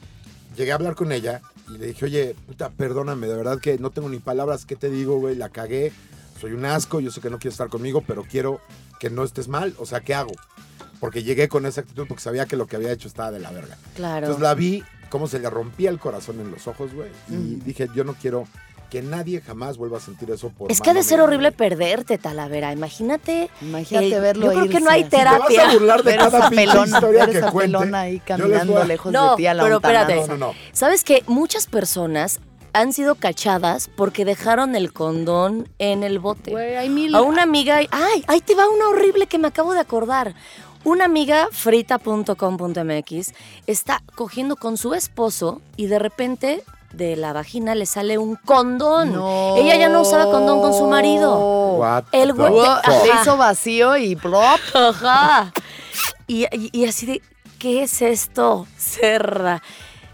llegué 0.57 0.73
a 0.73 0.77
hablar 0.77 0.95
con 0.95 1.13
ella 1.13 1.43
y 1.69 1.79
le 1.79 1.87
dije, 1.89 2.05
oye, 2.05 2.37
puta, 2.47 2.71
perdóname, 2.71 3.27
de 3.27 3.35
verdad 3.37 3.59
que 3.61 3.79
no 3.79 3.91
tengo 3.91 4.09
ni 4.09 4.19
palabras, 4.19 4.65
¿qué 4.67 4.77
te 4.77 4.91
digo, 4.91 5.19
güey? 5.19 5.35
La 5.35 5.49
cagué, 5.49 5.93
soy 6.41 6.53
un 6.53 6.65
asco, 6.65 7.01
yo 7.01 7.11
sé 7.11 7.21
que 7.21 7.31
no 7.31 7.39
quieres 7.39 7.55
estar 7.55 7.69
conmigo, 7.69 8.03
pero 8.07 8.23
quiero 8.25 8.61
que 9.01 9.11
no 9.11 9.25
estés 9.25 9.49
mal, 9.49 9.75
o 9.79 9.87
sea, 9.87 10.01
¿qué 10.01 10.15
hago? 10.15 10.33
Porque 11.01 11.23
llegué 11.23 11.49
con 11.49 11.67
esa 11.67 11.83
actitud 11.83 12.07
porque 12.09 12.23
sabía 12.23 12.47
que 12.47 12.57
lo 12.57 12.67
que 12.67 12.77
había 12.77 12.93
hecho 12.93 13.09
estaba 13.09 13.31
de 13.31 13.41
la 13.41 13.51
verga. 13.51 13.77
Claro. 13.95 14.27
Entonces 14.27 14.43
la 14.43 14.55
vi 14.55 14.83
cómo 15.11 15.29
se 15.29 15.39
le 15.39 15.51
rompía 15.51 15.91
el 15.91 15.99
corazón 15.99 16.41
en 16.41 16.51
los 16.51 16.67
ojos, 16.67 16.95
güey. 16.95 17.11
Y 17.29 17.33
Mm. 17.35 17.65
dije, 17.65 17.89
yo 17.95 18.05
no 18.05 18.15
quiero 18.15 18.47
que 18.91 19.03
nadie 19.03 19.41
jamás 19.41 19.77
vuelva 19.77 19.99
a 19.99 20.01
sentir 20.01 20.31
eso 20.31 20.51
por 20.51 20.71
Es 20.71 20.81
que 20.81 20.91
ha 20.91 20.95
de 20.95 21.03
ser 21.03 21.21
horrible 21.21 21.53
perderte, 21.53 22.19
Talavera. 22.19 22.73
Imagínate. 22.73 23.51
Imagínate 23.61 24.15
eh, 24.15 24.21
verlo 24.21 24.47
Yo 24.47 24.53
creo 24.53 24.69
que 24.69 24.81
no 24.81 24.91
hay 24.91 25.01
irse 25.03 25.17
así. 25.17 25.25
Te 25.25 25.39
vas 25.39 25.49
terapia. 25.49 25.71
a 25.71 25.73
burlar 25.75 26.03
de 26.03 26.17
cada 26.17 26.51
pinche 26.51 26.79
historia 26.85 27.27
que 27.27 27.39
esa 27.39 27.51
cuente. 27.53 27.79
pelona 27.79 28.01
ahí 28.01 28.21
caminando 28.21 28.79
a- 28.81 28.85
lejos 28.85 29.13
No, 29.13 29.31
de 29.31 29.37
ti 29.37 29.47
a 29.47 29.55
la 29.55 29.63
pero 29.63 29.77
espérate. 29.77 30.15
No, 30.17 30.27
no, 30.29 30.37
no. 30.37 30.53
¿Sabes 30.73 31.05
que 31.05 31.23
Muchas 31.27 31.67
personas 31.67 32.41
han 32.73 32.93
sido 32.93 33.15
cachadas 33.15 33.89
porque 33.97 34.25
dejaron 34.25 34.77
el 34.77 34.93
condón 34.93 35.69
en 35.79 36.03
el 36.03 36.19
bote. 36.19 36.51
Güey, 36.51 36.77
hay 36.77 36.89
mil. 36.91 37.15
A 37.15 37.23
una 37.23 37.43
amiga, 37.43 37.79
ay, 37.91 38.25
ahí 38.27 38.41
te 38.41 38.55
va 38.55 38.69
una 38.69 38.89
horrible 38.89 39.27
que 39.27 39.39
me 39.39 39.49
acabo 39.49 39.73
de 39.73 39.81
acordar. 39.81 40.35
Una 40.85 41.07
amiga, 41.07 41.49
frita.com.mx, 41.51 43.33
está 43.67 44.03
cogiendo 44.15 44.57
con 44.57 44.77
su 44.77 44.95
esposo 44.95 45.61
y 45.77 45.87
de 45.87 45.99
repente 45.99 46.63
de 46.93 47.17
la 47.17 47.33
vagina 47.33 47.75
le 47.75 47.87
sale 47.87 48.19
un 48.19 48.37
condón. 48.37 49.13
No. 49.13 49.57
Ella 49.57 49.77
ya 49.77 49.89
no 49.89 50.01
usaba 50.03 50.25
condón 50.25 50.61
con 50.61 50.73
su 50.75 50.87
marido. 50.87 51.77
What 51.79 52.05
El 52.13 52.35
güey- 52.35 52.81
le 53.05 53.21
hizo 53.21 53.37
vacío 53.37 53.97
y 53.97 54.17
plop. 54.17 54.61
Ajá. 54.75 55.53
Y, 56.27 56.45
y- 56.57 56.71
y 56.73 56.87
así 56.87 57.07
de, 57.07 57.23
¿qué 57.59 57.83
es 57.83 58.03
esto? 58.03 58.67
Cerra. 58.77 59.63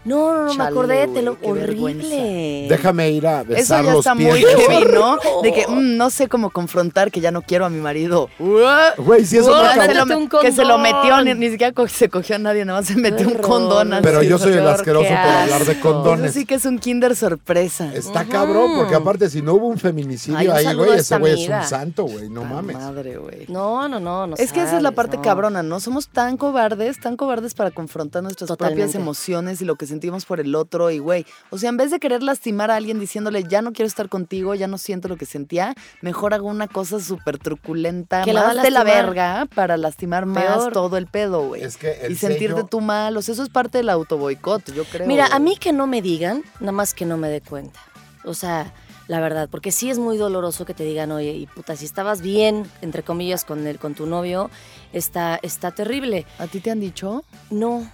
No, 0.05 0.33
no, 0.35 0.45
no, 0.45 0.53
me 0.53 0.63
acordé, 0.63 1.07
te 1.07 1.21
lo 1.21 1.37
horrible. 1.41 2.67
Déjame 2.69 3.11
ir 3.11 3.25
a 3.27 3.41
Eso 3.41 3.49
besar 3.49 3.85
ya 3.85 3.91
los 3.91 3.99
está 4.05 4.15
pies 4.15 4.29
muy 4.29 4.41
heavy, 4.41 4.85
¿no? 4.93 5.17
De 5.43 5.53
que 5.53 5.65
mm, 5.67 5.97
no 5.97 6.09
sé 6.09 6.27
cómo 6.27 6.49
confrontar 6.49 7.11
que 7.11 7.21
ya 7.21 7.31
no 7.31 7.41
quiero 7.41 7.65
a 7.65 7.69
mi 7.69 7.79
marido. 7.79 8.29
Güey, 8.39 9.25
si 9.25 9.37
eso 9.37 9.49
no 9.51 9.71
se 9.73 9.93
Se 9.93 10.15
un 10.15 10.29
que 10.29 10.51
se 10.51 10.65
lo 10.65 10.77
metió, 10.77 11.21
ni, 11.23 11.33
ni 11.33 11.49
siquiera 11.49 11.71
co- 11.73 11.87
se 11.87 12.09
cogió 12.09 12.35
a 12.35 12.39
nadie, 12.39 12.65
nada 12.65 12.79
más 12.79 12.87
se 12.87 12.95
metió 12.95 13.27
un 13.27 13.35
condón. 13.35 13.93
así. 13.93 14.03
Pero 14.03 14.23
yo 14.23 14.37
soy 14.37 14.53
el 14.53 14.67
asqueroso 14.67 15.07
por 15.07 15.17
hablar 15.17 15.65
de 15.65 15.79
condones. 15.79 16.31
Eso 16.31 16.39
sí 16.39 16.45
que 16.45 16.55
es 16.55 16.65
un 16.65 16.79
kinder 16.79 17.15
sorpresa. 17.15 17.93
Está 17.93 18.25
cabrón, 18.25 18.71
porque 18.75 18.95
aparte 18.95 19.29
si 19.29 19.41
no 19.41 19.53
hubo 19.53 19.67
un 19.67 19.77
feminicidio 19.77 20.37
Ay, 20.37 20.47
un 20.47 20.53
ahí, 20.55 20.75
güey, 20.75 20.99
ese 20.99 21.17
güey 21.17 21.43
es 21.43 21.49
un 21.49 21.63
santo, 21.63 22.03
güey, 22.05 22.29
no 22.29 22.43
mames. 22.43 22.75
Madre, 22.75 23.17
güey. 23.17 23.45
No, 23.47 23.87
no, 23.87 23.99
no, 23.99 24.27
no 24.27 24.35
Es 24.35 24.51
que 24.51 24.61
esa 24.63 24.77
es 24.77 24.83
la 24.83 24.91
parte 24.91 25.17
no. 25.17 25.23
cabrona, 25.23 25.63
¿no? 25.63 25.79
Somos 25.79 26.07
tan 26.09 26.37
cobardes, 26.37 26.99
tan 26.99 27.15
cobardes 27.17 27.53
para 27.53 27.71
confrontar 27.71 28.23
nuestras 28.23 28.55
propias 28.57 28.95
emociones 28.95 29.61
y 29.61 29.65
lo 29.65 29.75
que 29.75 29.85
sentimos 29.93 30.25
por 30.25 30.39
el 30.39 30.55
otro. 30.55 30.91
Y, 30.91 30.99
güey, 30.99 31.25
o 31.51 31.57
sea, 31.57 31.69
en 31.69 31.77
vez 31.77 31.91
de 31.91 31.99
querer 31.99 32.23
lastimar 32.23 32.71
a 32.71 32.75
alguien 32.75 32.99
diciéndole, 32.99 33.43
ya 33.43 33.61
no 33.61 33.71
quiero 33.71 33.87
estar 33.87 34.09
contigo, 34.09 34.55
ya 34.55 34.67
no 34.67 34.77
siento 34.77 35.07
lo 35.07 35.15
que 35.17 35.25
sentía, 35.25 35.75
mejor 36.01 36.33
hago 36.33 36.47
una 36.47 36.67
cosa 36.67 36.99
súper 36.99 37.37
truculenta, 37.37 38.23
Que 38.23 38.33
la 38.33 38.41
más 38.47 38.57
a 38.57 38.61
de 38.63 38.71
la 38.71 38.83
verga, 38.83 39.47
para 39.53 39.77
lastimar 39.77 40.25
más 40.25 40.69
todo 40.71 40.97
el 40.97 41.07
pedo, 41.07 41.47
güey. 41.47 41.61
Es 41.63 41.77
que 41.77 41.95
y 42.09 42.15
sentirte 42.15 42.61
sello- 42.61 42.69
tú 42.69 42.81
mal, 42.81 43.15
o 43.15 43.21
sea, 43.21 43.33
eso 43.33 43.43
es 43.43 43.49
parte 43.49 43.77
del 43.77 43.89
autoboicot, 43.89 44.73
yo 44.73 44.83
creo. 44.85 45.07
Mira, 45.07 45.27
a 45.27 45.39
mí 45.39 45.55
que 45.57 45.71
no 45.71 45.87
me 45.87 46.01
digan, 46.01 46.43
nada 46.59 46.71
más 46.71 46.93
que 46.93 47.05
no 47.05 47.17
me 47.17 47.29
dé 47.29 47.41
cuenta. 47.41 47.79
O 48.25 48.33
sea, 48.33 48.73
la 49.07 49.19
verdad, 49.19 49.49
porque 49.51 49.71
sí 49.71 49.89
es 49.89 49.99
muy 49.99 50.17
doloroso 50.17 50.65
que 50.65 50.73
te 50.73 50.83
digan, 50.85 51.11
oye, 51.11 51.33
y 51.33 51.45
puta, 51.45 51.75
si 51.75 51.85
estabas 51.85 52.21
bien, 52.21 52.65
entre 52.81 53.03
comillas, 53.03 53.43
con, 53.43 53.67
el, 53.67 53.77
con 53.77 53.95
tu 53.95 54.05
novio, 54.05 54.49
está, 54.93 55.39
está 55.43 55.71
terrible. 55.71 56.25
¿A 56.39 56.47
ti 56.47 56.59
te 56.61 56.71
han 56.71 56.79
dicho? 56.79 57.23
No, 57.49 57.89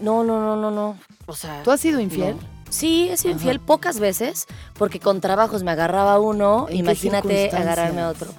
no, 0.00 0.24
no, 0.24 0.40
no, 0.40 0.56
no, 0.56 0.70
no. 0.70 0.98
O 1.26 1.34
sea... 1.34 1.62
¿Tú 1.62 1.70
has 1.70 1.80
sido 1.80 2.00
infiel? 2.00 2.36
no. 2.36 2.56
Sí, 2.68 3.08
he 3.10 3.16
sido 3.16 3.32
infiel 3.32 3.60
pocas 3.60 4.00
veces, 4.00 4.46
porque 4.76 4.98
con 4.98 5.20
trabajos 5.20 5.62
me 5.62 5.70
agarraba 5.70 6.18
uno, 6.18 6.62
¿En 6.68 6.74
qué 6.74 6.76
imagínate 6.78 7.50
agarrarme 7.56 8.00
a 8.00 8.08
otro. 8.08 8.32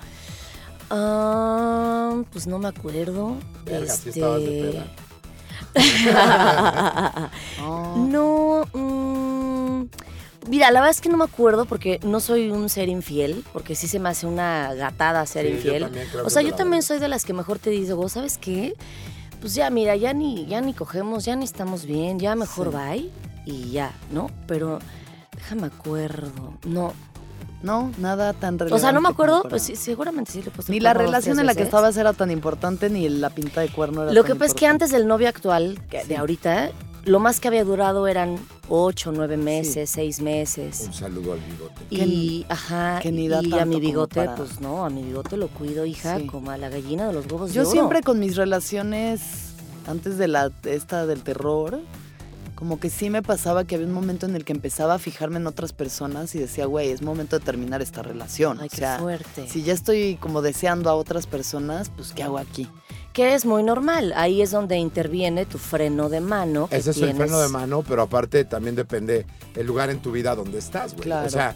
Ah, 0.89 2.21
pues 2.31 2.45
no 2.45 2.59
me 2.59 2.67
acuerdo. 2.67 3.37
Verga, 3.65 3.93
Este, 3.93 4.11
de 4.19 4.83
Oh. 7.63 7.95
No, 8.09 8.65
mm, 8.73 9.87
mira, 10.49 10.71
la 10.71 10.79
verdad 10.81 10.91
es 10.91 11.01
que 11.01 11.09
no 11.09 11.17
me 11.17 11.23
acuerdo 11.25 11.65
porque 11.65 11.99
no 12.03 12.19
soy 12.19 12.49
un 12.49 12.69
ser 12.69 12.89
infiel, 12.89 13.43
porque 13.53 13.75
sí 13.75 13.87
se 13.87 13.99
me 13.99 14.09
hace 14.09 14.27
una 14.27 14.73
gatada 14.73 15.25
ser 15.25 15.45
Sí, 15.45 15.51
yo 15.51 15.55
infiel. 15.57 15.91
o 16.23 16.29
sea, 16.29 16.41
yo 16.41 16.53
también 16.53 16.83
soy 16.83 16.99
de 16.99 17.07
las 17.07 17.25
que 17.25 17.33
mejor 17.33 17.59
te 17.59 17.69
digo, 17.69 18.07
¿sabes 18.09 18.37
qué? 18.37 18.75
Pues 19.41 19.53
ya, 19.55 19.69
mira, 19.69 19.95
ya 19.95 20.13
ni, 20.13 20.45
ya 20.47 20.61
ni 20.61 20.73
cogemos, 20.73 21.25
ya 21.25 21.35
ni 21.35 21.45
estamos 21.45 21.85
bien, 21.85 22.19
ya 22.19 22.35
mejor 22.35 22.71
bye 22.71 23.09
y 23.45 23.71
ya, 23.71 23.91
¿no? 24.11 24.29
Pero 24.47 24.79
déjame 25.35 25.67
acuerdo, 25.67 26.53
no. 26.65 26.93
No, 27.63 27.91
nada 27.97 28.33
tan 28.33 28.59
relevante. 28.59 28.75
O 28.75 28.79
sea, 28.79 28.91
no 28.91 29.01
me 29.01 29.09
acuerdo, 29.09 29.37
para- 29.41 29.49
pues 29.49 29.63
sí, 29.63 29.75
seguramente 29.75 30.31
sí 30.31 30.43
le 30.43 30.51
puesto 30.51 30.71
Ni 30.71 30.79
la 30.79 30.93
relación 30.93 31.39
en 31.39 31.47
la 31.47 31.55
que 31.55 31.63
estabas 31.63 31.97
era 31.97 32.13
tan 32.13 32.29
importante, 32.29 32.87
ni 32.89 33.09
la 33.09 33.31
pinta 33.31 33.61
de 33.61 33.69
cuerno 33.69 34.03
era 34.03 34.13
Lo 34.13 34.23
que 34.23 34.35
pasa 34.35 34.45
es 34.45 34.53
que 34.53 34.67
antes 34.67 34.91
del 34.91 35.07
novio 35.07 35.27
actual, 35.27 35.79
que 35.89 36.01
Sí. 36.01 36.07
de 36.07 36.17
ahorita, 36.17 36.69
lo 37.07 37.19
más 37.19 37.39
que 37.39 37.47
había 37.47 37.63
durado 37.63 38.07
eran 38.07 38.37
ocho, 38.69 39.11
nueve 39.11 39.37
meses, 39.37 39.89
seis 39.89 40.21
meses. 40.21 40.83
Un 40.87 40.93
saludo 40.93 41.33
al 41.33 41.39
bigote. 41.39 41.81
Y, 41.89 42.45
ajá, 42.49 42.99
que 43.01 43.11
ni 43.11 43.27
da 43.27 43.41
y 43.41 43.53
a 43.57 43.65
mi 43.65 43.79
bigote, 43.79 44.15
para- 44.25 44.35
pues 44.35 44.59
no, 44.59 44.85
a 44.85 44.89
mi 44.89 45.03
bigote 45.03 45.37
lo 45.37 45.47
cuido, 45.47 45.85
hija, 45.85 46.17
Sí. 46.19 46.27
como 46.27 46.51
a 46.51 46.57
la 46.57 46.69
gallina 46.69 47.07
de 47.07 47.13
los 47.13 47.25
huevos 47.31 47.53
Yo 47.53 47.61
de 47.63 47.67
oro. 47.67 47.71
siempre 47.71 48.01
con 48.01 48.19
mis 48.19 48.35
relaciones, 48.35 49.21
antes 49.87 50.17
de 50.17 50.27
la 50.27 50.51
esta 50.65 51.05
del 51.05 51.23
terror, 51.23 51.79
como 52.55 52.79
que 52.79 52.89
sí 52.89 53.09
me 53.09 53.21
pasaba 53.21 53.63
que 53.65 53.75
había 53.75 53.87
un 53.87 53.93
momento 53.93 54.25
en 54.25 54.35
el 54.35 54.43
que 54.43 54.51
empezaba 54.51 54.95
a 54.95 54.99
fijarme 54.99 55.37
en 55.37 55.45
otras 55.47 55.73
personas 55.73 56.33
y 56.35 56.39
decía, 56.39 56.65
güey, 56.65 56.89
es 56.89 57.01
momento 57.03 57.37
de 57.39 57.45
terminar 57.45 57.81
esta 57.83 58.01
relación. 58.01 58.57
Ay, 58.59 58.67
o 58.67 58.69
qué 58.69 58.77
sea, 58.77 58.97
fuerte. 58.99 59.47
si 59.47 59.61
ya 59.63 59.73
estoy 59.73 60.15
como 60.19 60.41
deseando 60.41 60.89
a 60.89 60.95
otras 60.95 61.27
personas, 61.27 61.89
pues 61.95 62.13
¿qué 62.13 62.23
hago 62.23 62.37
aquí? 62.39 62.67
Que 63.17 63.33
es 63.33 63.47
muy 63.47 63.63
normal. 63.63 64.13
Ahí 64.15 64.43
es 64.43 64.51
donde 64.51 64.77
interviene 64.77 65.47
tu 65.47 65.57
freno 65.57 66.07
de 66.07 66.21
mano. 66.21 66.67
Ese 66.69 66.91
es 66.91 66.97
el 66.97 67.15
freno 67.15 67.39
de 67.39 67.49
mano, 67.49 67.81
pero 67.81 68.03
aparte 68.03 68.45
también 68.45 68.75
depende 68.75 69.25
el 69.55 69.65
lugar 69.65 69.89
en 69.89 70.03
tu 70.03 70.11
vida 70.11 70.35
donde 70.35 70.59
estás, 70.59 70.93
güey. 70.93 71.05
Claro. 71.05 71.25
O 71.25 71.29
sea, 71.31 71.55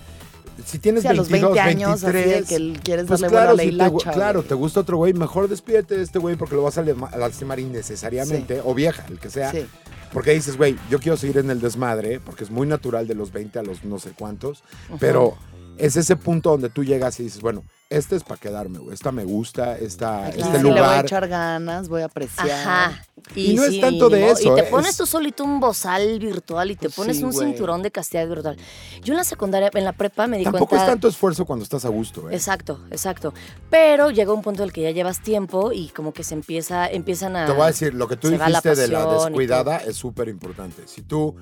si 0.66 0.80
tienes 0.80 1.04
Sí, 1.04 1.10
a 1.10 1.14
los 1.14 1.30
22, 1.30 1.54
20 1.54 1.70
años, 1.70 2.04
así 2.04 2.18
de 2.18 2.24
23, 2.24 2.48
que 2.48 2.80
quieres 2.80 3.06
pues 3.06 3.22
darle 3.22 3.38
claro, 3.38 3.56
buena 3.56 3.90
si 3.90 4.06
te, 4.06 4.12
claro, 4.12 4.42
te 4.42 4.56
gusta 4.56 4.80
otro 4.80 4.98
güey, 4.98 5.14
mejor 5.14 5.48
despídete 5.48 5.98
de 5.98 6.02
este 6.02 6.18
güey 6.18 6.36
porque 6.36 6.56
lo 6.56 6.64
vas 6.64 6.80
a 6.80 6.82
a 6.82 7.18
lastimar 7.20 7.60
innecesariamente, 7.60 8.60
o 8.66 8.74
vieja, 8.74 9.06
el 9.08 9.20
que 9.20 9.30
sea. 9.30 9.52
Sí. 9.52 9.68
Porque 10.12 10.32
dices, 10.32 10.58
güey, 10.58 10.76
yo 10.90 11.00
quiero 11.00 11.16
seguir 11.16 11.38
en 11.38 11.52
el 11.52 11.62
desmadre, 11.62 12.20
porque 12.20 12.44
es 12.44 12.50
muy 12.50 12.66
natural 12.66 13.08
de 13.08 13.14
los 13.14 13.32
20 13.32 13.60
a 13.60 13.62
los 13.62 13.84
no 13.84 14.00
sé 14.00 14.14
cuántos, 14.18 14.64
pero 15.00 15.38
es 15.82 15.96
ese 15.96 16.16
punto 16.16 16.52
donde 16.52 16.70
tú 16.70 16.84
llegas 16.84 17.20
y 17.20 17.24
dices, 17.24 17.42
bueno, 17.42 17.64
este 17.90 18.16
es 18.16 18.24
para 18.24 18.40
quedarme, 18.40 18.80
güey, 18.80 18.94
esta 18.94 19.12
me 19.12 19.24
gusta, 19.26 19.78
esta, 19.78 20.26
Ay, 20.26 20.34
este. 20.38 20.44
Sí, 20.44 20.52
le 20.52 20.60
voy 20.64 20.72
a 20.72 20.76
lugar. 20.76 21.06
echar 21.06 21.28
ganas, 21.28 21.90
voy 21.90 22.02
a 22.04 22.06
apreciar. 22.06 22.50
Ajá. 22.52 23.04
Y 23.36 23.54
no 23.54 23.64
es 23.66 23.80
tanto 23.82 24.10
de 24.10 24.30
eso, 24.30 24.54
Y 24.54 24.56
te 24.62 24.64
pones 24.70 24.92
Es- 24.92 24.98
tú 24.98 25.06
solito 25.06 25.44
un 25.44 25.60
bozal 25.60 26.20
virtual 26.20 26.72
y 26.72 26.76
te 26.76 26.88
Pues 26.88 26.96
pones 26.96 27.18
sí, 27.18 27.24
un 27.24 27.32
güey. 27.32 27.48
cinturón 27.50 27.82
de 27.84 27.92
castidad 27.92 28.28
virtual. 28.28 28.58
Yo 29.04 29.14
en 29.14 29.18
la 29.18 29.24
secundaria, 29.24 29.70
en 29.74 29.84
la 29.84 29.94
prepa 29.94 30.28
me 30.28 30.38
di 30.38 30.44
Tampoco 30.46 30.68
cuenta... 30.68 30.86
es 30.86 30.92
tanto 30.92 31.08
esfuerzo 31.08 31.46
cuando 31.46 31.64
estás 31.64 31.84
a 31.86 31.90
gusto, 31.90 32.30
¿eh? 32.30 32.36
Exacto, 32.36 32.80
exacto. 32.92 33.34
Pero 33.70 34.10
llega 34.10 34.34
un 34.34 34.42
punto 34.42 34.64
en 34.64 34.70
el 34.70 34.74
que 34.74 34.82
ya 34.84 34.92
llevas 34.92 35.22
tiempo 35.22 35.72
y 35.74 35.90
como 35.90 36.14
que 36.14 36.24
se 36.24 36.34
empieza, 36.34 36.88
empiezan 36.88 37.36
a... 37.36 37.46
Te 37.46 37.52
voy 37.52 37.64
a 37.64 37.68
decir, 37.68 37.94
lo 37.94 38.08
que 38.08 38.16
tú 38.18 38.30
la 38.32 38.46
dijiste 38.48 38.76
de 38.76 38.88
la 38.88 39.06
descuidada 39.06 39.78
es 39.78 39.96
súper 39.98 40.30
importante. 40.30 40.84
Si 40.88 41.02
tú 41.02 41.36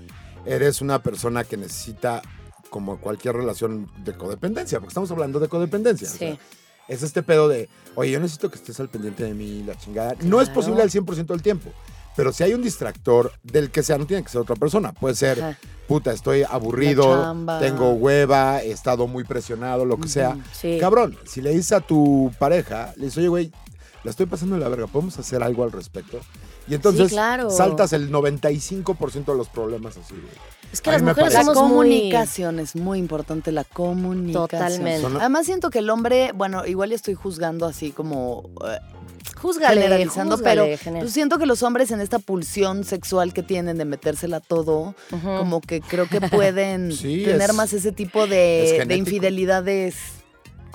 eres 0.45 0.81
una 0.81 1.01
persona 1.03 1.43
que 1.43 1.57
necesita, 1.57 2.21
como 2.69 2.99
cualquier 2.99 3.35
relación 3.35 3.89
de 4.03 4.13
codependencia, 4.15 4.79
porque 4.79 4.89
estamos 4.89 5.09
hablando 5.11 5.39
de 5.39 5.47
codependencia. 5.47 6.07
o 6.07 6.11
Sí. 6.11 6.17
sea, 6.17 6.37
es 6.87 7.03
este 7.03 7.21
pedo 7.23 7.47
de, 7.47 7.69
oye, 7.95 8.11
yo 8.11 8.19
necesito 8.19 8.49
que 8.49 8.55
estés 8.57 8.79
al 8.79 8.89
pendiente 8.89 9.23
de 9.23 9.33
mí, 9.33 9.63
la 9.65 9.75
chingada. 9.77 10.15
No 10.21 10.41
es 10.41 10.49
posible 10.49 10.81
al 10.81 10.89
100% 10.89 11.33
del 11.33 11.41
tiempo. 11.41 11.69
Pero 12.15 12.33
si 12.33 12.43
hay 12.43 12.53
un 12.53 12.61
distractor 12.63 13.31
del 13.43 13.69
que 13.71 13.81
sea, 13.83 13.97
no 13.97 14.05
tiene 14.05 14.23
que 14.23 14.29
ser 14.29 14.41
otra 14.41 14.55
persona. 14.55 14.91
Puede 14.91 15.15
ser, 15.15 15.41
Ajá. 15.41 15.57
puta, 15.87 16.11
estoy 16.11 16.43
aburrido, 16.43 17.33
tengo 17.61 17.91
hueva, 17.91 18.61
he 18.61 18.71
estado 18.71 19.07
muy 19.07 19.23
presionado, 19.23 19.85
lo 19.85 19.97
que 19.97 20.09
sea. 20.09 20.35
Sí. 20.51 20.77
Cabrón, 20.81 21.17
si 21.25 21.41
le 21.41 21.51
dices 21.51 21.71
a 21.73 21.79
tu 21.81 22.31
pareja, 22.39 22.93
le 22.97 23.05
dices, 23.05 23.19
oye, 23.19 23.27
güey, 23.29 23.51
la 24.03 24.11
estoy 24.11 24.25
pasando 24.25 24.55
de 24.55 24.61
la 24.61 24.67
verga, 24.69 24.87
¿podemos 24.87 25.17
hacer 25.19 25.43
algo 25.43 25.63
al 25.63 25.71
respecto? 25.71 26.19
Y 26.69 26.75
entonces 26.75 27.09
Sí, 27.09 27.15
claro. 27.15 27.49
saltas 27.49 27.93
el 27.93 28.11
95% 28.11 29.25
de 29.31 29.37
los 29.37 29.49
problemas 29.49 29.97
así. 29.97 30.13
Es 30.71 30.81
que 30.81 30.91
A 30.91 30.93
las 30.93 31.01
mujeres. 31.01 31.33
La 31.33 31.39
somos 31.43 31.55
muy... 31.57 31.67
comunicación 31.69 32.59
es 32.59 32.75
muy 32.75 32.99
importante, 32.99 33.51
la 33.51 33.63
comunicación. 33.63 34.47
Totalmente. 34.47 35.01
Son- 35.01 35.17
Además 35.17 35.45
siento 35.47 35.71
que 35.71 35.79
el 35.79 35.89
hombre, 35.89 36.31
bueno, 36.35 36.65
igual 36.67 36.89
ya 36.91 36.95
estoy 36.95 37.15
juzgando 37.15 37.65
así 37.65 37.91
como 37.91 38.49
eh, 38.67 38.77
Júzgale, 39.41 39.81
generalizando, 39.81 40.37
pero 40.37 40.65
pues, 40.65 41.11
siento 41.13 41.37
que 41.39 41.45
los 41.45 41.63
hombres 41.63 41.91
en 41.91 42.01
esta 42.01 42.19
pulsión 42.19 42.83
sexual 42.83 43.33
que 43.33 43.41
tienen 43.41 43.77
de 43.77 43.85
metérsela 43.85 44.39
todo, 44.41 44.95
como 45.23 45.61
que 45.61 45.81
creo 45.81 46.07
que 46.09 46.19
pueden 46.21 46.91
Sí, 46.95 47.23
tener 47.23 47.49
es- 47.49 47.55
más 47.55 47.73
ese 47.73 47.91
tipo 47.91 48.25
es 48.25 48.29
de, 48.29 48.95
infidelidades 48.97 49.95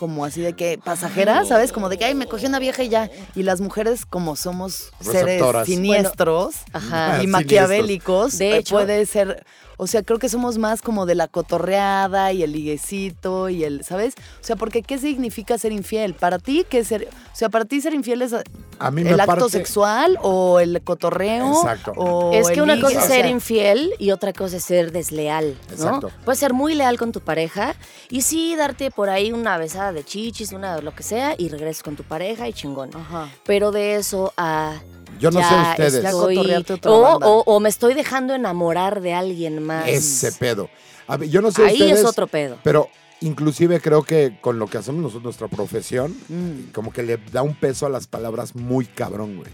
como 0.04 0.26
así 0.26 0.42
de 0.42 0.52
que 0.52 0.76
pasajeras, 0.76 1.48
¿sabes? 1.48 1.72
Como 1.72 1.88
de 1.88 1.96
que, 1.96 2.04
ay, 2.04 2.14
me 2.14 2.26
cogió 2.26 2.46
una 2.46 2.58
vieja 2.58 2.82
y 2.82 2.90
ya. 2.90 3.08
Y 3.34 3.42
las 3.42 3.62
mujeres, 3.62 4.04
como 4.04 4.36
somos 4.36 4.90
seres 5.00 5.42
siniestros 5.64 6.56
Ajá. 6.74 7.16
y 7.16 7.20
Siniestros. 7.22 7.28
maquiavélicos, 7.30 8.36
De 8.38 8.50
eh, 8.50 8.56
hecho- 8.58 8.74
puede 8.74 9.06
ser... 9.06 9.46
O 9.76 9.86
sea, 9.86 10.02
creo 10.02 10.18
que 10.18 10.28
somos 10.28 10.58
más 10.58 10.82
como 10.82 11.06
de 11.06 11.14
la 11.14 11.28
cotorreada 11.28 12.32
y 12.32 12.42
el 12.42 12.52
liguecito 12.52 13.48
y 13.48 13.64
el, 13.64 13.84
¿sabes? 13.84 14.14
O 14.16 14.44
sea, 14.44 14.56
porque 14.56 14.82
¿qué 14.82 14.98
significa 14.98 15.58
ser 15.58 15.72
infiel? 15.72 16.14
Para 16.14 16.38
ti, 16.38 16.64
¿qué 16.68 16.78
es 16.78 16.88
ser? 16.88 17.08
O 17.10 17.36
sea, 17.36 17.48
para 17.48 17.64
ti 17.64 17.80
ser 17.80 17.94
infiel 17.94 18.22
es 18.22 18.34
A 18.78 18.90
mí 18.90 19.04
me 19.04 19.10
el 19.10 19.20
acto 19.20 19.48
sexual 19.48 20.18
o 20.22 20.60
el 20.60 20.82
cotorreo 20.82 21.52
Exacto. 21.52 21.92
o 21.96 22.32
Es 22.32 22.50
que 22.50 22.62
una 22.62 22.80
cosa 22.80 22.98
es 22.98 23.04
o 23.04 23.08
ser 23.08 23.22
sea, 23.22 23.28
infiel 23.30 23.92
y 23.98 24.10
otra 24.10 24.32
cosa 24.32 24.56
es 24.56 24.64
ser 24.64 24.92
desleal, 24.92 25.56
¿no? 25.68 25.74
Exacto. 25.74 26.10
Puedes 26.24 26.38
ser 26.38 26.52
muy 26.52 26.74
leal 26.74 26.98
con 26.98 27.12
tu 27.12 27.20
pareja 27.20 27.74
y 28.10 28.22
sí 28.22 28.56
darte 28.56 28.90
por 28.90 29.10
ahí 29.10 29.32
una 29.32 29.58
besada 29.58 29.92
de 29.92 30.04
chichis, 30.04 30.52
una 30.52 30.80
lo 30.80 30.94
que 30.94 31.02
sea 31.02 31.34
y 31.36 31.48
regresas 31.48 31.82
con 31.82 31.96
tu 31.96 32.04
pareja 32.04 32.48
y 32.48 32.52
chingón. 32.52 32.90
Ajá. 32.94 33.28
Pero 33.44 33.72
de 33.72 33.96
eso 33.96 34.32
a 34.36 34.74
Yo 35.18 35.30
no 35.30 35.40
ya 35.40 35.48
sé 35.48 35.70
ustedes. 35.82 36.04
Estoy- 36.04 36.38
o, 36.84 37.00
banda. 37.00 37.26
o- 37.26 37.42
o 37.46 37.60
me 37.60 37.68
estoy 37.68 37.94
dejando 37.94 38.34
enamorar 38.34 39.00
de 39.00 39.14
alguien 39.14 39.62
más. 39.62 39.88
Ese 39.88 40.32
pedo. 40.32 40.68
A 41.06 41.16
ver, 41.16 41.28
yo 41.28 41.40
no 41.42 41.50
sé 41.50 41.64
Ahí 41.64 41.74
ustedes, 41.74 42.00
es 42.00 42.04
otro 42.04 42.26
pedo. 42.26 42.58
Pero 42.62 42.88
inclusive 43.20 43.80
creo 43.80 44.02
que 44.02 44.38
con 44.40 44.58
lo 44.58 44.66
que 44.66 44.78
hacemos 44.78 45.00
nosotros, 45.02 45.24
nuestra 45.24 45.48
profesión, 45.48 46.16
Mm. 46.28 46.72
como 46.72 46.92
que 46.92 47.02
le 47.02 47.18
da 47.32 47.42
un 47.42 47.54
peso 47.54 47.86
a 47.86 47.88
las 47.88 48.06
palabras 48.06 48.54
muy 48.54 48.86
cabrón, 48.86 49.36
güey. 49.36 49.48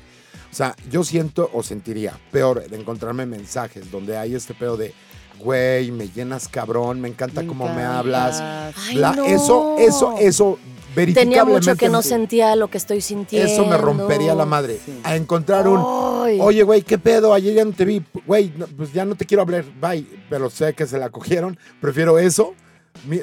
O 0.50 0.54
sea, 0.54 0.74
yo 0.90 1.04
siento 1.04 1.48
o 1.52 1.62
sentiría 1.62 2.18
peor 2.32 2.68
de 2.68 2.76
encontrarme 2.76 3.24
mensajes 3.26 3.90
donde 3.92 4.16
hay 4.16 4.34
este 4.34 4.52
pedo 4.54 4.76
de, 4.76 4.92
güey, 5.38 5.92
me 5.92 6.08
llenas 6.08 6.48
cabrón, 6.48 7.00
me 7.00 7.08
encanta 7.08 7.46
cómo 7.46 7.72
me 7.72 7.82
hablas. 7.84 8.40
Ay, 8.88 8.96
Bla- 8.96 9.14
no. 9.14 9.24
Eso, 9.24 9.76
eso, 9.78 10.14
eso, 10.18 10.58
Tenía 10.94 11.44
mucho 11.44 11.76
que 11.76 11.88
no 11.88 12.02
sentía 12.02 12.54
lo 12.56 12.68
que 12.68 12.78
estoy 12.78 13.00
sintiendo. 13.00 13.50
Eso 13.50 13.64
me 13.66 13.76
rompería 13.76 14.34
la 14.34 14.44
madre. 14.46 14.78
Sí. 14.84 15.00
A 15.04 15.16
encontrar 15.16 15.68
un, 15.68 15.78
Ay. 16.26 16.38
Oye, 16.40 16.62
güey, 16.62 16.82
¿qué 16.82 16.98
pedo? 16.98 17.32
Ayer 17.32 17.54
ya 17.54 17.64
no 17.64 17.72
te 17.72 17.84
vi. 17.84 18.02
Güey, 18.26 18.52
no, 18.56 18.66
pues 18.66 18.92
ya 18.92 19.04
no 19.04 19.14
te 19.14 19.24
quiero 19.26 19.42
hablar. 19.42 19.64
Bye. 19.80 20.06
Pero 20.28 20.50
sé 20.50 20.74
que 20.74 20.86
se 20.86 20.98
la 20.98 21.08
cogieron. 21.10 21.58
Prefiero 21.80 22.18
eso. 22.18 22.54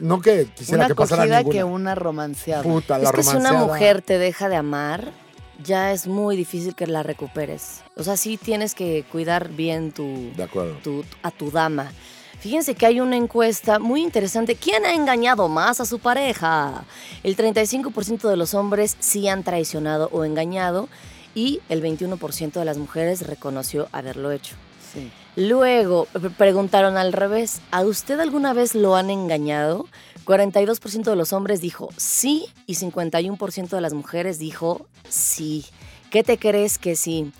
No 0.02 0.22
que 0.22 0.48
quisiera 0.56 0.80
Una 0.82 0.88
que 0.88 0.96
pasara 0.96 1.26
ninguna. 1.26 1.54
que 1.54 1.64
una 1.64 1.94
romanceada. 1.96 2.64
Puta, 2.64 2.98
la 2.98 3.10
Es 3.10 3.12
que 3.12 3.24
si 3.24 3.36
una 3.36 3.54
mujer 3.54 4.02
te 4.02 4.18
deja 4.18 4.50
de 4.50 4.56
amar, 4.56 5.12
ya 5.64 5.92
es 5.92 6.08
muy 6.08 6.36
difícil 6.38 6.74
que 6.74 6.88
la 6.88 7.04
recuperes. 7.04 7.82
O 7.96 8.04
sea, 8.04 8.16
sí 8.18 8.38
tienes 8.38 8.74
que 8.74 9.04
cuidar 9.12 9.50
bien 9.50 9.92
tu, 9.92 10.32
De 10.36 10.44
acuerdo. 10.44 10.76
tu- 10.84 11.04
a 11.22 11.32
tu 11.32 11.52
dama. 11.52 11.92
Fíjense 12.40 12.76
que 12.76 12.86
hay 12.86 13.00
una 13.00 13.18
encuesta 13.18 13.80
muy 13.80 14.02
interesante. 14.04 14.56
¿Quién 14.56 14.86
ha 14.86 14.94
engañado 14.94 15.48
más 15.48 15.80
a 15.82 15.86
su 15.86 16.00
pareja? 16.00 16.86
El 17.24 17.36
35% 17.36 18.30
de 18.30 18.38
los 18.38 18.54
hombres 18.54 18.96
sí 19.00 19.28
han 19.28 19.44
traicionado 19.44 20.10
o 20.12 20.24
engañado 20.24 20.88
y 21.34 21.62
el 21.68 21.82
21% 21.84 22.52
de 22.54 22.66
las 22.66 22.78
mujeres 22.78 23.26
reconoció 23.26 23.88
haberlo 23.92 24.32
hecho. 24.32 24.56
Sí. 24.94 25.12
Luego 25.36 26.06
pre- 26.14 26.30
preguntaron 26.30 26.96
al 26.96 27.12
revés, 27.12 27.60
¿a 27.72 27.82
usted 27.82 28.20
alguna 28.20 28.54
vez 28.54 28.76
lo 28.76 28.96
han 28.96 29.10
engañado? 29.10 29.86
42% 30.26 31.04
de 31.04 31.16
los 31.16 31.34
hombres 31.34 31.60
dijo 31.62 31.90
sí 31.98 32.46
y 32.68 32.76
51% 32.76 33.70
de 33.70 33.82
las 33.82 33.94
mujeres 33.94 34.40
dijo 34.40 34.86
sí. 35.10 35.66
¿Qué 36.12 36.24
te 36.24 36.38
crees 36.38 36.78
que 36.78 36.96
sí? 36.96 37.32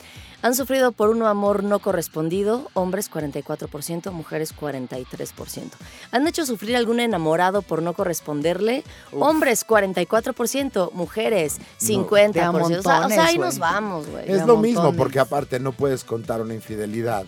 Han 0.44 0.54
sufrido 0.54 0.92
por 0.92 1.10
un 1.10 1.24
amor 1.24 1.64
no 1.64 1.80
correspondido, 1.80 2.70
hombres 2.74 3.10
44%, 3.12 4.12
mujeres 4.12 4.56
43%. 4.56 5.72
¿Han 6.12 6.28
hecho 6.28 6.46
sufrir 6.46 6.76
algún 6.76 7.00
enamorado 7.00 7.64
por 7.64 7.82
no 7.82 7.94
corresponderle? 7.94 8.84
Hombres 9.14 9.66
44%, 9.66 10.92
mujeres 10.94 11.58
50%. 11.82 12.32
de 12.34 12.42
a 12.42 12.52
o, 12.52 12.54
sea, 12.68 12.78
o 12.78 12.82
sea, 12.82 13.00
montones, 13.00 13.20
ahí 13.20 13.38
nos 13.38 13.58
vamos, 13.58 14.08
güey. 14.08 14.32
Es 14.32 14.46
lo 14.46 14.58
mismo, 14.58 14.84
montones. 14.84 14.98
porque 14.98 15.20
aparte 15.20 15.60
no 15.60 15.72
puedes 15.72 16.04
contar 16.04 16.42
una 16.42 16.54
infidelidad 16.54 17.26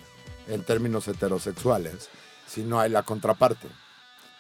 en 0.48 0.64
términos 0.64 1.08
heterosexuales 1.08 2.10
si 2.48 2.62
no 2.64 2.80
hay 2.80 2.90
la 2.90 3.04
contraparte, 3.04 3.68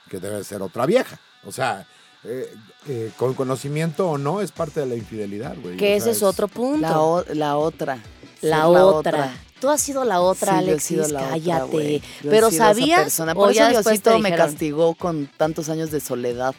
que 0.09 0.19
debe 0.19 0.43
ser 0.43 0.61
otra 0.61 0.85
vieja. 0.85 1.19
O 1.45 1.51
sea, 1.51 1.87
eh, 2.23 2.51
eh, 2.87 3.11
con 3.17 3.33
conocimiento 3.33 4.09
o 4.09 4.17
no 4.17 4.41
es 4.41 4.51
parte 4.51 4.79
de 4.79 4.85
la 4.87 4.95
infidelidad, 4.95 5.55
güey. 5.61 5.77
Que 5.77 5.93
O 5.93 5.97
ese 5.97 6.11
es 6.11 6.23
otro 6.23 6.47
punto. 6.47 6.81
La, 6.81 6.99
o- 6.99 7.23
la 7.33 7.57
otra. 7.57 7.99
La 8.41 8.57
Ser 8.67 8.77
otra. 8.77 9.33
Tú 9.59 9.69
has 9.69 9.81
sido 9.81 10.05
la 10.05 10.21
otra, 10.21 10.53
Sí, 10.53 10.55
yo 10.55 10.61
he 10.61 10.69
Alexis, 10.71 10.87
sido 10.87 11.07
la 11.09 11.19
otra, 11.19 11.29
cállate. 11.31 11.99
Yo 12.21 12.29
he 12.29 12.31
Pero 12.31 12.49
sido 12.49 12.63
esa 12.63 12.73
sabías 12.73 13.01
persona. 13.01 13.31
o 13.33 13.35
Por 13.35 13.51
ya 13.53 13.67
eso 13.69 13.77
después 13.77 14.01
te 14.01 14.09
Diosito 14.11 14.29
me 14.29 14.35
castigó 14.37 14.95
con 14.95 15.27
tantos 15.37 15.67
años 15.69 15.91
de 15.91 15.99
soledad. 15.99 16.55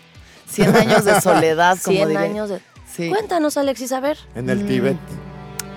100 0.50 0.76
años 0.76 1.04
de 1.04 1.20
soledad, 1.20 1.78
como 1.82 1.96
100 1.96 2.08
diré. 2.08 2.20
años 2.20 2.48
de... 2.50 2.60
Sí. 2.92 3.08
Cuéntanos, 3.08 3.56
Alexis, 3.56 3.92
a 3.92 4.00
ver. 4.00 4.18
En 4.34 4.50
el 4.50 4.64
Mm. 4.64 4.66
Tíbet. 4.68 4.96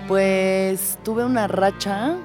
Pues 0.08 0.98
tuve 1.04 1.24
una 1.24 1.48
racha 1.48 2.16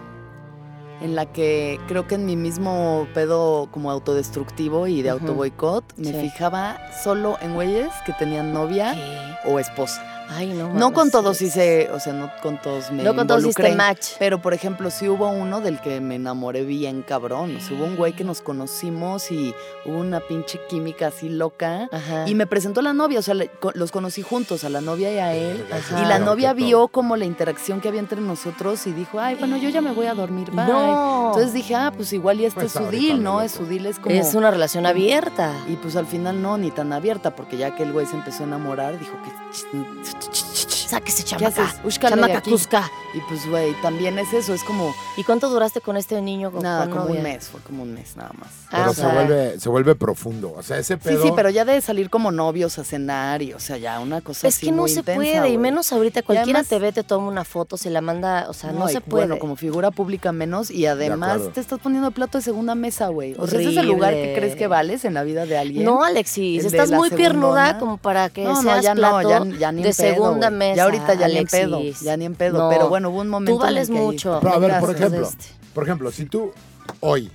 en 1.00 1.14
la 1.14 1.26
que 1.26 1.78
creo 1.86 2.08
que 2.08 2.16
en 2.16 2.26
mi 2.26 2.34
mismo 2.34 3.06
pedo 3.14 3.68
como 3.70 3.90
autodestructivo 3.92 4.88
y 4.88 5.02
de 5.02 5.12
Ujú. 5.12 5.20
autoboicot 5.26 5.84
me 5.96 6.10
Sí. 6.12 6.20
fijaba 6.22 6.78
solo 7.04 7.38
en 7.40 7.54
güeyes 7.54 7.90
que 8.04 8.12
tenían 8.14 8.52
novia 8.52 8.94
¿Qué? 8.94 9.48
o 9.50 9.60
esposa. 9.60 10.02
Ay, 10.30 10.48
no. 10.52 10.72
No 10.74 10.92
con 10.92 11.10
todos 11.10 11.40
hice, 11.42 11.88
o 11.92 12.00
sea, 12.00 12.12
no 12.12 12.30
con 12.42 12.60
todos 12.60 12.90
me 12.90 13.02
No 13.02 13.14
con 13.14 13.26
todos 13.26 13.42
hiciste 13.42 13.62
involucré. 13.68 13.76
match. 13.76 14.06
Pero, 14.18 14.40
por 14.42 14.52
ejemplo, 14.54 14.90
sí 14.90 15.08
hubo 15.08 15.28
uno 15.30 15.60
del 15.60 15.80
que 15.80 16.00
me 16.00 16.16
enamoré 16.16 16.64
bien 16.64 17.02
cabrón. 17.02 17.56
O 17.56 17.60
sea, 17.60 17.76
hubo 17.76 17.84
un 17.84 17.96
güey 17.96 18.12
que 18.14 18.24
nos 18.24 18.40
conocimos 18.40 19.30
y 19.30 19.54
hubo 19.86 19.98
una 19.98 20.20
pinche 20.20 20.60
química 20.68 21.08
así 21.08 21.28
loca. 21.28 21.88
Ajá. 21.90 22.28
Y 22.28 22.34
me 22.34 22.46
presentó 22.46 22.80
a 22.80 22.82
la 22.82 22.92
novia, 22.92 23.18
o 23.20 23.22
sea, 23.22 23.34
le- 23.34 23.50
los 23.74 23.90
conocí 23.90 24.22
juntos, 24.22 24.64
a 24.64 24.68
la 24.68 24.80
novia 24.80 25.12
y 25.12 25.18
a 25.18 25.34
él. 25.34 25.64
Ajá. 25.72 26.02
Y 26.02 26.06
la 26.06 26.18
novia 26.18 26.52
vio 26.52 26.88
como 26.88 27.16
la 27.16 27.24
interacción 27.24 27.80
que 27.80 27.88
había 27.88 28.00
entre 28.00 28.20
nosotros 28.20 28.86
y 28.86 28.92
dijo, 28.92 29.18
ay, 29.20 29.36
bueno, 29.36 29.56
yo 29.56 29.68
ya 29.70 29.80
me 29.80 29.92
voy 29.92 30.06
a 30.06 30.14
dormir, 30.14 30.50
bye. 30.50 30.66
No. 30.66 31.28
Entonces 31.28 31.52
dije, 31.52 31.74
ah, 31.74 31.92
pues 31.94 32.12
igual 32.12 32.40
y 32.40 32.44
este 32.44 32.60
Pues 32.60 32.76
es 32.76 32.82
su 32.82 32.90
deal, 32.90 33.22
¿no? 33.22 33.40
Es 33.40 33.52
su 33.52 33.64
deal, 33.66 33.86
es 33.86 33.98
como... 33.98 34.14
Es 34.14 34.34
una 34.34 34.50
relación 34.50 34.84
abierta. 34.86 35.52
Y 35.68 35.76
pues 35.76 35.96
al 35.96 36.06
final 36.06 36.42
no, 36.42 36.58
ni 36.58 36.70
tan 36.70 36.92
abierta, 36.92 37.34
porque 37.34 37.56
ya 37.56 37.74
que 37.74 37.82
el 37.82 37.92
güey 37.92 38.06
se 38.06 38.16
empezó 38.16 38.42
a 38.42 38.46
enamorar, 38.46 38.98
dijo 38.98 39.12
que... 39.24 39.30
the 39.62 40.47
Sáquese, 40.88 41.22
¿Qué 41.22 41.28
chamaca. 41.30 41.64
haces? 41.64 41.80
Úscale 41.84 42.16
de 42.16 42.20
Chamaca 42.22 42.38
aquí. 42.38 42.50
Cusca. 42.50 42.90
Y 43.14 43.20
pues, 43.20 43.46
güey, 43.48 43.72
también 43.82 44.18
es 44.18 44.32
eso, 44.32 44.54
es 44.54 44.62
como... 44.64 44.94
¿Y 45.16 45.24
cuánto 45.24 45.48
duraste 45.50 45.80
con 45.80 45.96
este 45.96 46.20
niño? 46.22 46.50
Con, 46.50 46.62
Nada, 46.62 46.84
con 46.84 46.90
como 46.92 47.04
novia? 47.06 47.16
un 47.18 47.22
mes, 47.24 47.48
fue 47.48 47.60
como 47.60 47.82
un 47.82 47.94
mes 47.94 48.16
nada 48.16 48.30
más. 48.38 48.48
Ah, 48.66 48.78
Pero 48.78 48.90
o 48.90 48.94
se, 48.94 49.00
sea- 49.02 49.12
vuelve, 49.12 49.60
se 49.60 49.68
vuelve 49.68 49.94
profundo. 49.94 50.52
O 50.56 50.62
sea, 50.62 50.78
ese 50.78 50.94
Sí, 50.94 51.00
pedo. 51.02 51.22
sí, 51.22 51.32
pero 51.36 51.50
ya 51.50 51.64
de 51.64 51.80
salir 51.80 52.08
como 52.10 52.30
novios 52.30 52.78
a 52.78 52.84
cenar 52.84 53.42
y, 53.42 53.52
o 53.54 53.60
sea, 53.60 53.76
ya 53.76 53.98
una 54.00 54.20
cosa 54.20 54.46
Es 54.48 54.56
así 54.56 54.66
que 54.66 54.72
no 54.72 54.82
muy 54.82 54.90
se 54.90 55.00
intensa, 55.00 55.16
puede, 55.18 55.34
y 55.36 55.38
güey. 55.40 55.58
menos 55.58 55.92
ahorita. 55.92 56.22
Cualquiera 56.22 56.60
además- 56.60 56.68
te 56.68 56.78
ve, 56.78 56.92
te 56.92 57.02
toma 57.02 57.28
una 57.28 57.44
foto, 57.44 57.76
se 57.76 57.90
la 57.90 58.00
manda, 58.00 58.46
o 58.48 58.52
sea, 58.54 58.72
no, 58.72 58.88
y 58.88 58.92
se 58.92 59.00
puede. 59.00 59.26
Bueno, 59.26 59.38
como 59.40 59.56
figura 59.56 59.90
pública 59.90 60.32
menos 60.32 60.70
y 60.70 60.86
además 60.86 61.32
acuerdo. 61.32 61.50
te 61.52 61.60
estás 61.60 61.78
poniendo 61.80 62.10
plato 62.12 62.38
de 62.38 62.44
segunda 62.44 62.74
mesa, 62.74 63.08
güey. 63.08 63.34
O 63.38 63.46
sea, 63.46 63.58
ese 63.60 63.70
es 63.70 63.76
el 63.76 63.86
lugar 63.86 64.12
que 64.14 64.20
Horrible. 64.20 64.38
crees 64.38 64.56
que 64.56 64.66
vales 64.66 65.04
en 65.04 65.14
la 65.14 65.22
vida 65.22 65.44
de 65.46 65.58
alguien. 65.58 65.84
No, 65.84 66.02
Alexis, 66.02 66.64
El 66.64 66.70
de 66.70 66.76
estás 66.76 66.90
la 66.90 66.96
muy 66.98 67.10
piernuda 67.10 67.66
segundona. 67.66 67.78
como 67.78 67.96
para 67.98 68.28
que 68.30 68.44
no, 68.44 68.54
no, 68.54 68.62
seas 68.62 68.82
ya 68.84 68.94
plato 68.94 69.22
no, 69.22 69.44
ya, 69.52 69.58
ya 69.58 69.72
ni 69.72 69.82
de 69.82 69.88
pedo, 69.94 70.14
segunda 70.14 70.48
güey. 70.48 70.58
mesa. 70.58 70.77
Ya 70.78 70.84
ahorita 70.84 71.14
ya 71.14 71.28
ni 71.28 71.36
en 71.38 71.46
pedo, 71.46 71.76
Alexis. 71.76 72.00
ya 72.04 72.16
ni 72.16 72.24
en 72.24 72.34
pedo. 72.34 72.58
No. 72.58 72.68
Pero 72.70 72.88
bueno, 72.88 73.10
hubo 73.10 73.20
un 73.20 73.28
momento 73.28 73.52
Tú 73.52 73.58
vales 73.58 73.88
en 73.88 73.94
el 73.96 74.00
que- 74.00 74.06
mucho. 74.06 74.38
Pero, 74.42 74.54
a 74.54 74.58
ver, 74.58 74.80
por 74.80 74.90
ejemplo, 74.94 75.22
Este. 75.28 75.44
por 75.74 75.84
ejemplo, 75.84 76.10
si 76.10 76.24
tú 76.26 76.52
hoy. 77.00 77.30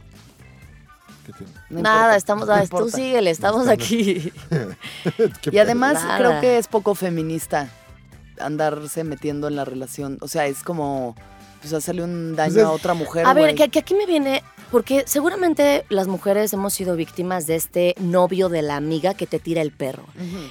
¿Qué 1.25 1.31
tiene? 1.33 1.53
No 1.69 1.81
Nada, 1.81 1.95
importa, 1.99 2.15
estamos, 2.17 2.47
no 2.47 2.53
ah, 2.53 2.63
tú 2.67 2.89
síguele, 2.89 3.29
estamos 3.29 3.67
aquí. 3.67 4.31
¿Qué 5.41 5.49
Y 5.51 5.57
además 5.59 5.93
Nada. 5.95 6.17
creo 6.17 6.41
que 6.41 6.57
es 6.57 6.67
poco 6.67 6.95
feminista 6.95 7.69
andarse 8.39 9.03
metiendo 9.03 9.47
en 9.47 9.55
la 9.55 9.63
relación. 9.63 10.17
O 10.21 10.27
sea, 10.27 10.47
es 10.47 10.63
como 10.63 11.15
pues 11.63 11.73
hacerle 11.73 12.03
un 12.03 12.35
daño 12.35 12.53
Pues 12.53 12.57
es- 12.63 12.69
a 12.69 12.71
otra 12.71 12.93
mujer. 12.93 13.25
A 13.25 13.33
ver, 13.33 13.55
que, 13.55 13.69
que 13.69 13.79
aquí 13.79 13.95
me 13.95 14.05
viene, 14.05 14.43
porque 14.69 15.03
seguramente 15.07 15.85
las 15.89 16.07
mujeres 16.07 16.51
hemos 16.51 16.73
sido 16.73 16.95
víctimas 16.97 17.47
de 17.47 17.55
este 17.55 17.95
novio 17.99 18.49
de 18.49 18.61
la 18.61 18.75
amiga 18.75 19.13
que 19.13 19.25
te 19.25 19.39
tira 19.39 19.61
el 19.61 19.71
perro. 19.71 20.03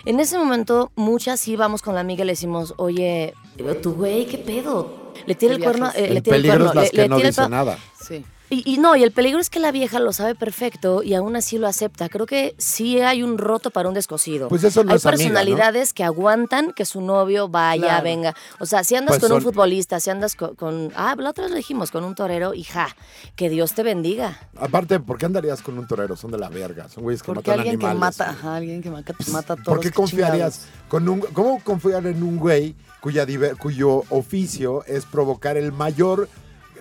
En 0.07 0.19
ese 0.21 0.39
momento, 0.39 0.91
muchas 0.97 1.39
sí 1.39 1.55
vamos 1.55 1.83
con 1.83 1.95
la 1.95 2.01
amiga 2.01 2.25
y 2.25 2.27
le 2.27 2.33
decimos, 2.33 2.73
oye, 2.79 3.35
tú, 3.83 3.93
güey, 3.95 4.27
¿qué 4.27 4.39
pedo? 4.39 5.13
Le 5.27 5.35
tira 5.35 5.51
¿Qué 5.53 5.57
el 5.59 5.63
cuerno, 5.65 5.91
eh, 5.95 6.09
le 6.11 6.23
tira 6.23 6.37
el 6.37 6.47
cuerno, 6.47 6.69
es 6.71 6.75
las 6.75 6.85
le- 6.85 6.91
que 6.91 6.97
le 6.97 7.09
no 7.09 7.17
tira 7.17 7.29
dice 7.29 7.49
nada. 7.49 7.79
Sí. 8.03 8.25
Y, 8.55 8.71
y 8.71 8.77
no, 8.77 8.95
y 8.97 9.03
el 9.03 9.13
peligro 9.13 9.41
es 9.41 9.49
que 9.49 9.59
la 9.61 9.73
vieja 9.73 9.99
lo 9.99 10.13
sabe 10.13 10.35
perfecto 10.35 11.03
y 11.03 11.15
aún 11.15 11.37
así 11.37 11.57
lo 11.57 11.67
acepta. 11.67 12.11
Creo 12.11 12.27
que 12.27 12.55
sí 12.59 13.01
hay 13.01 13.23
un 13.23 13.39
roto 13.39 13.71
para 13.71 13.89
un 13.89 13.95
descosido. 13.95 14.51
Pues 14.51 14.63
eso 14.63 14.85
no 14.85 14.91
hay 14.91 14.97
es 14.99 15.07
amiga, 15.07 15.17
¿no? 15.17 15.35
personalidades 15.35 15.95
que 15.95 16.05
aguantan 16.05 16.73
que 16.73 16.85
su 16.85 17.01
novio 17.01 17.49
vaya, 17.49 17.83
Claro. 17.83 18.05
venga. 18.05 18.35
O 18.61 18.67
sea, 18.67 18.85
si 18.85 18.95
andas 18.95 19.17
Pues 19.19 19.23
con 19.31 19.39
un 19.39 19.43
futbolista, 19.43 20.01
si 20.01 20.11
andas 20.11 20.37
con, 20.37 20.55
con- 20.55 20.93
Ah, 20.95 21.15
la 21.19 21.31
otra 21.31 21.45
vez 21.45 21.51
lo 21.51 21.57
dijimos, 21.57 21.91
con 21.91 22.05
un 22.05 22.15
torero, 22.15 22.53
hija, 22.53 22.95
que 23.37 23.49
Dios 23.49 23.73
te 23.73 23.83
bendiga. 23.83 24.39
Aparte, 24.61 25.01
¿por 25.01 25.17
qué 25.17 25.25
andarías 25.25 25.63
con 25.63 25.79
un 25.79 25.87
torero? 25.87 26.15
Son 26.17 26.31
de 26.31 26.37
la 26.37 26.51
verga. 26.51 26.91
Son 26.91 27.05
güeyes 27.05 27.23
que 27.23 27.27
Porque 27.33 27.51
matan 27.51 27.61
alguien 27.61 27.79
que 27.79 27.87
animales. 27.87 28.19
mata, 28.19 28.33
güey. 28.33 28.39
ajá, 28.39 28.57
alguien 28.57 28.83
que 28.83 28.91
mata, 28.91 29.15
mata 29.29 29.53
a 29.55 29.57
todos. 29.57 29.67
¿Por 29.67 29.81
qué 29.81 29.91
confiarías 29.93 30.59
chingados. 30.61 30.89
con 30.89 31.09
un 31.09 31.21
cómo 31.21 31.59
confiar 31.65 32.07
en 32.07 32.23
un 32.23 32.37
güey 32.37 32.75
cuya 33.01 33.27
cuyo 33.59 34.03
oficio 34.11 34.85
es 34.85 35.07
provocar 35.07 35.57
el 35.57 35.73
mayor 35.73 36.29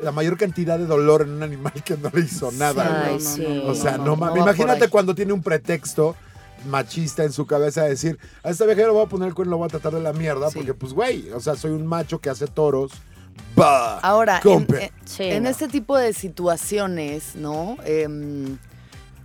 la 0.01 0.11
mayor 0.11 0.37
cantidad 0.37 0.77
de 0.79 0.85
dolor 0.85 1.21
en 1.23 1.29
un 1.31 1.43
animal 1.43 1.73
que 1.85 1.95
no 1.97 2.09
le 2.13 2.21
hizo 2.21 2.51
nada, 2.53 3.05
Ay, 3.07 3.19
sí. 3.19 3.45
O 3.65 3.75
sea, 3.75 3.97
no, 3.97 4.05
no, 4.05 4.15
mames. 4.15 4.41
Imagínate 4.41 4.87
cuando 4.89 5.13
tiene 5.15 5.33
un 5.33 5.41
pretexto 5.41 6.15
machista 6.65 7.23
en 7.23 7.31
su 7.31 7.45
cabeza 7.47 7.83
de 7.83 7.89
decir, 7.89 8.19
a 8.43 8.49
esta 8.51 8.65
vieja 8.65 8.81
le 8.81 8.89
voy 8.89 9.03
a 9.03 9.09
poner 9.09 9.27
el 9.29 9.33
cuerno, 9.33 9.51
lo 9.51 9.57
voy 9.57 9.65
a 9.65 9.69
tratar 9.69 9.93
de 9.93 10.01
la 10.01 10.13
mierda, 10.13 10.49
Sí. 10.49 10.55
porque 10.57 10.73
pues 10.73 10.93
güey, 10.93 11.29
o 11.31 11.39
sea, 11.39 11.55
soy 11.55 11.71
un 11.71 11.85
macho 11.87 12.19
que 12.19 12.29
hace 12.29 12.47
toros. 12.47 12.91
Bah, 13.55 13.99
Ahora, 13.99 14.37
en, 14.37 14.41
compe. 14.43 14.85
en- 14.85 14.91
Sí, 15.05 15.23
en 15.23 15.43
no. 15.43 15.49
este 15.49 15.67
tipo 15.67 15.97
de 15.97 16.13
situaciones, 16.13 17.35
¿no? 17.35 17.77
Em, 17.85 18.57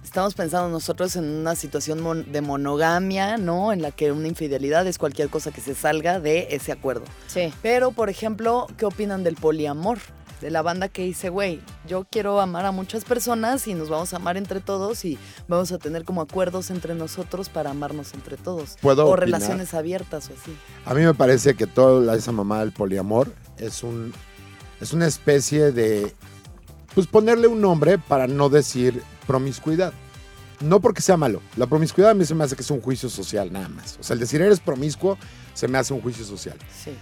estamos 0.03 0.35
pensando 0.35 0.69
nosotros 0.71 1.15
en 1.17 1.25
una 1.25 1.55
situación 1.55 2.01
mon- 2.03 2.31
de 2.33 2.41
monogamia, 2.41 3.37
¿no? 3.37 3.73
En 3.73 3.83
la 3.83 3.91
que 3.91 4.13
una 4.13 4.29
infidelidad 4.29 4.87
es 4.87 4.97
cualquier 4.97 5.29
cosa 5.29 5.51
que 5.51 5.61
se 5.61 5.75
salga 5.75 6.21
de 6.21 6.49
ese 6.51 6.73
acuerdo. 6.73 7.05
Sí. 7.27 7.53
Pero, 7.63 7.91
por 7.93 8.09
ejemplo, 8.09 8.67
¿qué 8.79 8.87
opinan 8.87 9.23
del 9.25 9.35
poliamor? 9.37 9.99
De 10.47 10.53
la 10.53 10.63
banda 10.63 10.89
que 10.89 11.03
dice, 11.03 11.29
güey, 11.29 11.61
yo 11.89 12.07
quiero 12.09 12.41
amar 12.41 12.67
a 12.67 12.71
muchas 12.71 13.05
personas 13.05 13.67
y 13.67 13.75
nos 13.75 13.89
vamos 13.89 14.13
a 14.13 14.19
amar 14.19 14.37
entre 14.37 14.61
todos 14.61 15.05
y 15.05 15.19
vamos 15.49 15.73
a 15.73 15.79
tener 15.79 16.05
como 16.05 16.21
acuerdos 16.21 16.71
entre 16.71 16.95
nosotros 16.95 17.49
para 17.49 17.71
amarnos 17.71 18.15
entre 18.15 18.37
todos. 18.37 18.77
¿Puedo 18.81 19.07
o 19.07 19.09
opinar? 19.09 19.41
relaciones 19.41 19.75
abiertas 19.75 20.31
o 20.31 20.35
así. 20.41 20.57
A 20.85 20.95
mí 20.95 21.01
me 21.01 21.15
parece 21.15 21.57
que 21.57 21.67
toda 21.67 22.15
esa 22.15 22.31
mamá 22.31 22.61
del 22.61 22.71
poliamor 22.71 23.35
es 23.59 23.83
un 23.83 24.13
es 24.81 24.93
una 24.93 25.09
especie 25.09 25.73
de, 25.73 26.15
pues 26.95 27.09
ponerle 27.09 27.49
un 27.49 27.61
nombre 27.61 27.99
para 27.99 28.29
no 28.29 28.49
decir 28.49 29.03
promiscuidad. 29.27 29.93
No 30.61 30.81
porque 30.81 31.03
sea 31.03 31.17
malo. 31.17 31.43
La 31.57 31.67
promiscuidad 31.67 32.13
a 32.13 32.15
mí 32.15 32.25
se 32.25 32.37
me 32.37 32.45
hace 32.45 32.55
que 32.55 32.63
es 32.63 32.71
un 32.71 32.81
juicio 32.81 33.09
social 33.09 33.53
nada 33.53 33.69
más. 33.69 33.99
O 33.99 34.05
sea, 34.05 34.15
el 34.15 34.21
decir 34.21 34.41
eres 34.41 34.61
promiscuo 34.61 35.19
se 35.55 35.67
me 35.67 35.77
hace 35.77 35.93
un 35.93 36.03
juicio 36.03 36.25
social. 36.25 36.57
Sí. 36.73 36.93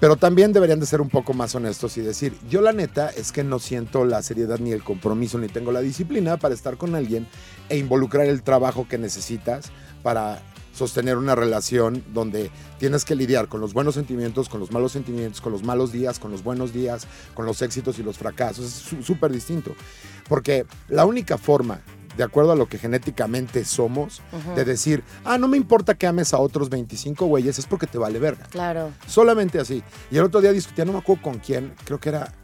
Pero 0.00 0.16
también 0.16 0.52
deberían 0.52 0.78
de 0.78 0.86
ser 0.86 1.00
un 1.00 1.08
poco 1.08 1.34
más 1.34 1.54
honestos 1.56 1.96
y 1.96 2.02
decir, 2.02 2.32
yo 2.48 2.60
la 2.60 2.72
neta 2.72 3.10
es 3.10 3.32
que 3.32 3.42
no 3.42 3.58
siento 3.58 4.04
la 4.04 4.22
seriedad 4.22 4.60
ni 4.60 4.70
el 4.70 4.84
compromiso 4.84 5.38
ni 5.38 5.48
tengo 5.48 5.72
la 5.72 5.80
disciplina 5.80 6.36
para 6.36 6.54
estar 6.54 6.76
con 6.76 6.94
alguien 6.94 7.26
e 7.68 7.78
involucrar 7.78 8.26
el 8.26 8.42
trabajo 8.42 8.86
que 8.88 8.96
necesitas 8.96 9.72
para 10.04 10.40
sostener 10.72 11.16
una 11.16 11.34
relación 11.34 12.04
donde 12.14 12.52
tienes 12.78 13.04
que 13.04 13.16
lidiar 13.16 13.48
con 13.48 13.60
los 13.60 13.74
buenos 13.74 13.96
sentimientos, 13.96 14.48
con 14.48 14.60
los 14.60 14.70
malos 14.70 14.92
sentimientos, 14.92 15.40
con 15.40 15.50
los 15.50 15.64
malos 15.64 15.90
días, 15.90 16.20
con 16.20 16.30
los 16.30 16.44
buenos 16.44 16.72
días, 16.72 17.08
con 17.34 17.44
los 17.44 17.60
éxitos 17.62 17.98
y 17.98 18.04
los 18.04 18.16
fracasos. 18.16 18.64
Es 18.64 19.04
súper 19.04 19.32
distinto. 19.32 19.74
Porque 20.28 20.64
la 20.88 21.04
única 21.04 21.36
forma, 21.36 21.80
de 22.18 22.24
acuerdo 22.24 22.50
a 22.52 22.56
lo 22.56 22.68
que 22.68 22.78
genéticamente 22.78 23.64
somos, 23.64 24.20
de 24.56 24.64
decir, 24.64 25.04
ah, 25.24 25.38
no 25.38 25.46
me 25.48 25.56
importa 25.56 25.94
que 25.94 26.06
ames 26.06 26.34
a 26.34 26.38
otros 26.38 26.68
25 26.68 27.24
güeyes, 27.26 27.58
es 27.60 27.66
porque 27.66 27.86
te 27.86 27.96
vale 27.96 28.18
verga. 28.18 28.44
Claro. 28.50 28.90
Solamente 29.06 29.60
así. 29.60 29.82
Y 30.10 30.18
el 30.18 30.24
otro 30.24 30.40
día 30.40 30.52
discutía, 30.52 30.84
no 30.84 30.92
me 30.92 30.98
acuerdo 30.98 31.22
con 31.22 31.38
quién, 31.38 31.72
creo 31.84 32.00
que 32.00 32.08
era, 32.08 32.34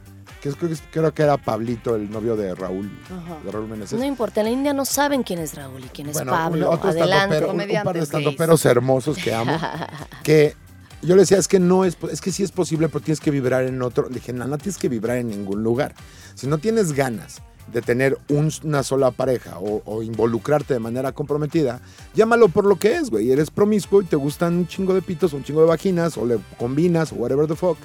creo, 0.41 0.55
que, 0.57 0.67
creo 0.91 1.13
que 1.13 1.23
era 1.23 1.35
Pablito, 1.37 1.95
el 1.95 2.09
novio 2.09 2.37
de 2.37 2.55
Raúl, 2.55 2.89
Ajá. 3.05 3.37
de 3.43 3.51
Raúl 3.51 3.67
Meneses. 3.67 3.99
No 3.99 4.05
importa, 4.05 4.39
en 4.39 4.45
la 4.45 4.51
India 4.53 4.73
no 4.73 4.85
saben 4.85 5.23
quién 5.23 5.39
es 5.39 5.53
Raúl 5.55 5.83
y 5.83 5.89
quién 5.89 6.07
es 6.07 6.13
Bueno, 6.13 6.31
Pablo. 6.31 6.71
otro 6.71 6.89
Adelante. 6.91 7.35
estandopero, 7.35 7.47
un, 7.47 7.51
un 7.51 7.57
par 7.57 7.67
de 7.67 7.73
Comediantes 7.75 8.03
estandoperos 8.03 8.65
hermosos 8.65 9.17
que 9.17 9.33
amo, 9.33 9.51
que 10.23 10.55
yo 11.01 11.15
le 11.15 11.23
decía, 11.23 11.37
es 11.37 11.49
que 11.49 11.59
no 11.59 11.83
es, 11.83 11.97
es 12.11 12.21
que 12.21 12.31
sí 12.31 12.43
es 12.43 12.51
posible, 12.53 12.87
pero 12.87 13.01
tienes 13.01 13.19
que 13.19 13.29
vibrar 13.29 13.65
en 13.65 13.81
otro. 13.81 14.07
Le 14.07 14.15
dije, 14.15 14.31
no, 14.31 14.47
no 14.47 14.57
tienes 14.57 14.77
que 14.77 14.87
vibrar 14.87 15.17
en 15.17 15.27
ningún 15.27 15.61
lugar. 15.61 15.93
Si 16.33 16.47
no 16.47 16.57
tienes 16.59 16.93
ganas 16.93 17.41
de 17.71 17.81
tener 17.81 18.17
un- 18.29 18.51
una 18.63 18.83
sola 18.83 19.11
pareja 19.11 19.57
o, 19.59 19.81
o 19.85 20.01
involucrarte 20.03 20.73
de 20.73 20.79
manera 20.79 21.11
comprometida, 21.11 21.81
llámalo 22.13 22.47
por 22.49 22.65
lo 22.65 22.77
que 22.77 22.95
es, 22.95 23.09
güey. 23.09 23.31
Eres 23.31 23.49
promiscuo 23.51 24.01
y 24.01 24.05
te 24.05 24.15
gustan 24.15 24.55
un 24.55 24.67
chingo 24.67 24.93
de 24.93 25.01
pitos, 25.01 25.33
un 25.33 25.43
chingo 25.43 25.61
de 25.61 25.67
vaginas, 25.67 26.17
o 26.17 26.25
le 26.25 26.37
combinas, 26.57 27.11
o 27.11 27.15
whatever 27.15 27.47
the 27.47 27.55
fuck. 27.55 27.77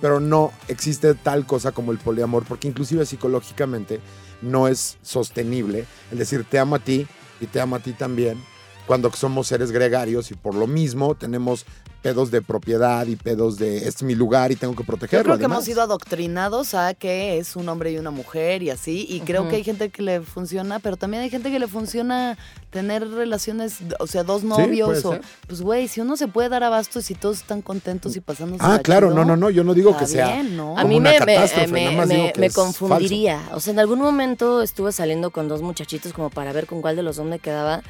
Pero 0.00 0.20
no 0.20 0.52
existe 0.68 1.14
tal 1.14 1.46
cosa 1.46 1.72
como 1.72 1.92
el 1.92 1.98
poliamor, 1.98 2.44
porque 2.44 2.68
inclusive 2.68 3.06
psicológicamente 3.06 4.00
no 4.42 4.68
es 4.68 4.98
sostenible 5.02 5.86
el 6.12 6.18
decir 6.18 6.44
te 6.44 6.58
amo 6.58 6.76
a 6.76 6.78
ti 6.78 7.06
y 7.40 7.46
te 7.46 7.60
amo 7.60 7.76
a 7.76 7.80
ti 7.80 7.92
también 7.92 8.38
cuando 8.86 9.10
somos 9.12 9.46
seres 9.48 9.72
gregarios 9.72 10.30
y 10.30 10.34
por 10.34 10.54
lo 10.54 10.66
mismo 10.66 11.14
tenemos 11.14 11.66
pedos 12.02 12.30
de 12.30 12.40
propiedad 12.40 13.04
y 13.06 13.16
pedos 13.16 13.56
de 13.58 13.78
este 13.78 13.88
es 13.88 14.02
mi 14.04 14.14
lugar 14.14 14.52
y 14.52 14.56
tengo 14.56 14.74
que 14.76 14.82
Yo 14.84 14.86
protegerlo. 14.86 15.24
creo 15.24 15.38
que 15.38 15.44
además. 15.44 15.56
hemos 15.56 15.64
sido 15.64 15.82
adoctrinados 15.82 16.74
a 16.74 16.94
que 16.94 17.38
es 17.38 17.56
un 17.56 17.68
hombre 17.68 17.90
y 17.90 17.98
una 17.98 18.12
mujer 18.12 18.62
y 18.62 18.70
así. 18.70 19.06
Y 19.10 19.20
creo 19.20 19.48
que 19.48 19.56
hay 19.56 19.64
gente 19.64 19.90
que 19.90 20.02
le 20.02 20.20
funciona, 20.20 20.78
pero 20.78 20.96
también 20.96 21.24
hay 21.24 21.30
gente 21.30 21.50
que 21.50 21.58
le 21.58 21.66
funciona 21.66 22.38
tener 22.70 23.08
relaciones, 23.10 23.78
o 23.98 24.06
sea, 24.06 24.22
dos 24.22 24.44
novios. 24.44 24.86
puede 24.88 24.98
o, 25.04 25.12
ser. 25.12 25.20
pues, 25.48 25.62
güey, 25.62 25.88
si 25.88 26.00
uno 26.00 26.16
se 26.16 26.28
puede 26.28 26.48
dar 26.48 26.62
abasto 26.62 27.00
y 27.00 27.02
si 27.02 27.14
todos 27.16 27.38
están 27.38 27.60
contentos 27.60 28.14
y 28.14 28.20
pasándose 28.20 28.62
Ah, 28.64 28.78
claro, 28.80 29.10
no, 29.12 29.24
no, 29.24 29.36
no, 29.36 29.50
yo 29.50 29.64
no 29.64 29.74
digo 29.74 29.96
que 29.96 30.06
sea 30.06 30.32
bien, 30.34 30.56
¿no? 30.56 30.74
A 30.78 30.82
como 30.82 30.88
mí 30.88 30.96
una 30.98 31.10
me, 31.10 31.20
me, 31.20 31.34
catástrofe, 31.34 31.66
me- 31.72 31.84
nada 31.86 31.96
más 31.96 32.06
me- 32.08 32.14
digo 32.14 32.32
que 32.34 32.40
me 32.40 32.46
es 32.46 32.54
confundiría. 32.54 33.48
O 33.52 33.58
sea, 33.58 33.72
en 33.72 33.80
algún 33.80 33.98
momento 33.98 34.62
estuve 34.62 34.92
saliendo 34.92 35.30
con 35.32 35.48
dos 35.48 35.60
muchachitos 35.62 36.12
como 36.12 36.30
para 36.30 36.52
ver 36.52 36.66
con 36.66 36.82
cuál 36.82 36.94
de 36.94 37.02
los 37.02 37.16
dos 37.16 37.26
me 37.26 37.40
quedaba. 37.40 37.82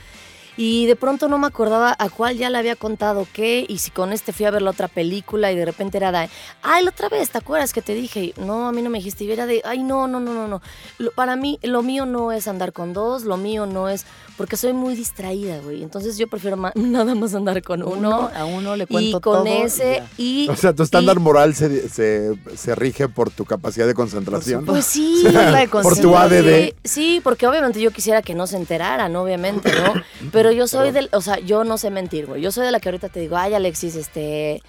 Y 0.56 0.86
de 0.86 0.96
pronto 0.96 1.28
no 1.28 1.38
me 1.38 1.46
acordaba 1.46 1.94
a 1.98 2.08
cuál 2.08 2.36
ya 2.36 2.48
le 2.50 2.58
había 2.58 2.76
contado 2.76 3.26
qué. 3.32 3.66
Y 3.68 3.78
si 3.78 3.90
con 3.90 4.12
este 4.12 4.32
fui 4.32 4.46
a 4.46 4.50
ver 4.50 4.62
la 4.62 4.70
otra 4.70 4.88
película 4.88 5.52
y 5.52 5.56
de 5.56 5.64
repente 5.64 5.98
era 5.98 6.10
de, 6.12 6.28
ay, 6.62 6.84
la 6.84 6.90
otra 6.90 7.08
vez, 7.08 7.30
¿te 7.30 7.38
acuerdas 7.38 7.72
que 7.72 7.82
te 7.82 7.94
dije? 7.94 8.32
No, 8.38 8.68
a 8.68 8.72
mí 8.72 8.80
no 8.82 8.88
me 8.90 8.98
dijiste. 8.98 9.24
Y 9.24 9.30
era 9.32 9.46
de, 9.46 9.60
ay, 9.64 9.82
no, 9.82 10.08
no, 10.08 10.18
no, 10.20 10.32
no, 10.32 10.48
no. 10.48 10.62
Lo- 10.98 11.10
para 11.12 11.36
mí, 11.36 11.58
lo 11.62 11.82
mío 11.82 12.06
no 12.06 12.32
es 12.32 12.48
andar 12.48 12.72
con 12.72 12.92
dos, 12.92 13.24
lo 13.24 13.36
mío 13.36 13.66
no 13.66 13.88
es. 13.88 14.06
Porque 14.36 14.56
soy 14.56 14.72
muy 14.74 14.94
distraída, 14.94 15.58
güey. 15.60 15.82
Entonces 15.82 16.18
yo 16.18 16.26
prefiero 16.28 16.56
ma- 16.56 16.72
nada 16.74 17.14
más 17.14 17.34
andar 17.34 17.62
con 17.62 17.82
uno. 17.82 17.96
Uno, 17.96 18.30
a 18.34 18.44
uno 18.44 18.76
le 18.76 18.86
cuento 18.86 19.18
y 19.18 19.20
con 19.20 19.44
todo. 19.44 19.46
ese. 19.46 20.02
Y, 20.18 20.48
O 20.50 20.56
sea, 20.56 20.72
tu 20.74 20.82
estándar 20.82 21.16
y- 21.16 21.20
moral 21.20 21.54
se, 21.54 21.88
se, 21.88 22.32
se 22.56 22.74
rige 22.74 23.08
por 23.08 23.30
tu 23.30 23.44
capacidad 23.44 23.86
de 23.86 23.94
concentración. 23.94 24.64
Pues 24.64 24.84
sí. 24.86 25.22
La 25.32 25.52
de 25.60 25.68
Por 25.68 25.98
tu. 25.98 26.16
ADD. 26.16 26.72
Sí, 26.84 27.20
porque 27.22 27.46
obviamente 27.46 27.80
yo 27.80 27.90
quisiera 27.90 28.22
que 28.22 28.34
no 28.34 28.46
se 28.46 28.56
enteraran, 28.56 29.14
obviamente, 29.16 29.70
¿no? 29.72 29.94
Pero 30.32 30.45
yo 30.52 30.66
soy 30.66 30.90
del, 30.92 31.08
o 31.12 31.20
sea, 31.20 31.38
yo 31.40 31.64
no 31.64 31.78
sé 31.78 31.90
mentir, 31.90 32.26
güey. 32.26 32.42
Yo 32.42 32.50
soy 32.52 32.64
de 32.66 32.72
la 32.72 32.80
que 32.80 32.88
ahorita 32.88 33.08
te 33.08 33.20
digo, 33.20 33.36
ay, 33.36 33.54
Alexis, 33.54 33.94
este, 33.96 34.62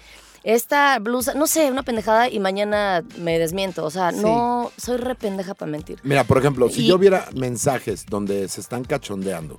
esta 0.44 0.98
blusa, 0.98 1.34
no 1.34 1.46
sé, 1.46 1.70
una 1.70 1.82
pendejada 1.82 2.28
y 2.30 2.38
mañana 2.38 3.04
me 3.18 3.38
desmiento. 3.38 3.84
O 3.84 3.90
sea, 3.90 4.12
Sí. 4.12 4.20
no, 4.20 4.70
soy 4.76 4.96
re 4.98 5.14
pendeja 5.14 5.54
para 5.54 5.70
mentir. 5.70 5.98
Mira, 6.02 6.24
por 6.24 6.38
ejemplo, 6.38 6.68
si 6.68 6.82
Y- 6.84 6.88
yo 6.88 6.98
viera 6.98 7.26
mensajes 7.34 8.06
donde 8.06 8.48
se 8.48 8.60
están 8.60 8.84
cachondeando 8.84 9.58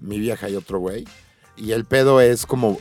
mi 0.00 0.18
vieja 0.18 0.48
y 0.48 0.56
otro 0.56 0.78
güey, 0.78 1.04
y 1.56 1.72
el 1.72 1.84
pedo 1.84 2.20
es 2.20 2.44
como 2.46 2.78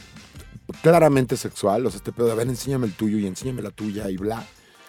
claramente 0.81 1.37
sexual, 1.37 1.85
o 1.85 1.89
sea, 1.89 1.97
este 1.97 2.11
pedo 2.11 2.27
de, 2.27 2.31
a 2.33 2.35
ver, 2.35 2.47
enséñame 2.47 2.87
el 2.87 2.93
tuyo 2.93 3.17
y 3.17 3.27
enséñame 3.27 3.61
la 3.61 3.71
tuya 3.71 4.09
y 4.09 4.17
bla. 4.17 4.45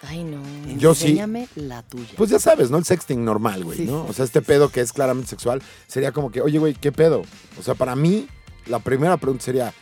Ay, 0.07 0.23
no. 0.23 0.41
Yo 0.77 0.93
sí. 0.93 1.07
Enséñame 1.07 1.47
la 1.55 1.81
tuya. 1.83 2.09
Pues 2.17 2.29
ya 2.29 2.39
sabes, 2.39 2.69
¿no? 2.69 2.77
El 2.77 2.85
sexting 2.85 3.23
normal, 3.23 3.63
güey, 3.63 3.77
Sí, 3.77 3.85
¿no? 3.85 4.03
sí, 4.03 4.09
O 4.09 4.13
sea, 4.13 4.25
este 4.25 4.41
pedo 4.41 4.69
que 4.69 4.81
es 4.81 4.91
claramente 4.93 5.29
sexual 5.29 5.61
sería 5.87 6.11
como 6.11 6.31
que, 6.31 6.41
oye, 6.41 6.59
güey, 6.59 6.73
¿qué 6.73 6.91
pedo? 6.91 7.23
O 7.59 7.63
sea, 7.63 7.73
para 7.75 7.95
mí, 7.95 8.27
la 8.65 8.79
primera 8.79 9.17
pregunta 9.17 9.45
sería, 9.45 9.73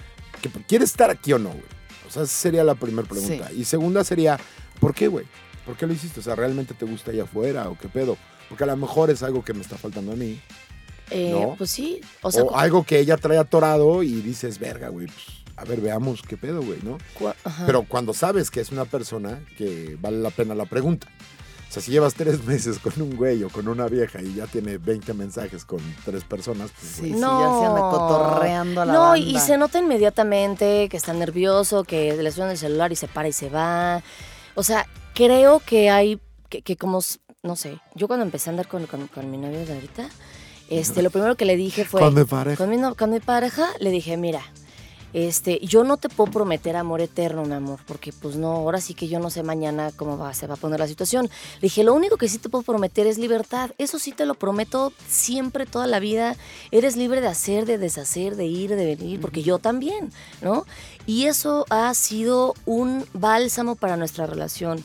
¿que- 0.42 0.50
¿quieres 0.68 0.92
estar 0.92 1.10
aquí 1.10 1.34
o 1.34 1.40
no, 1.40 1.50
güey? 1.50 1.64
O 2.08 2.12
sea, 2.12 2.24
esa 2.24 2.32
sería 2.34 2.64
la 2.64 2.76
primera 2.76 3.08
pregunta. 3.08 3.52
Y 3.52 3.64
segunda 3.66 4.04
sería, 4.04 4.40
¿por 4.80 4.94
qué, 4.94 5.08
güey? 5.08 5.26
¿Por 5.66 5.76
qué 5.78 5.88
lo 5.88 5.94
hiciste? 5.94 6.20
O 6.20 6.24
sea, 6.24 6.36
¿realmente 6.36 6.74
te 6.74 6.86
gusta 6.86 7.12
allá 7.12 7.24
afuera 7.24 7.70
o 7.70 7.78
qué 7.78 7.88
pedo? 7.88 8.18
Porque 8.50 8.64
a 8.64 8.68
lo 8.68 8.76
mejor 8.78 9.10
es 9.10 9.24
algo 9.24 9.44
que 9.46 9.54
me 9.54 9.62
está 9.62 9.78
faltando 9.78 10.12
a 10.12 10.16
mí. 10.16 10.40
Eh, 11.10 11.32
¿no? 11.32 11.56
Pues 11.58 11.70
sí, 11.72 12.00
o 12.22 12.28
O, 12.28 12.32
sea, 12.32 12.44
cu- 12.44 12.56
algo 12.56 12.84
que 12.84 13.00
ella 13.00 13.18
trae 13.18 13.38
atorado 13.38 14.02
y 14.04 14.12
dices, 14.22 14.60
verga, 14.60 14.90
güey, 14.90 15.08
pues, 15.08 15.41
a 15.62 15.66
ver, 15.66 15.80
veamos 15.82 16.22
qué 16.22 16.38
pedo, 16.38 16.62
güey, 16.62 16.80
¿no? 16.84 16.98
cu- 17.18 17.30
ajá. 17.44 17.64
Pero 17.66 17.84
cuando 17.88 18.14
sabes 18.14 18.50
que 18.52 18.60
es 18.62 18.72
una 18.72 18.86
persona 18.86 19.40
que 19.58 19.98
vale 20.02 20.18
la 20.20 20.30
pena 20.32 20.56
la 20.56 20.66
pregunta. 20.66 21.08
O 21.70 21.74
sea, 21.74 21.82
si 21.82 21.92
llevas 21.92 22.16
tres 22.16 22.44
meses 22.46 22.80
con 22.80 22.92
un 23.02 23.16
güey 23.16 23.44
o 23.44 23.50
con 23.50 23.68
una 23.70 23.88
vieja 23.88 24.22
y 24.22 24.34
ya 24.34 24.46
tiene 24.48 24.78
20 24.78 25.14
mensajes 25.14 25.64
con 25.64 25.80
tres 26.04 26.24
personas, 26.26 26.70
pues, 26.78 26.92
Sí, 26.92 27.00
güey. 27.02 27.14
sí, 27.14 27.20
ya 27.20 27.60
se 27.60 27.66
anda 27.66 27.80
cotorreando 27.90 28.82
a 28.82 28.86
la 28.86 28.94
No, 28.94 29.16
y- 29.16 29.24
banda. 29.34 29.40
y 29.40 29.42
se 29.48 29.58
nota 29.58 29.80
inmediatamente 29.80 30.90
que 30.90 30.98
está 30.98 31.14
nervioso, 31.14 31.84
que 31.86 32.14
le 32.22 32.32
suena 32.32 32.52
el 32.52 32.58
celular 32.58 32.92
y 32.92 32.96
se 32.98 33.08
para 33.08 33.28
y 33.30 33.34
se 33.34 33.50
va. 33.50 34.04
O 34.56 34.64
sea, 34.64 34.86
creo 35.14 35.60
que 35.66 35.90
hay, 35.90 36.20
que, 36.50 36.62
que 36.62 36.76
como, 36.76 37.00
no 37.44 37.56
sé, 37.56 37.80
yo 37.96 38.08
cuando 38.08 38.26
empecé 38.26 38.50
a 38.50 38.52
andar 38.52 38.68
con, 38.68 38.86
con- 38.88 39.08
con 39.08 39.32
mi 39.32 39.38
novio 39.38 39.66
de 39.66 39.74
ahorita, 39.74 40.10
este, 40.70 41.02
lo 41.02 41.10
primero 41.10 41.36
que 41.36 41.46
le 41.46 41.56
dije 41.56 41.86
fue... 41.86 42.02
Con 42.02 42.14
mi 42.16 42.24
pareja. 42.26 42.58
Con 42.58 42.70
mi, 42.70 42.78
no- 42.78 42.96
con 42.96 43.10
mi 43.12 43.20
pareja 43.22 43.68
le 43.80 43.92
dije, 43.92 44.18
mira, 44.18 44.42
este, 45.14 45.60
yo 45.66 45.84
no 45.84 45.98
te 45.98 46.10
puedo 46.10 46.32
prometer 46.32 46.76
amor 46.76 47.02
eterno, 47.02 47.44
mi 47.46 47.54
amor, 47.54 47.80
porque 47.86 48.14
pues 48.14 48.36
no, 48.36 48.52
ahora 48.52 48.80
sí 48.80 48.94
que 48.94 49.08
yo 49.08 49.20
no 49.20 49.30
sé 49.30 49.44
mañana 49.44 49.92
cómo 49.96 50.18
va, 50.18 50.34
se 50.34 50.48
va 50.48 50.54
a 50.54 50.58
poner 50.58 50.80
la 50.80 50.88
situación. 50.88 51.26
Le 51.56 51.62
dije, 51.62 51.84
lo 51.84 51.94
único 51.94 52.18
que 52.18 52.28
sí 52.28 52.38
te 52.38 52.50
puedo 52.50 52.64
prometer 52.64 53.08
es 53.08 53.18
libertad. 53.18 53.72
Eso 53.78 54.00
sí 54.00 54.12
te 54.12 54.26
lo 54.26 54.36
prometo 54.36 54.94
siempre, 55.08 55.66
toda 55.66 55.88
la 55.88 56.00
vida. 56.00 56.36
Eres 56.72 56.96
libre 56.96 57.22
de 57.22 57.28
hacer, 57.28 57.66
de 57.66 57.78
deshacer, 57.78 58.36
de 58.36 58.46
ir, 58.46 58.76
de 58.76 58.96
venir, 58.96 59.20
porque 59.20 59.44
yo 59.44 59.60
también, 59.60 60.12
¿no? 60.42 60.66
Y 61.06 61.26
eso 61.26 61.66
ha 61.70 61.94
sido 61.94 62.54
un 62.66 63.06
bálsamo 63.14 63.76
para 63.76 63.98
nuestra 63.98 64.26
relación. 64.26 64.84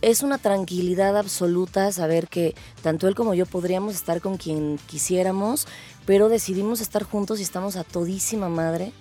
Es 0.00 0.22
una 0.22 0.38
tranquilidad 0.38 1.16
absoluta 1.16 1.90
saber 1.90 2.28
que 2.28 2.54
tanto 2.82 3.08
él 3.08 3.16
como 3.16 3.34
yo 3.34 3.46
podríamos 3.46 3.94
estar 3.94 4.20
con 4.20 4.36
quien 4.36 4.78
quisiéramos, 4.86 5.66
pero 6.06 6.28
decidimos 6.28 6.80
estar 6.80 7.02
juntos 7.02 7.40
y 7.40 7.42
estamos 7.42 7.76
a 7.76 7.84
todísima 7.84 8.48
madre. 8.48 8.92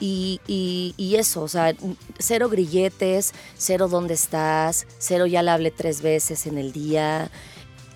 Y, 0.00 0.40
y- 0.46 0.94
y 0.96 1.16
eso, 1.16 1.42
o 1.42 1.48
sea, 1.48 1.74
cero 2.18 2.48
grilletes, 2.48 3.32
cero 3.56 3.88
dónde 3.88 4.14
estás, 4.14 4.86
cero 4.98 5.26
ya 5.26 5.42
le 5.42 5.50
hablé 5.50 5.70
tres 5.70 6.02
veces 6.02 6.46
en 6.46 6.58
el 6.58 6.72
día, 6.72 7.30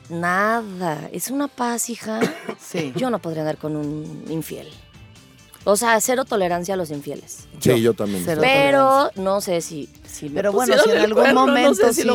nada. 0.09 1.09
Es 1.13 1.31
una 1.31 1.49
paz, 1.49 1.91
hija. 1.91 2.21
Sí. 2.61 2.93
Yo 2.97 3.11
no 3.11 3.19
podría 3.21 3.43
andar 3.43 3.57
con 3.59 3.77
un 3.77 4.25
infiel. 4.29 4.69
O 5.65 5.77
sea, 5.77 6.01
cero 6.01 6.25
tolerancia 6.25 6.75
a 6.75 6.77
los 6.77 6.91
infieles. 6.91 7.47
Sí, 7.61 7.81
yo 7.83 7.93
también. 7.95 8.23
Cero 8.25 8.41
Pero 8.43 9.11
no 9.17 9.41
sé 9.41 9.61
si, 9.61 9.89
si 10.07 10.29
me 10.29 10.37
Pero 10.37 10.53
bueno, 10.53 10.75
si 10.83 10.91
en 10.91 10.99
algún 10.99 11.23
cuerno, 11.23 11.47
momento 11.47 11.69
no 11.71 11.75
sé 11.75 11.95
si 11.95 12.03
sí, 12.03 12.07
lo 12.07 12.15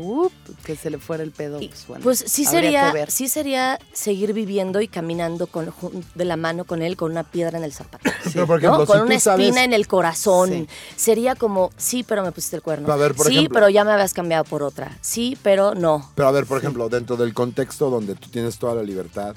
up, 0.00 0.32
que 0.66 0.74
se 0.74 0.90
le 0.90 0.98
fuera 0.98 1.22
el 1.22 1.30
pedo, 1.30 1.60
Y, 1.62 1.68
pues 1.68 1.86
bueno. 1.86 2.02
Pues 2.02 2.24
sí 2.26 2.44
sería, 2.44 2.88
que 2.88 2.98
ver. 2.98 3.10
sí 3.12 3.28
sería 3.28 3.78
seguir 3.92 4.32
viviendo 4.32 4.80
y 4.80 4.88
caminando 4.88 5.46
con, 5.46 5.72
de 6.16 6.24
la 6.24 6.36
mano 6.36 6.64
con 6.64 6.82
él 6.82 6.96
con 6.96 7.12
una 7.12 7.22
piedra 7.22 7.56
en 7.56 7.62
el 7.64 7.72
zapato. 7.72 8.10
Pero, 8.32 8.46
por 8.48 8.60
¿no? 8.60 8.68
ejemplo, 8.68 8.86
Con 8.86 8.96
si 8.98 9.02
una 9.12 9.20
sabes- 9.20 9.46
espina 9.46 9.62
en 9.64 9.72
el 9.72 9.86
corazón. 9.86 10.50
Sí. 10.50 10.68
Sería 10.96 11.36
como, 11.36 11.70
sí, 11.76 12.02
pero 12.02 12.24
me 12.24 12.32
pusiste 12.32 12.56
el 12.56 12.62
cuerno. 12.62 12.92
A 12.92 12.96
ver, 12.96 13.14
por 13.14 13.26
sí, 13.28 13.34
ejemplo. 13.34 13.54
pero 13.54 13.68
ya 13.68 13.84
me 13.84 13.92
habías 13.92 14.12
cambiado 14.12 14.42
por 14.42 14.64
otra. 14.64 14.98
Sí, 15.00 15.38
pero 15.42 15.76
no. 15.76 16.10
Pero 16.16 16.26
a 16.26 16.32
ver, 16.32 16.46
por 16.46 16.58
ejemplo, 16.58 16.88
dentro 16.88 17.16
del 17.16 17.32
contexto 17.32 17.88
donde 17.88 18.16
tú 18.16 18.28
tienes 18.28 18.58
toda 18.58 18.74
la 18.74 18.82
libertad 18.82 19.36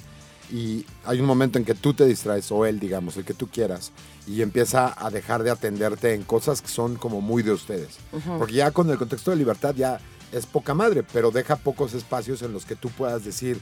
y 0.52 0.84
hay 1.06 1.20
un 1.20 1.28
momento 1.28 1.60
en 1.60 1.65
que 1.65 1.76
tú 1.76 1.94
te 1.94 2.08
distraes, 2.08 2.52
o 2.52 2.65
él, 2.65 2.80
digamos, 2.80 3.15
el 3.18 3.24
que 3.24 3.36
tú 3.36 3.48
quieras, 3.50 3.92
y 4.26 4.42
empieza 4.42 4.96
a 4.98 5.12
dejar 5.12 5.44
de 5.44 5.52
atenderte 5.52 6.15
en 6.15 6.24
cosas 6.24 6.63
que 6.63 6.70
son 6.70 6.96
como 6.96 7.22
muy 7.22 7.44
de 7.44 7.52
ustedes. 7.52 7.98
Porque 8.39 8.54
ya 8.56 8.72
con 8.72 8.89
el 8.89 8.98
contexto 8.98 9.30
de 9.30 9.38
libertad 9.38 9.76
ya 9.76 10.00
es 10.32 10.46
poca 10.46 10.74
madre, 10.74 11.04
pero 11.13 11.32
deja 11.32 11.56
pocos 11.56 11.94
espacios 11.94 12.42
en 12.42 12.54
los 12.54 12.65
que 12.65 12.76
tú 12.76 12.89
puedas 12.89 13.24
decir, 13.26 13.60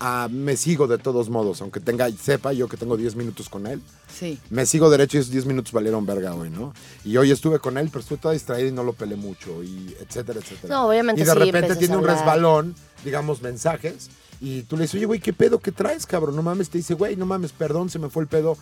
ah, 0.00 0.28
me 0.30 0.56
sigo 0.56 0.86
de 0.86 0.98
todos 0.98 1.28
modos, 1.28 1.60
aunque 1.60 1.80
tenga, 1.80 2.08
sepa 2.10 2.52
yo 2.52 2.68
que 2.68 2.76
tengo 2.76 2.96
10 2.96 3.16
minutos 3.16 3.48
con 3.48 3.66
él, 3.66 3.82
Sí. 4.16 4.38
me 4.50 4.64
sigo 4.66 4.90
derecho 4.90 5.16
y 5.16 5.20
esos 5.20 5.32
10 5.32 5.46
minutos 5.46 5.72
valieron 5.72 6.06
verga 6.06 6.34
hoy, 6.34 6.50
¿no? 6.50 6.72
Y 7.04 7.16
hoy 7.16 7.30
estuve 7.32 7.58
con 7.58 7.78
él, 7.78 7.88
pero 7.90 8.00
estuve 8.00 8.18
toda 8.18 8.34
distraída 8.34 8.68
y 8.68 8.72
no 8.72 8.84
lo 8.84 8.92
pelé 8.92 9.16
mucho, 9.16 9.62
y 9.62 9.96
etcétera, 10.00 10.38
etcétera. 10.40 10.72
No, 10.74 10.88
obviamente 10.88 11.22
Y 11.22 11.24
de 11.24 11.32
sí, 11.32 11.38
repente 11.38 11.76
tiene 11.76 11.96
un 11.96 12.04
resbalón, 12.04 12.74
digamos, 13.04 13.42
mensajes, 13.42 14.08
y 14.40 14.62
tú 14.62 14.76
le 14.76 14.82
dices, 14.82 14.94
oye, 14.96 15.06
güey, 15.06 15.18
¿qué 15.20 15.32
pedo? 15.32 15.58
¿Qué 15.58 15.72
traes, 15.72 16.06
cabrón? 16.06 16.36
No 16.36 16.42
mames, 16.42 16.70
te 16.70 16.78
dice, 16.78 16.94
güey, 16.94 17.16
no 17.16 17.26
mames, 17.26 17.50
perdón, 17.50 17.90
se 17.90 17.98
me 17.98 18.08
fue 18.08 18.22
el 18.22 18.28
pedo. 18.28 18.56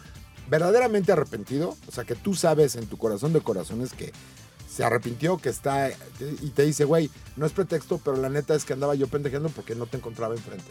Verdaderamente 0.48 1.10
arrepentido, 1.12 1.76
o 1.88 1.92
sea, 1.92 2.04
que 2.04 2.14
tú 2.14 2.32
sabes 2.34 2.76
en 2.76 2.86
tu 2.86 2.96
corazón 2.96 3.32
de 3.32 3.40
corazones 3.40 3.92
que 3.92 4.12
se 4.76 4.84
arrepintió, 4.84 5.38
que 5.38 5.48
está, 5.48 5.88
y 6.42 6.50
te 6.50 6.64
dice, 6.64 6.84
güey, 6.84 7.10
no 7.36 7.46
es 7.46 7.52
pretexto, 7.52 7.98
pero 8.04 8.16
la 8.18 8.28
neta 8.28 8.54
es 8.54 8.64
que 8.66 8.74
andaba 8.74 8.94
yo 8.94 9.06
pendejeando 9.08 9.48
porque 9.48 9.74
no 9.74 9.86
te 9.86 9.96
encontraba 9.96 10.34
enfrente. 10.34 10.70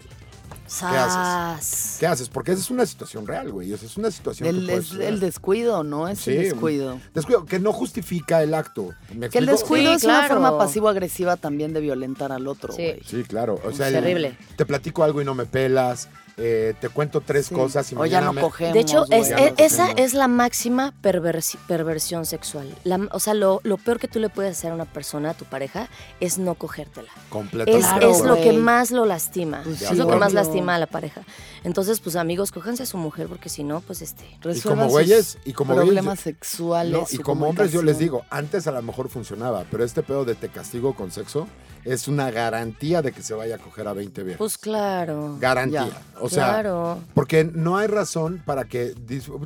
Sas. 0.68 1.98
¿Qué 2.00 2.08
haces? 2.08 2.30
Porque 2.30 2.52
esa 2.52 2.62
es 2.62 2.70
una 2.72 2.86
situación 2.86 3.26
real, 3.28 3.52
güey. 3.52 3.72
Esa 3.74 3.86
es 3.86 3.98
una 3.98 4.12
situación 4.12 4.50
El, 4.50 4.60
que 4.62 4.66
puede 4.66 4.78
es 4.80 4.86
suceder. 4.88 5.08
el 5.14 5.20
descuido, 5.20 5.84
¿no? 5.84 6.08
Es 6.08 6.20
Sí, 6.20 6.32
el 6.32 6.38
descuido. 6.44 7.00
Descuido, 7.14 7.46
que 7.46 7.60
no 7.60 7.72
justifica 7.74 8.42
el 8.44 8.54
acto. 8.54 8.94
¿Me 9.14 9.30
Que 9.30 9.40
el 9.40 9.46
descuido 9.46 9.92
Sí, 9.92 9.98
es 9.98 10.04
una 10.04 10.20
claro. 10.20 10.34
forma 10.36 10.58
pasivo-agresiva 10.58 11.38
también 11.38 11.74
de 11.74 11.82
violentar 11.82 12.32
al 12.32 12.48
otro, 12.48 12.74
Sí. 12.74 12.82
güey. 12.84 13.02
Sí, 13.06 13.24
claro. 13.24 13.60
O 13.66 13.72
sea, 13.72 13.90
Es 13.90 13.96
el- 13.96 14.02
terrible. 14.04 14.38
te 14.56 14.66
platico 14.66 15.04
algo 15.04 15.22
y 15.22 15.26
no 15.26 15.34
me 15.36 15.46
pelas. 15.46 16.10
Eh, 16.38 16.74
te 16.82 16.90
cuento 16.90 17.22
tres 17.22 17.46
Sí. 17.48 17.56
cosas 17.56 17.92
y 17.92 17.96
o 17.96 18.06
ya 18.06 18.22
no 18.22 18.34
me- 18.34 18.42
cogemos. 18.42 18.74
De 18.74 18.80
hecho, 18.82 19.06
es- 19.10 19.30
no 19.32 19.38
esa 19.58 19.84
cogemos. 19.88 20.02
es 20.02 20.14
la 20.14 20.28
máxima 20.28 20.94
perversi- 21.02 21.58
perversión 21.68 22.26
sexual. 22.26 22.68
La- 22.84 23.08
o 23.12 23.20
sea, 23.20 23.34
lo, 23.34 23.62
lo 23.64 23.78
peor 23.78 24.00
que 24.00 24.08
tú 24.08 24.20
le 24.20 24.30
puedes 24.30 24.58
hacer 24.58 24.72
a 24.72 24.76
una 24.76 24.86
persona, 24.86 25.32
a 25.32 25.34
tu 25.34 25.46
pareja, 25.46 25.88
es 26.20 26.38
no 26.38 26.56
cogértela. 26.56 27.10
completamente. 27.30 27.80
Es, 27.86 27.92
Claro, 27.92 28.12
es 28.12 28.22
lo 28.22 28.36
que 28.36 28.54
más 28.54 28.92
lo 28.92 29.06
lastima. 29.06 29.62
Pues 29.64 29.82
es 29.82 29.98
lo 29.98 30.08
que 30.08 30.16
más 30.16 30.34
lastima 30.34 30.76
a 30.76 30.80
la 30.80 30.88
pareja. 30.88 31.22
Entonces, 31.64 32.00
pues 32.00 32.16
amigos, 32.16 32.52
cójanse 32.52 32.84
a 32.84 32.86
su 32.86 32.98
mujer 32.98 33.28
porque 33.28 33.50
si 33.50 33.64
no, 33.64 33.82
pues 33.82 34.02
este... 34.02 34.24
Y 34.54 34.62
como 34.62 34.88
güeyes, 34.88 35.38
y 35.46 35.54
como 35.54 35.74
güeyes, 35.74 35.88
problemas 35.88 36.20
sexuales. 36.20 36.94
No, 36.94 37.06
y 37.10 37.18
como 37.18 37.48
hombres 37.48 37.72
yo 37.72 37.82
les 37.82 37.98
digo, 37.98 38.24
antes 38.30 38.68
a 38.68 38.72
lo 38.72 38.82
mejor 38.82 39.10
funcionaba, 39.10 39.66
pero 39.72 39.84
este 39.84 40.04
pedo 40.04 40.26
de 40.26 40.36
te 40.36 40.50
castigo 40.50 40.94
con 40.96 41.12
sexo 41.12 41.48
es 41.84 42.08
una 42.08 42.32
garantía 42.32 43.02
de 43.02 43.12
que 43.12 43.22
se 43.22 43.34
vaya 43.34 43.56
a 43.56 43.58
coger 43.60 43.88
a 43.88 43.94
20 43.94 44.24
viejas. 44.24 44.38
Pues 44.40 44.58
claro. 44.58 45.38
garantía. 45.40 45.88
Ya. 45.88 46.20
O 46.26 46.30
sea, 46.30 46.50
claro. 46.50 47.00
porque 47.14 47.44
no 47.44 47.78
hay 47.78 47.88
razón 47.88 48.42
para 48.46 48.66
que... 48.66 48.94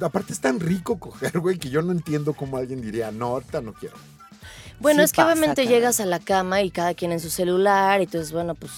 Aparte 0.02 0.34
es 0.34 0.39
tan 0.39 0.60
rico 0.60 1.00
coger, 1.00 1.39
güey, 1.39 1.58
que 1.58 1.70
yo 1.70 1.82
no 1.82 1.92
entiendo 1.92 2.34
cómo 2.34 2.58
alguien 2.58 2.82
diría, 2.82 3.12
no, 3.12 3.28
ahorita 3.28 3.62
no 3.62 3.74
quiero. 3.74 3.96
Bueno, 4.82 5.02
Sí 5.02 5.06
es 5.06 5.12
que 5.12 5.18
pasa, 5.18 5.34
obviamente 5.34 5.68
llegas 5.68 6.00
a 6.00 6.06
la 6.06 6.20
cama 6.20 6.62
y 6.62 6.72
cada 6.72 6.94
quien 6.94 7.12
en 7.12 7.20
su 7.20 7.30
celular, 7.30 8.00
y 8.00 8.06
entonces, 8.06 8.32
bueno, 8.32 8.56
pues 8.56 8.72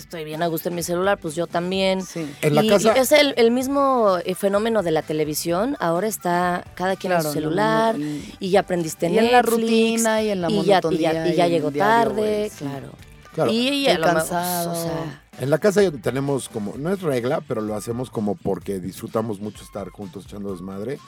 estoy 0.00 0.24
bien 0.24 0.42
a 0.42 0.48
gusto 0.48 0.68
en 0.68 0.74
mi 0.74 0.82
celular, 0.82 1.16
pues 1.18 1.36
yo 1.36 1.46
también. 1.46 2.02
Sí. 2.02 2.28
En 2.42 2.56
la 2.56 2.64
y, 2.64 2.68
casa- 2.68 2.92
y 2.96 2.98
es 2.98 3.12
el, 3.12 3.34
el 3.36 3.52
mismo 3.52 4.18
eh, 4.24 4.34
fenómeno 4.34 4.82
de 4.82 4.90
la 4.90 5.02
televisión, 5.02 5.76
ahora 5.78 6.08
está 6.08 6.64
cada 6.74 6.96
quien 6.96 7.12
Claro, 7.12 7.28
en 7.28 7.32
su 7.32 7.38
no, 7.38 7.40
celular, 7.46 7.96
no, 7.96 8.04
y- 8.40 8.50
ya 8.50 8.60
aprendiste 8.60 9.08
y 9.08 9.16
en 9.16 9.30
la 9.30 9.42
Netflix, 9.42 9.60
rutina, 9.60 10.22
y 10.24 10.30
en 10.30 10.40
la 10.40 10.50
y 10.50 10.54
ya, 10.56 10.60
y 10.60 10.64
ya, 10.66 10.74
monotonía, 10.82 11.26
y 11.28 11.36
ya 11.36 11.46
y 11.46 11.50
llegó 11.50 11.70
diario, 11.70 12.04
tarde, 12.08 12.50
sí. 12.50 12.64
claro. 12.64 12.88
Claro. 13.32 13.50
Y, 13.50 13.68
y 13.68 13.86
Estoy 13.86 13.94
a 13.94 13.98
lo 13.98 14.06
mejor, 14.06 14.28
cansado. 14.30 14.72
o 14.72 14.74
sea, 14.74 15.22
En 15.40 15.50
la 15.50 15.58
casa 15.58 15.82
ya 15.82 15.90
tenemos 15.90 16.48
como, 16.48 16.74
no 16.78 16.92
es 16.92 17.02
regla, 17.02 17.42
pero 17.46 17.60
lo 17.60 17.74
hacemos 17.74 18.08
como 18.10 18.36
porque 18.36 18.78
disfrutamos 18.78 19.40
mucho 19.40 19.64
estar 19.64 19.88
juntos 19.90 20.26
echando 20.26 20.52
desmadre. 20.52 20.98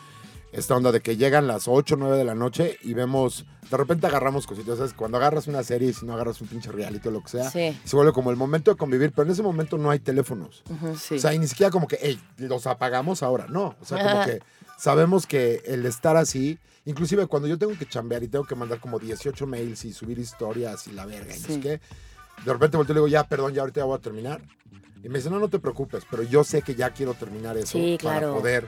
Esta 0.53 0.75
onda 0.75 0.91
de 0.91 1.01
que 1.01 1.17
llegan 1.17 1.47
las 1.47 1.69
8 1.69 1.95
o 1.95 1.99
9 1.99 2.17
de 2.17 2.25
la 2.25 2.35
noche 2.35 2.79
y 2.83 2.95
vemos, 2.95 3.45
de 3.71 3.77
repente 3.77 4.07
agarramos 4.07 4.47
cositas, 4.47 4.79
¿sabes? 4.79 4.95
Cuando 4.95 5.19
agarras 5.19 5.47
una 5.49 5.63
serie 5.63 5.91
y 5.91 5.93
si 5.93 6.07
no 6.07 6.15
agarras 6.15 6.41
un 6.41 6.49
pinche 6.49 6.73
reality 6.73 7.09
o 7.09 7.11
lo 7.11 7.23
que 7.23 7.29
sea, 7.29 7.51
Sí. 7.51 7.79
se 7.85 7.97
vuelve 7.97 8.13
como 8.13 8.31
el 8.31 8.37
momento 8.37 8.71
de 8.71 8.77
convivir, 8.77 9.13
pero 9.13 9.27
en 9.27 9.33
ese 9.33 9.43
momento 9.43 9.77
no 9.77 9.91
hay 9.91 9.99
teléfonos. 9.99 10.63
Sí. 10.99 11.17
O 11.17 11.19
sea, 11.19 11.35
y 11.35 11.39
ni 11.39 11.47
siquiera 11.47 11.71
como 11.71 11.87
que, 11.87 11.99
hey, 12.01 12.19
los 12.39 12.67
apagamos 12.67 13.23
ahora, 13.23 13.47
no. 13.49 13.77
O 13.81 13.85
sea, 13.85 13.99
como 14.03 14.25
que 14.25 14.41
sabemos 14.79 15.27
que 15.27 15.63
el 15.67 15.85
estar 15.85 16.17
así, 16.17 16.59
inclusive 16.85 17.27
cuando 17.27 17.49
yo 17.49 17.59
tengo 17.59 17.77
que 17.79 17.87
chambear 17.87 18.23
y 18.23 18.29
tengo 18.29 18.45
que 18.47 18.55
mandar 18.55 18.81
como 18.81 18.99
18 18.99 19.47
mails 19.47 19.85
y 19.85 19.93
subir 19.93 20.19
historias 20.19 20.87
y 20.87 20.93
la 20.93 21.05
verga, 21.07 21.37
y 21.37 21.41
no 21.41 21.47
sé 21.47 21.55
Sí. 21.55 21.61
De 22.45 22.53
repente 22.53 22.77
volteo 22.77 22.93
y 22.93 22.95
le 22.95 23.01
digo, 23.01 23.09
ya, 23.09 23.25
perdón, 23.25 23.53
ya 23.55 23.63
ahorita 23.63 23.81
ya 23.81 23.85
voy 23.85 23.97
a 23.99 24.01
terminar. 24.01 24.41
Y 25.03 25.09
me 25.09 25.19
dice, 25.19 25.31
no, 25.31 25.39
no 25.39 25.49
te 25.49 25.59
preocupes, 25.59 26.05
pero 26.11 26.23
yo 26.23 26.43
sé 26.45 26.63
que 26.63 26.75
ya 26.75 26.91
quiero 26.91 27.15
terminar 27.15 27.57
eso 27.57 27.79
Sí, 27.79 27.99
para 28.03 28.19
claro. 28.21 28.35
poder 28.35 28.67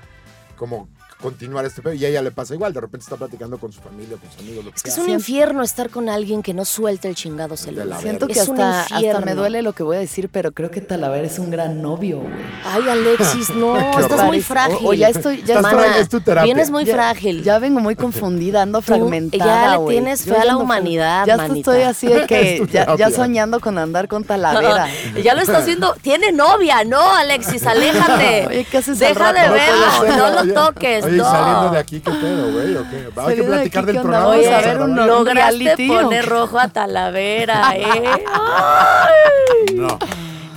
como 0.56 0.88
continuar 1.20 1.64
este 1.64 1.82
pedo. 1.82 1.94
Y 1.94 2.04
a 2.04 2.08
ella 2.08 2.22
le 2.22 2.30
pasa 2.30 2.54
igual, 2.54 2.72
de 2.72 2.80
repente 2.80 3.04
está 3.04 3.16
platicando 3.16 3.58
con 3.58 3.72
su 3.72 3.80
familia, 3.80 4.16
con 4.16 4.30
sus 4.30 4.40
amigos, 4.40 4.64
lo 4.64 4.70
que 4.70 4.76
es 4.76 4.82
que 4.82 4.90
es 4.90 4.98
un 4.98 5.10
infierno 5.10 5.62
estar 5.62 5.90
con 5.90 6.08
alguien 6.08 6.42
que 6.42 6.54
no 6.54 6.64
suelta 6.64 7.08
el 7.08 7.14
chingado 7.14 7.56
celular. 7.56 8.00
Siento 8.00 8.26
que 8.26 8.32
Es 8.34 8.48
hasta, 8.48 9.20
me 9.24 9.34
duele 9.34 9.62
lo 9.62 9.72
que 9.72 9.82
voy 9.82 9.96
a 9.96 10.00
decir, 10.00 10.28
pero 10.30 10.52
creo 10.52 10.70
que 10.70 10.80
Talavera 10.80 11.26
es 11.26 11.38
un 11.38 11.50
gran 11.50 11.82
novio, 11.82 12.20
güey. 12.20 12.32
Ay, 12.64 12.88
Alexis, 12.88 13.50
no, 13.50 13.76
estás 14.00 14.24
muy 14.24 14.40
frágil. 14.40 14.78
o 14.86 14.94
ya 14.94 15.08
estoy- 15.08 15.42
ya 15.42 15.56
Estás 15.56 15.62
Mana, 15.62 15.96
es 15.98 16.08
tu 16.08 16.20
terapia. 16.20 16.44
Vienes 16.44 16.70
muy 16.70 16.84
Ya- 16.84 16.94
frágil. 16.94 17.42
Ya 17.42 17.58
vengo 17.58 17.80
muy 17.80 17.96
confundida, 17.96 18.62
ando 18.62 18.80
fragmentada, 18.82 19.72
ya 19.74 19.78
le 19.78 19.86
tienes 19.88 20.22
fe 20.24 20.36
a 20.36 20.44
la 20.44 20.56
humanidad, 20.56 21.26
Ya 21.26 21.36
manita. 21.36 21.72
estoy 21.72 21.82
así 21.82 22.06
de 22.06 22.26
que 22.28 22.66
ya, 22.72 23.10
soñando 23.10 23.60
con 23.60 23.78
andar 23.78 24.06
con 24.08 24.24
Talavera. 24.28 24.86
ya 25.22 25.34
lo 25.34 25.40
está 25.42 25.58
haciendo. 25.58 25.94
Tiene 26.00 26.32
novia, 26.32 26.84
no, 26.84 27.00
Alexis, 27.14 27.66
aléjate. 27.66 28.46
Oye, 28.46 28.64
¿qué 28.70 28.78
haces 28.78 28.98
Deja 28.98 29.32
de 29.32 29.40
ser, 29.40 30.16
no 30.16 30.44
lo 30.44 30.54
toques, 30.54 31.04
Oye, 31.08 31.20
saliendo 31.20 31.70
de 31.70 31.78
aquí, 31.78 32.00
¿qué 32.00 32.10
pedo, 32.10 32.52
güey? 32.52 32.74
¿O 32.76 32.82
qué? 32.90 32.96
Hay 32.96 33.04
que 33.04 33.14
Saliendo 33.14 33.44
de 33.44 33.48
platicar 33.56 33.84
aquí, 33.84 33.92
del 33.92 34.02
programa. 34.02 34.26
Oye, 34.28 34.54
a 34.54 34.60
ver 34.60 34.80
un- 34.82 34.96
lograste 34.96 35.34
reality, 35.58 35.90
¿o 35.90 36.02
poner 36.02 36.26
rojo 36.26 36.58
a 36.58 36.68
Talavera, 36.68 37.72
¿eh? 37.76 38.24
Ay. 38.32 39.74
No. 39.74 39.98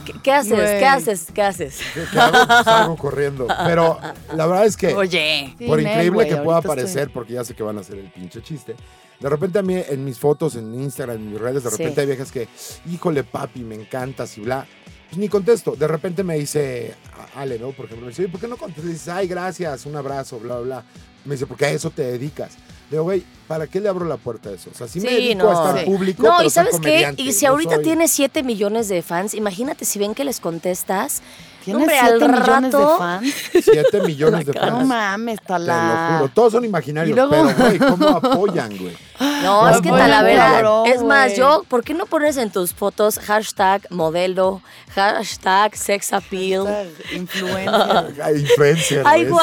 ¿Qué, 0.06 0.14
qué 0.24 0.32
haces? 0.34 0.80
¿Qué 0.80 0.86
haces? 0.86 1.28
¿Qué 1.34 1.42
haces? 1.44 1.80
¿Qué, 1.94 2.04
qué 2.12 2.20
hago? 2.20 2.46
Pues 2.48 2.64
salgo 2.66 2.96
corriendo. 2.98 3.48
Pero 3.66 4.00
la 4.36 4.46
verdad 4.48 4.66
es 4.66 4.76
que, 4.78 4.96
Oye. 4.96 5.56
por 5.68 5.80
increíble 5.80 6.28
que 6.28 6.38
pueda 6.38 6.62
parecer, 6.62 7.12
porque 7.14 7.34
ya 7.34 7.44
sé 7.44 7.54
que 7.54 7.64
van 7.64 7.78
a 7.78 7.82
hacer 7.82 7.98
el 7.98 8.12
pinche 8.12 8.42
chiste, 8.42 8.76
de 9.20 9.30
repente 9.30 9.60
a 9.60 9.62
mí 9.62 9.76
en 9.88 10.04
mis 10.04 10.18
fotos, 10.18 10.56
en 10.56 10.74
Instagram, 10.74 11.18
en 11.18 11.32
mis 11.32 11.40
redes, 11.40 11.64
de 11.64 11.70
Sí. 11.70 11.78
repente 11.78 12.02
hay 12.02 12.08
viejas 12.08 12.32
que, 12.32 12.48
híjole 12.92 13.24
papi, 13.24 13.60
me 13.62 13.76
encantas 13.76 14.36
y 14.38 14.42
bla. 14.42 14.66
Pues 15.12 15.20
ni 15.20 15.28
contesto. 15.30 15.76
De 15.76 15.88
repente 15.88 16.24
me 16.24 16.36
dice 16.38 16.96
Ale, 17.36 17.60
¿no? 17.60 17.72
Por 17.72 17.86
ejemplo, 17.86 18.06
me 18.06 18.12
dice, 18.12 18.24
"Oye, 18.24 18.32
¿por 18.32 18.40
qué 18.42 18.48
no 18.48 18.56
contestas? 18.58 18.86
Dices, 18.92 19.08
ay, 19.10 19.28
gracias, 19.28 19.86
un 19.86 19.96
abrazo, 19.96 20.40
bla, 20.40 20.56
bla, 20.56 20.64
bla. 20.64 20.84
Me 21.26 21.36
dice, 21.36 21.46
porque 21.46 21.66
a 21.66 21.70
eso 21.70 21.90
te 21.92 22.02
dedicas. 22.04 22.52
Le 22.90 22.96
digo, 22.96 23.04
güey, 23.04 23.24
¿para 23.48 23.68
qué 23.68 23.80
le 23.82 23.90
abro 23.90 24.06
la 24.06 24.18
puerta 24.18 24.50
a 24.50 24.54
eso? 24.54 24.70
O 24.74 24.78
sea, 24.78 24.88
sí, 24.88 25.00
me 25.02 25.12
dedico 25.12 25.44
no. 25.44 25.50
a 25.50 25.68
estar 25.68 25.80
Sí. 25.84 25.86
público, 25.92 26.24
No, 26.24 26.34
pero 26.38 26.48
y 26.48 26.50
¿sabes 26.50 26.80
qué? 26.82 27.14
Y 27.18 27.34
si 27.34 27.46
ahorita 27.46 27.76
soy- 27.76 27.84
tienes 27.84 28.12
7 28.12 28.42
millones 28.44 28.88
de 28.88 29.02
fans, 29.02 29.34
imagínate 29.34 29.84
si 29.86 30.00
ven 30.00 30.16
que 30.16 30.24
les 30.24 30.40
contestas. 30.40 31.22
¿Tienes 31.64 31.82
hombre, 31.84 31.96
7 32.00 32.26
al 32.26 32.32
millones 32.32 32.72
de 32.72 32.86
fans? 32.98 33.34
7 33.64 34.02
millones 34.02 34.46
de 34.48 34.54
fans. 34.54 34.72
No 34.80 34.86
mames, 34.86 35.40
Te 35.46 35.60
lo 35.60 36.18
juro, 36.18 36.32
todos 36.34 36.54
son 36.54 36.66
imaginarios, 36.66 37.16
luego- 37.16 37.32
pero 37.32 37.56
güey, 37.58 37.78
¿cómo 37.80 38.08
apoyan, 38.10 38.78
güey? 38.78 38.98
No, 39.44 39.70
es 39.70 39.82
que 39.82 39.90
Talavera. 39.90 40.46
cabrón, 40.52 40.88
es 40.88 41.04
más, 41.04 41.36
yo, 41.36 41.64
¿por 41.68 41.84
qué 41.84 41.94
no 41.94 42.06
pones 42.06 42.38
en 42.38 42.50
tus 42.52 42.74
fotos 42.74 43.20
hashtag 43.20 43.86
modelo, 43.90 44.62
hashtag 44.96 45.76
sex 45.76 46.12
appeal? 46.14 46.66
Influencer. 47.14 48.14
Ay, 48.24 48.40
influencer. 48.42 49.04
Ay, 49.06 49.26
peor, 49.26 49.42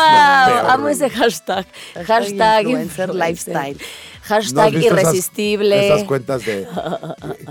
amo 0.68 0.88
ese 0.88 1.08
hashtag. 1.10 1.66
Hashtag 1.94 2.06
Hashtag 2.06 2.62
influencer 2.62 3.14
lifestyle. 3.14 3.76
¿No 3.78 4.36
has 4.36 4.44
Hashtag 4.44 4.70
visto 4.72 4.94
esas- 4.94 5.02
irresistible. 5.04 5.86
Esas, 5.88 6.04
cuentas 6.06 6.44
de 6.44 6.66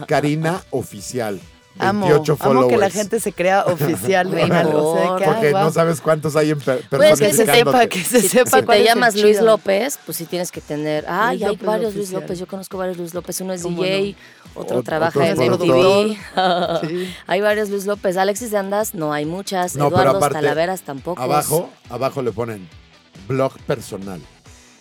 Karina 0.08 0.62
Oficial. 0.70 1.40
28 1.78 2.38
Amo, 2.40 2.68
que 2.68 2.78
la 2.78 2.90
gente 2.90 3.20
se 3.20 3.32
crea 3.34 3.64
oficial 3.68 4.30
de 4.32 4.38
Mejor. 4.44 4.54
algo. 4.58 4.92
O 4.92 4.96
sea, 4.98 5.16
que, 5.18 5.24
ah, 5.26 5.34
Porque 5.34 5.52
no 5.52 5.72
sabes 5.72 6.02
cuántos 6.02 6.36
hay 6.36 6.52
en 6.52 6.60
per- 6.60 6.82
Pues 6.90 7.20
que 7.20 7.34
se 7.34 7.46
sepa, 7.46 7.88
que 7.88 8.04
se 8.04 8.22
Si, 8.22 8.30
sepa 8.30 8.60
si 8.60 8.66
cuál 8.66 8.78
te 8.80 8.84
llamas 8.86 9.16
Luis 9.16 9.38
chido. 9.38 9.46
López, 9.46 10.00
pues 10.06 10.18
sí 10.18 10.26
tienes 10.26 10.52
que 10.52 10.62
tener. 10.62 11.06
Ay, 11.08 11.44
hay 11.44 11.52
López 11.52 11.66
varios 11.66 11.96
Luis. 11.96 12.12
López. 12.12 12.40
Yo 12.40 12.48
conozco 12.48 12.78
varios 12.78 12.98
Luis 12.98 13.14
López. 13.14 13.40
Uno 13.42 13.54
es 13.54 13.62
¿Cómo 13.64 13.84
DJ, 13.84 14.16
otro 14.56 14.80
Ot- 14.82 14.86
trabaja 14.86 15.20
otro 15.20 15.24
en 15.44 15.52
MTV. 15.52 16.18
Sí. 16.88 17.14
hay 17.28 17.42
varios 17.42 17.70
Luis 17.70 17.86
López. 17.86 18.18
Alexis 18.18 18.52
de 18.52 18.58
Andas, 18.58 18.94
no 18.94 19.14
hay 19.14 19.26
muchas. 19.26 19.76
No, 19.76 19.88
Eduardo 19.88 20.18
aparte, 20.18 20.34
Talaveras 20.36 20.82
tampoco. 20.82 21.22
Abajo, 21.22 21.70
abajo 21.90 22.22
le 22.22 22.32
ponen 22.32 22.68
blog 23.28 23.58
personal. 23.68 24.22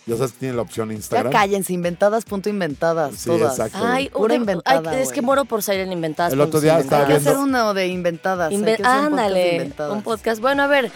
Ya 0.07 0.15
sabes 0.15 0.31
que 0.31 0.39
tiene 0.39 0.55
la 0.55 0.61
opción 0.61 0.89
Ya 0.89 0.95
Instagram. 0.95 1.31
cállense, 1.33 1.73
inventadas, 1.73 2.23
punto 2.25 2.49
inventadas, 2.49 3.15
Sí, 3.15 3.25
todas. 3.29 3.51
exacto. 3.59 3.77
Ay, 3.85 4.09
Pura 4.09 4.35
inventada, 4.35 4.91
ay, 4.91 5.01
es 5.01 5.11
que 5.11 5.21
moro 5.21 5.43
por 5.45 5.61
salir 5.61 5.81
en 5.81 5.91
inventadas. 5.91 6.31
El 6.33 6.39
otro 6.41 6.61
día 6.61 6.77
Hay 6.77 6.83
estaba 6.83 7.05
que 7.05 7.11
inventadas. 7.13 7.37
viendo- 7.43 7.53
hacer 7.55 7.61
uno 7.63 7.73
de 7.73 7.87
inventadas. 7.87 8.51
hay 8.51 8.57
Inve- 8.57 8.77
que 8.77 8.83
hacer 8.83 8.85
un 8.85 8.93
podcast 8.93 9.01
de 9.01 9.07
Ándale, 9.21 9.51
inventadas. 9.53 9.93
un 9.93 10.01
podcast. 10.03 10.41
Bueno, 10.41 10.63
a 10.63 10.67
ver, 10.67 10.91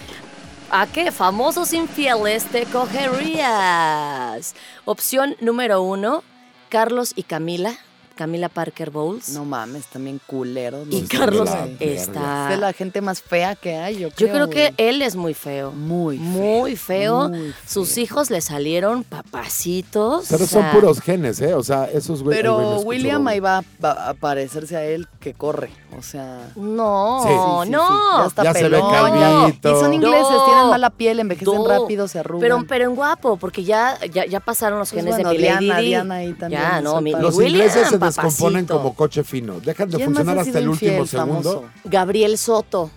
¿a 0.71 0.87
qué 0.87 1.11
famosos 1.11 1.73
infieles 1.73 2.45
te 2.45 2.65
cogerías? 2.67 4.55
Opción 4.85 5.35
número 5.41 5.81
uno, 5.81 6.23
Carlos 6.69 7.13
y 7.15 7.23
Camila. 7.23 7.73
Camila 8.21 8.49
Parker 8.49 8.91
Bowles. 8.91 9.29
No 9.29 9.45
mames, 9.45 9.87
también 9.87 10.21
culeros. 10.27 10.85
y 10.91 11.01
los 11.01 11.09
Carlos 11.09 11.49
está. 11.79 12.53
Es 12.53 12.59
la 12.59 12.71
gente 12.71 13.01
más 13.01 13.19
fea 13.19 13.55
que 13.55 13.75
hay, 13.77 13.95
yo 13.97 14.09
Yo 14.09 14.15
creo. 14.15 14.33
creo 14.33 14.49
que 14.51 14.73
él 14.77 15.01
es 15.01 15.15
muy 15.15 15.33
feo. 15.33 15.71
Muy 15.71 16.17
feo. 16.19 16.25
Muy 16.27 16.75
feo. 16.75 17.29
Muy 17.29 17.53
Sus 17.67 17.97
hijos 17.97 18.29
le 18.29 18.41
salieron 18.41 19.03
papacitos. 19.03 20.27
Pero 20.29 20.43
o 20.43 20.47
son 20.47 20.65
puros 20.71 21.01
genes, 21.01 21.41
¿eh? 21.41 21.55
O 21.55 21.63
sea, 21.63 21.85
esos 21.85 22.21
güey. 22.21 22.37
ay, 22.37 22.43
güey, 22.43 22.53
no 22.53 22.69
Pero 22.69 22.79
William 22.81 23.27
ahí 23.27 23.39
va, 23.39 23.63
a 23.81 24.13
parecerse 24.13 24.77
a 24.77 24.83
él 24.85 25.07
que 25.19 25.33
corre. 25.33 25.71
O 25.97 26.03
sea. 26.03 26.47
No, 26.55 27.21
Sí, 27.23 27.29
sí, 27.29 27.33
sí, 27.33 27.63
sí. 27.65 27.69
no. 27.71 28.21
Ya 28.21 28.27
está 28.27 28.43
Ya 28.43 28.53
se 28.53 28.63
ve 28.63 28.69
pelón. 28.69 28.91
calvito. 28.91 29.77
Y 29.77 29.79
son 29.79 29.93
ingleses, 29.95 30.21
No. 30.29 30.45
tienen 30.45 30.67
mala 30.69 30.89
piel, 30.91 31.19
envejecen 31.19 31.55
No. 31.55 31.67
rápido, 31.67 32.07
se 32.07 32.19
arrugan. 32.19 32.41
Pero, 32.41 32.65
pero 32.67 32.85
en 32.85 32.95
guapo, 32.95 33.37
porque 33.37 33.63
ya, 33.63 33.97
ya, 34.13 34.25
ya 34.27 34.39
pasaron 34.39 34.77
los 34.77 34.91
Pues 34.91 35.01
genes 35.03 35.15
bueno, 35.15 35.31
de 35.31 35.37
Diana. 35.37 35.79
Diana 35.79 36.15
ahí 36.15 36.33
también 36.33 36.61
Ya, 36.61 36.81
no, 36.81 37.01
mi 37.01 37.11
Los 37.13 37.35
William, 37.35 37.55
ingleses 37.67 37.89
se 37.89 37.97
descomponen 38.15 38.65
papacito. 38.65 38.77
como 38.83 38.95
coche 38.95 39.23
fino. 39.23 39.59
Dejan 39.59 39.89
de 39.89 39.97
¿Quién 39.97 40.09
más 40.09 40.17
funcionar 40.19 40.37
ha 40.37 40.41
hasta 40.41 40.59
el 40.59 40.69
último 40.69 40.91
infiel, 40.91 41.07
segundo. 41.07 41.51
famoso? 41.53 41.65
Gabriel 41.85 42.37
Soto. 42.37 42.91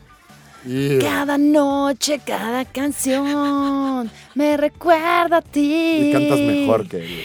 Cada 1.01 1.37
noche, 1.37 2.21
cada 2.25 2.65
canción 2.65 4.11
me 4.35 4.57
recuerda 4.57 5.37
a 5.39 5.43
ti. 5.43 6.09
y 6.09 6.13
cantas 6.13 6.39
mejor 6.39 6.89
que 6.89 6.97
él. 7.05 7.23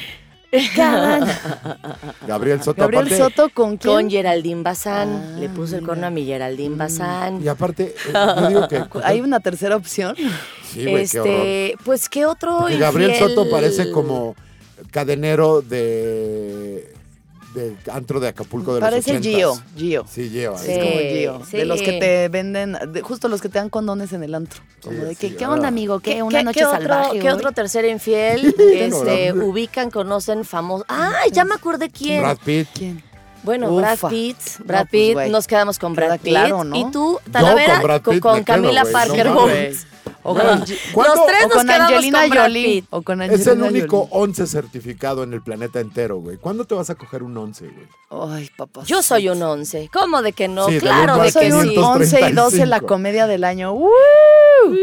Cada- 0.76 1.40
Gabriel 2.28 2.62
Soto. 2.62 2.82
Gabriel 2.82 3.06
aparte, 3.06 3.18
Soto 3.24 3.50
con 3.54 3.78
quién? 3.78 3.94
Con 3.94 4.10
Geraldine 4.10 4.64
Bazán. 4.64 5.10
Ah, 5.36 5.40
Le 5.40 5.48
puso 5.48 5.78
el 5.78 5.86
corno 5.86 6.08
a 6.08 6.10
mi 6.10 6.26
Geraldine 6.26 6.76
Bazán. 6.76 7.42
Y 7.42 7.48
aparte, 7.48 7.94
eh, 8.08 8.12
yo 8.14 8.48
digo 8.50 8.68
que. 8.68 8.84
Hay 9.04 9.22
una 9.22 9.40
tercera 9.40 9.76
opción. 9.76 10.16
Sí, 10.66 10.82
güey, 10.86 11.08
qué 11.08 11.18
este, 11.20 11.76
pues 11.86 12.10
qué 12.10 12.26
otro 12.26 12.66
Gabriel 12.78 13.12
infiel? 13.12 13.30
Soto 13.30 13.50
parece 13.50 13.92
como 13.92 14.36
cadenero 14.92 15.62
de, 15.62 16.89
de 17.54 17.76
antro 17.92 18.20
de 18.20 18.28
Acapulco 18.28 18.76
de 18.76 18.80
Parece 18.82 19.14
los 19.14 19.22
Gio, 19.24 19.54
80s. 19.54 19.64
Gio. 19.78 20.06
Sí, 20.10 20.30
Gio. 20.30 20.58
Sí. 20.58 20.72
Es 20.72 20.78
como 20.78 21.00
Gio. 21.00 21.42
sí. 21.50 21.58
De 21.58 21.66
los 21.66 21.82
que 21.82 21.94
te 21.94 22.30
venden, 22.30 22.78
de- 22.94 23.02
justo 23.02 23.28
los 23.28 23.42
que 23.42 23.50
te 23.50 23.58
dan 23.60 23.70
condones 23.70 24.14
en 24.14 24.24
el 24.24 24.36
antro. 24.36 24.62
Como 24.84 24.96
Sí, 25.00 25.02
de 25.06 25.10
sí, 25.16 25.30
que, 25.30 25.36
¿qué 25.36 25.46
ah. 25.46 25.52
onda, 25.52 25.68
amigo? 25.68 26.00
¿Qué? 26.00 26.22
¿Una 26.24 26.44
noche 26.44 26.60
qué 26.60 26.66
otro, 26.66 26.78
salvaje? 26.80 27.20
¿Qué 27.20 27.28
hoy?" 27.30 27.34
otro 27.36 27.52
tercer 27.52 27.86
infiel 27.86 28.54
este, 28.74 29.34
ubican, 29.34 29.90
conocen, 29.92 30.46
famoso? 30.46 30.86
¡Ah, 30.90 31.14
ya 31.32 31.44
me 31.46 31.56
acordé 31.56 31.90
quién! 31.90 32.22
Brad 32.22 32.38
Pitt. 32.46 32.68
¿Quién? 32.74 33.04
Bueno, 33.42 33.72
Ufa. 33.72 33.96
Brad 33.96 34.10
Pitt. 34.12 34.38
Brad 34.66 34.80
No, 34.82 34.90
pues, 34.90 34.90
Pitt, 34.92 35.14
güey. 35.14 35.30
nos 35.30 35.48
quedamos 35.48 35.80
con 35.80 35.96
Queda 35.96 36.06
Brad 36.08 36.20
Pitt. 36.20 36.30
claro, 36.34 36.64
¿no? 36.66 36.76
Y 36.76 36.92
tú, 36.92 37.20
Yo 37.26 37.32
Talavera, 37.32 37.74
con 38.02 38.20
Brad 38.20 38.36
Pitt 38.36 38.46
Camila 38.46 38.84
Parker 38.92 39.26
no 39.28 39.34
Bowles. 39.36 39.88
Los 40.24 40.66
tres 40.66 41.46
o 41.46 41.50
con 41.50 41.70
Angelina 41.70 42.28
con 42.28 42.38
Jolie. 42.38 42.66
Pitt. 42.66 42.86
O 42.90 43.02
con 43.02 43.22
Es 43.22 43.48
el 43.48 43.62
único 43.62 44.08
Jolie. 44.08 44.24
11 44.30 44.48
certificado 44.48 45.24
en 45.24 45.34
el 45.34 45.42
planeta 45.42 45.80
entero, 45.80 46.20
güey. 46.20 46.38
¿Cuándo 46.38 46.66
te 46.66 46.76
vas 46.76 46.90
a 46.90 46.96
coger 46.96 47.24
un 47.24 47.38
11, 47.38 47.68
güey? 47.68 47.88
Ay, 48.32 48.50
papá. 48.58 48.84
Yo 48.86 49.02
soy 49.02 49.30
un 49.30 49.42
11. 49.42 49.90
¿Cómo 49.94 50.22
de 50.22 50.34
que 50.34 50.48
no? 50.48 50.68
Sí, 50.68 50.80
claro 50.80 51.18
de 51.18 51.32
que 51.32 51.54
un 51.54 51.62
sí. 51.64 51.70
500. 51.70 51.86
11 51.96 52.20
y 52.30 52.34
12 52.34 52.58
la 52.66 52.80
35. 52.80 52.88
comedia 52.88 53.28
del 53.28 53.44
año. 53.44 53.76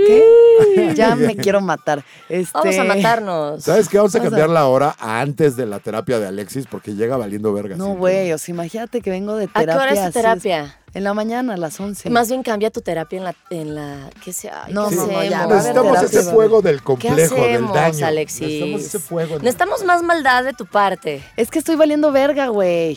¿Qué? 0.07 0.25
Ya 0.97 1.15
me 1.15 1.37
quiero 1.37 1.61
matar. 1.61 2.03
Este... 2.29 2.51
Vamos 2.55 2.79
a 2.79 2.85
matarnos. 2.85 3.63
¿Sabes 3.63 3.89
qué? 3.89 3.99
Vamos 3.99 4.15
a 4.15 4.23
cambiar 4.23 4.49
la 4.49 4.67
hora 4.67 4.97
antes 4.99 5.57
de 5.57 5.67
la 5.67 5.81
terapia 5.81 6.19
de 6.19 6.27
Alexis 6.27 6.67
porque 6.67 6.95
llega 6.95 7.17
valiendo 7.17 7.53
verga. 7.53 7.77
No, 7.77 7.95
güey, 7.95 8.33
o 8.33 8.39
sea, 8.39 8.55
imagínate 8.55 9.03
que 9.03 9.11
vengo 9.11 9.37
de 9.37 9.45
¿A 9.45 9.49
qué 9.49 9.61
terapia. 9.61 9.83
hora 9.83 10.07
es 10.07 10.15
terapia? 10.15 10.79
En 10.97 11.05
la 11.05 11.13
mañana, 11.13 11.53
a 11.53 11.57
las 11.59 11.79
11. 11.79 12.09
Más 12.09 12.31
bien 12.31 12.43
cambia 12.43 12.71
tu 12.71 12.81
terapia 12.81 13.19
en 13.19 13.25
la... 13.25 13.35
En 13.51 13.75
la 13.75 14.09
¿Qué 14.25 14.33
sea? 14.33 14.65
No, 14.71 14.89
¿qué 14.89 14.97
no, 14.97 15.07
no, 15.07 15.23
ya, 15.25 15.43
haber 15.43 15.57
Necesitamos 15.57 16.03
ese 16.03 16.23
fuego 16.23 16.63
del 16.63 16.79
¿Qué 16.79 16.85
complejo, 16.85 17.35
del 17.35 17.45
hacemos, 17.45 17.75
daño. 17.75 18.07
Alexis? 18.07 18.41
Necesitamos 18.41 18.81
ese 18.81 18.99
fuego. 18.99 19.37
Necesitamos 19.37 19.85
más 19.85 20.03
maldad 20.03 20.45
de 20.45 20.55
tu 20.55 20.65
parte. 20.65 21.23
Es 21.37 21.51
que 21.51 21.59
estoy 21.59 21.77
valiendo 21.77 22.13
verga, 22.13 22.47
güey. 22.47 22.97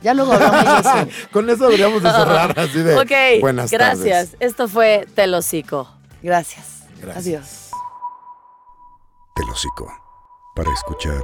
Ya 0.00 0.14
luego 0.14 0.32
hablamos 0.32 0.64
de 0.64 0.80
eso. 0.80 1.28
Con 1.32 1.50
eso 1.50 1.64
deberíamos 1.64 2.02
de 2.02 2.10
cerrar 2.12 2.58
así 2.58 2.78
de 2.78 2.96
ok, 2.96 3.42
buenas 3.42 3.70
gracias. 3.70 4.30
tardes. 4.30 4.36
Esto 4.40 4.66
fue 4.66 5.06
Telocico. 5.14 5.86
Gracias. 6.22 6.84
Gracias. 6.98 7.26
Adiós. 7.26 7.70
Del 9.36 9.50
hocico. 9.50 9.92
Para 10.54 10.72
escuchar 10.72 11.20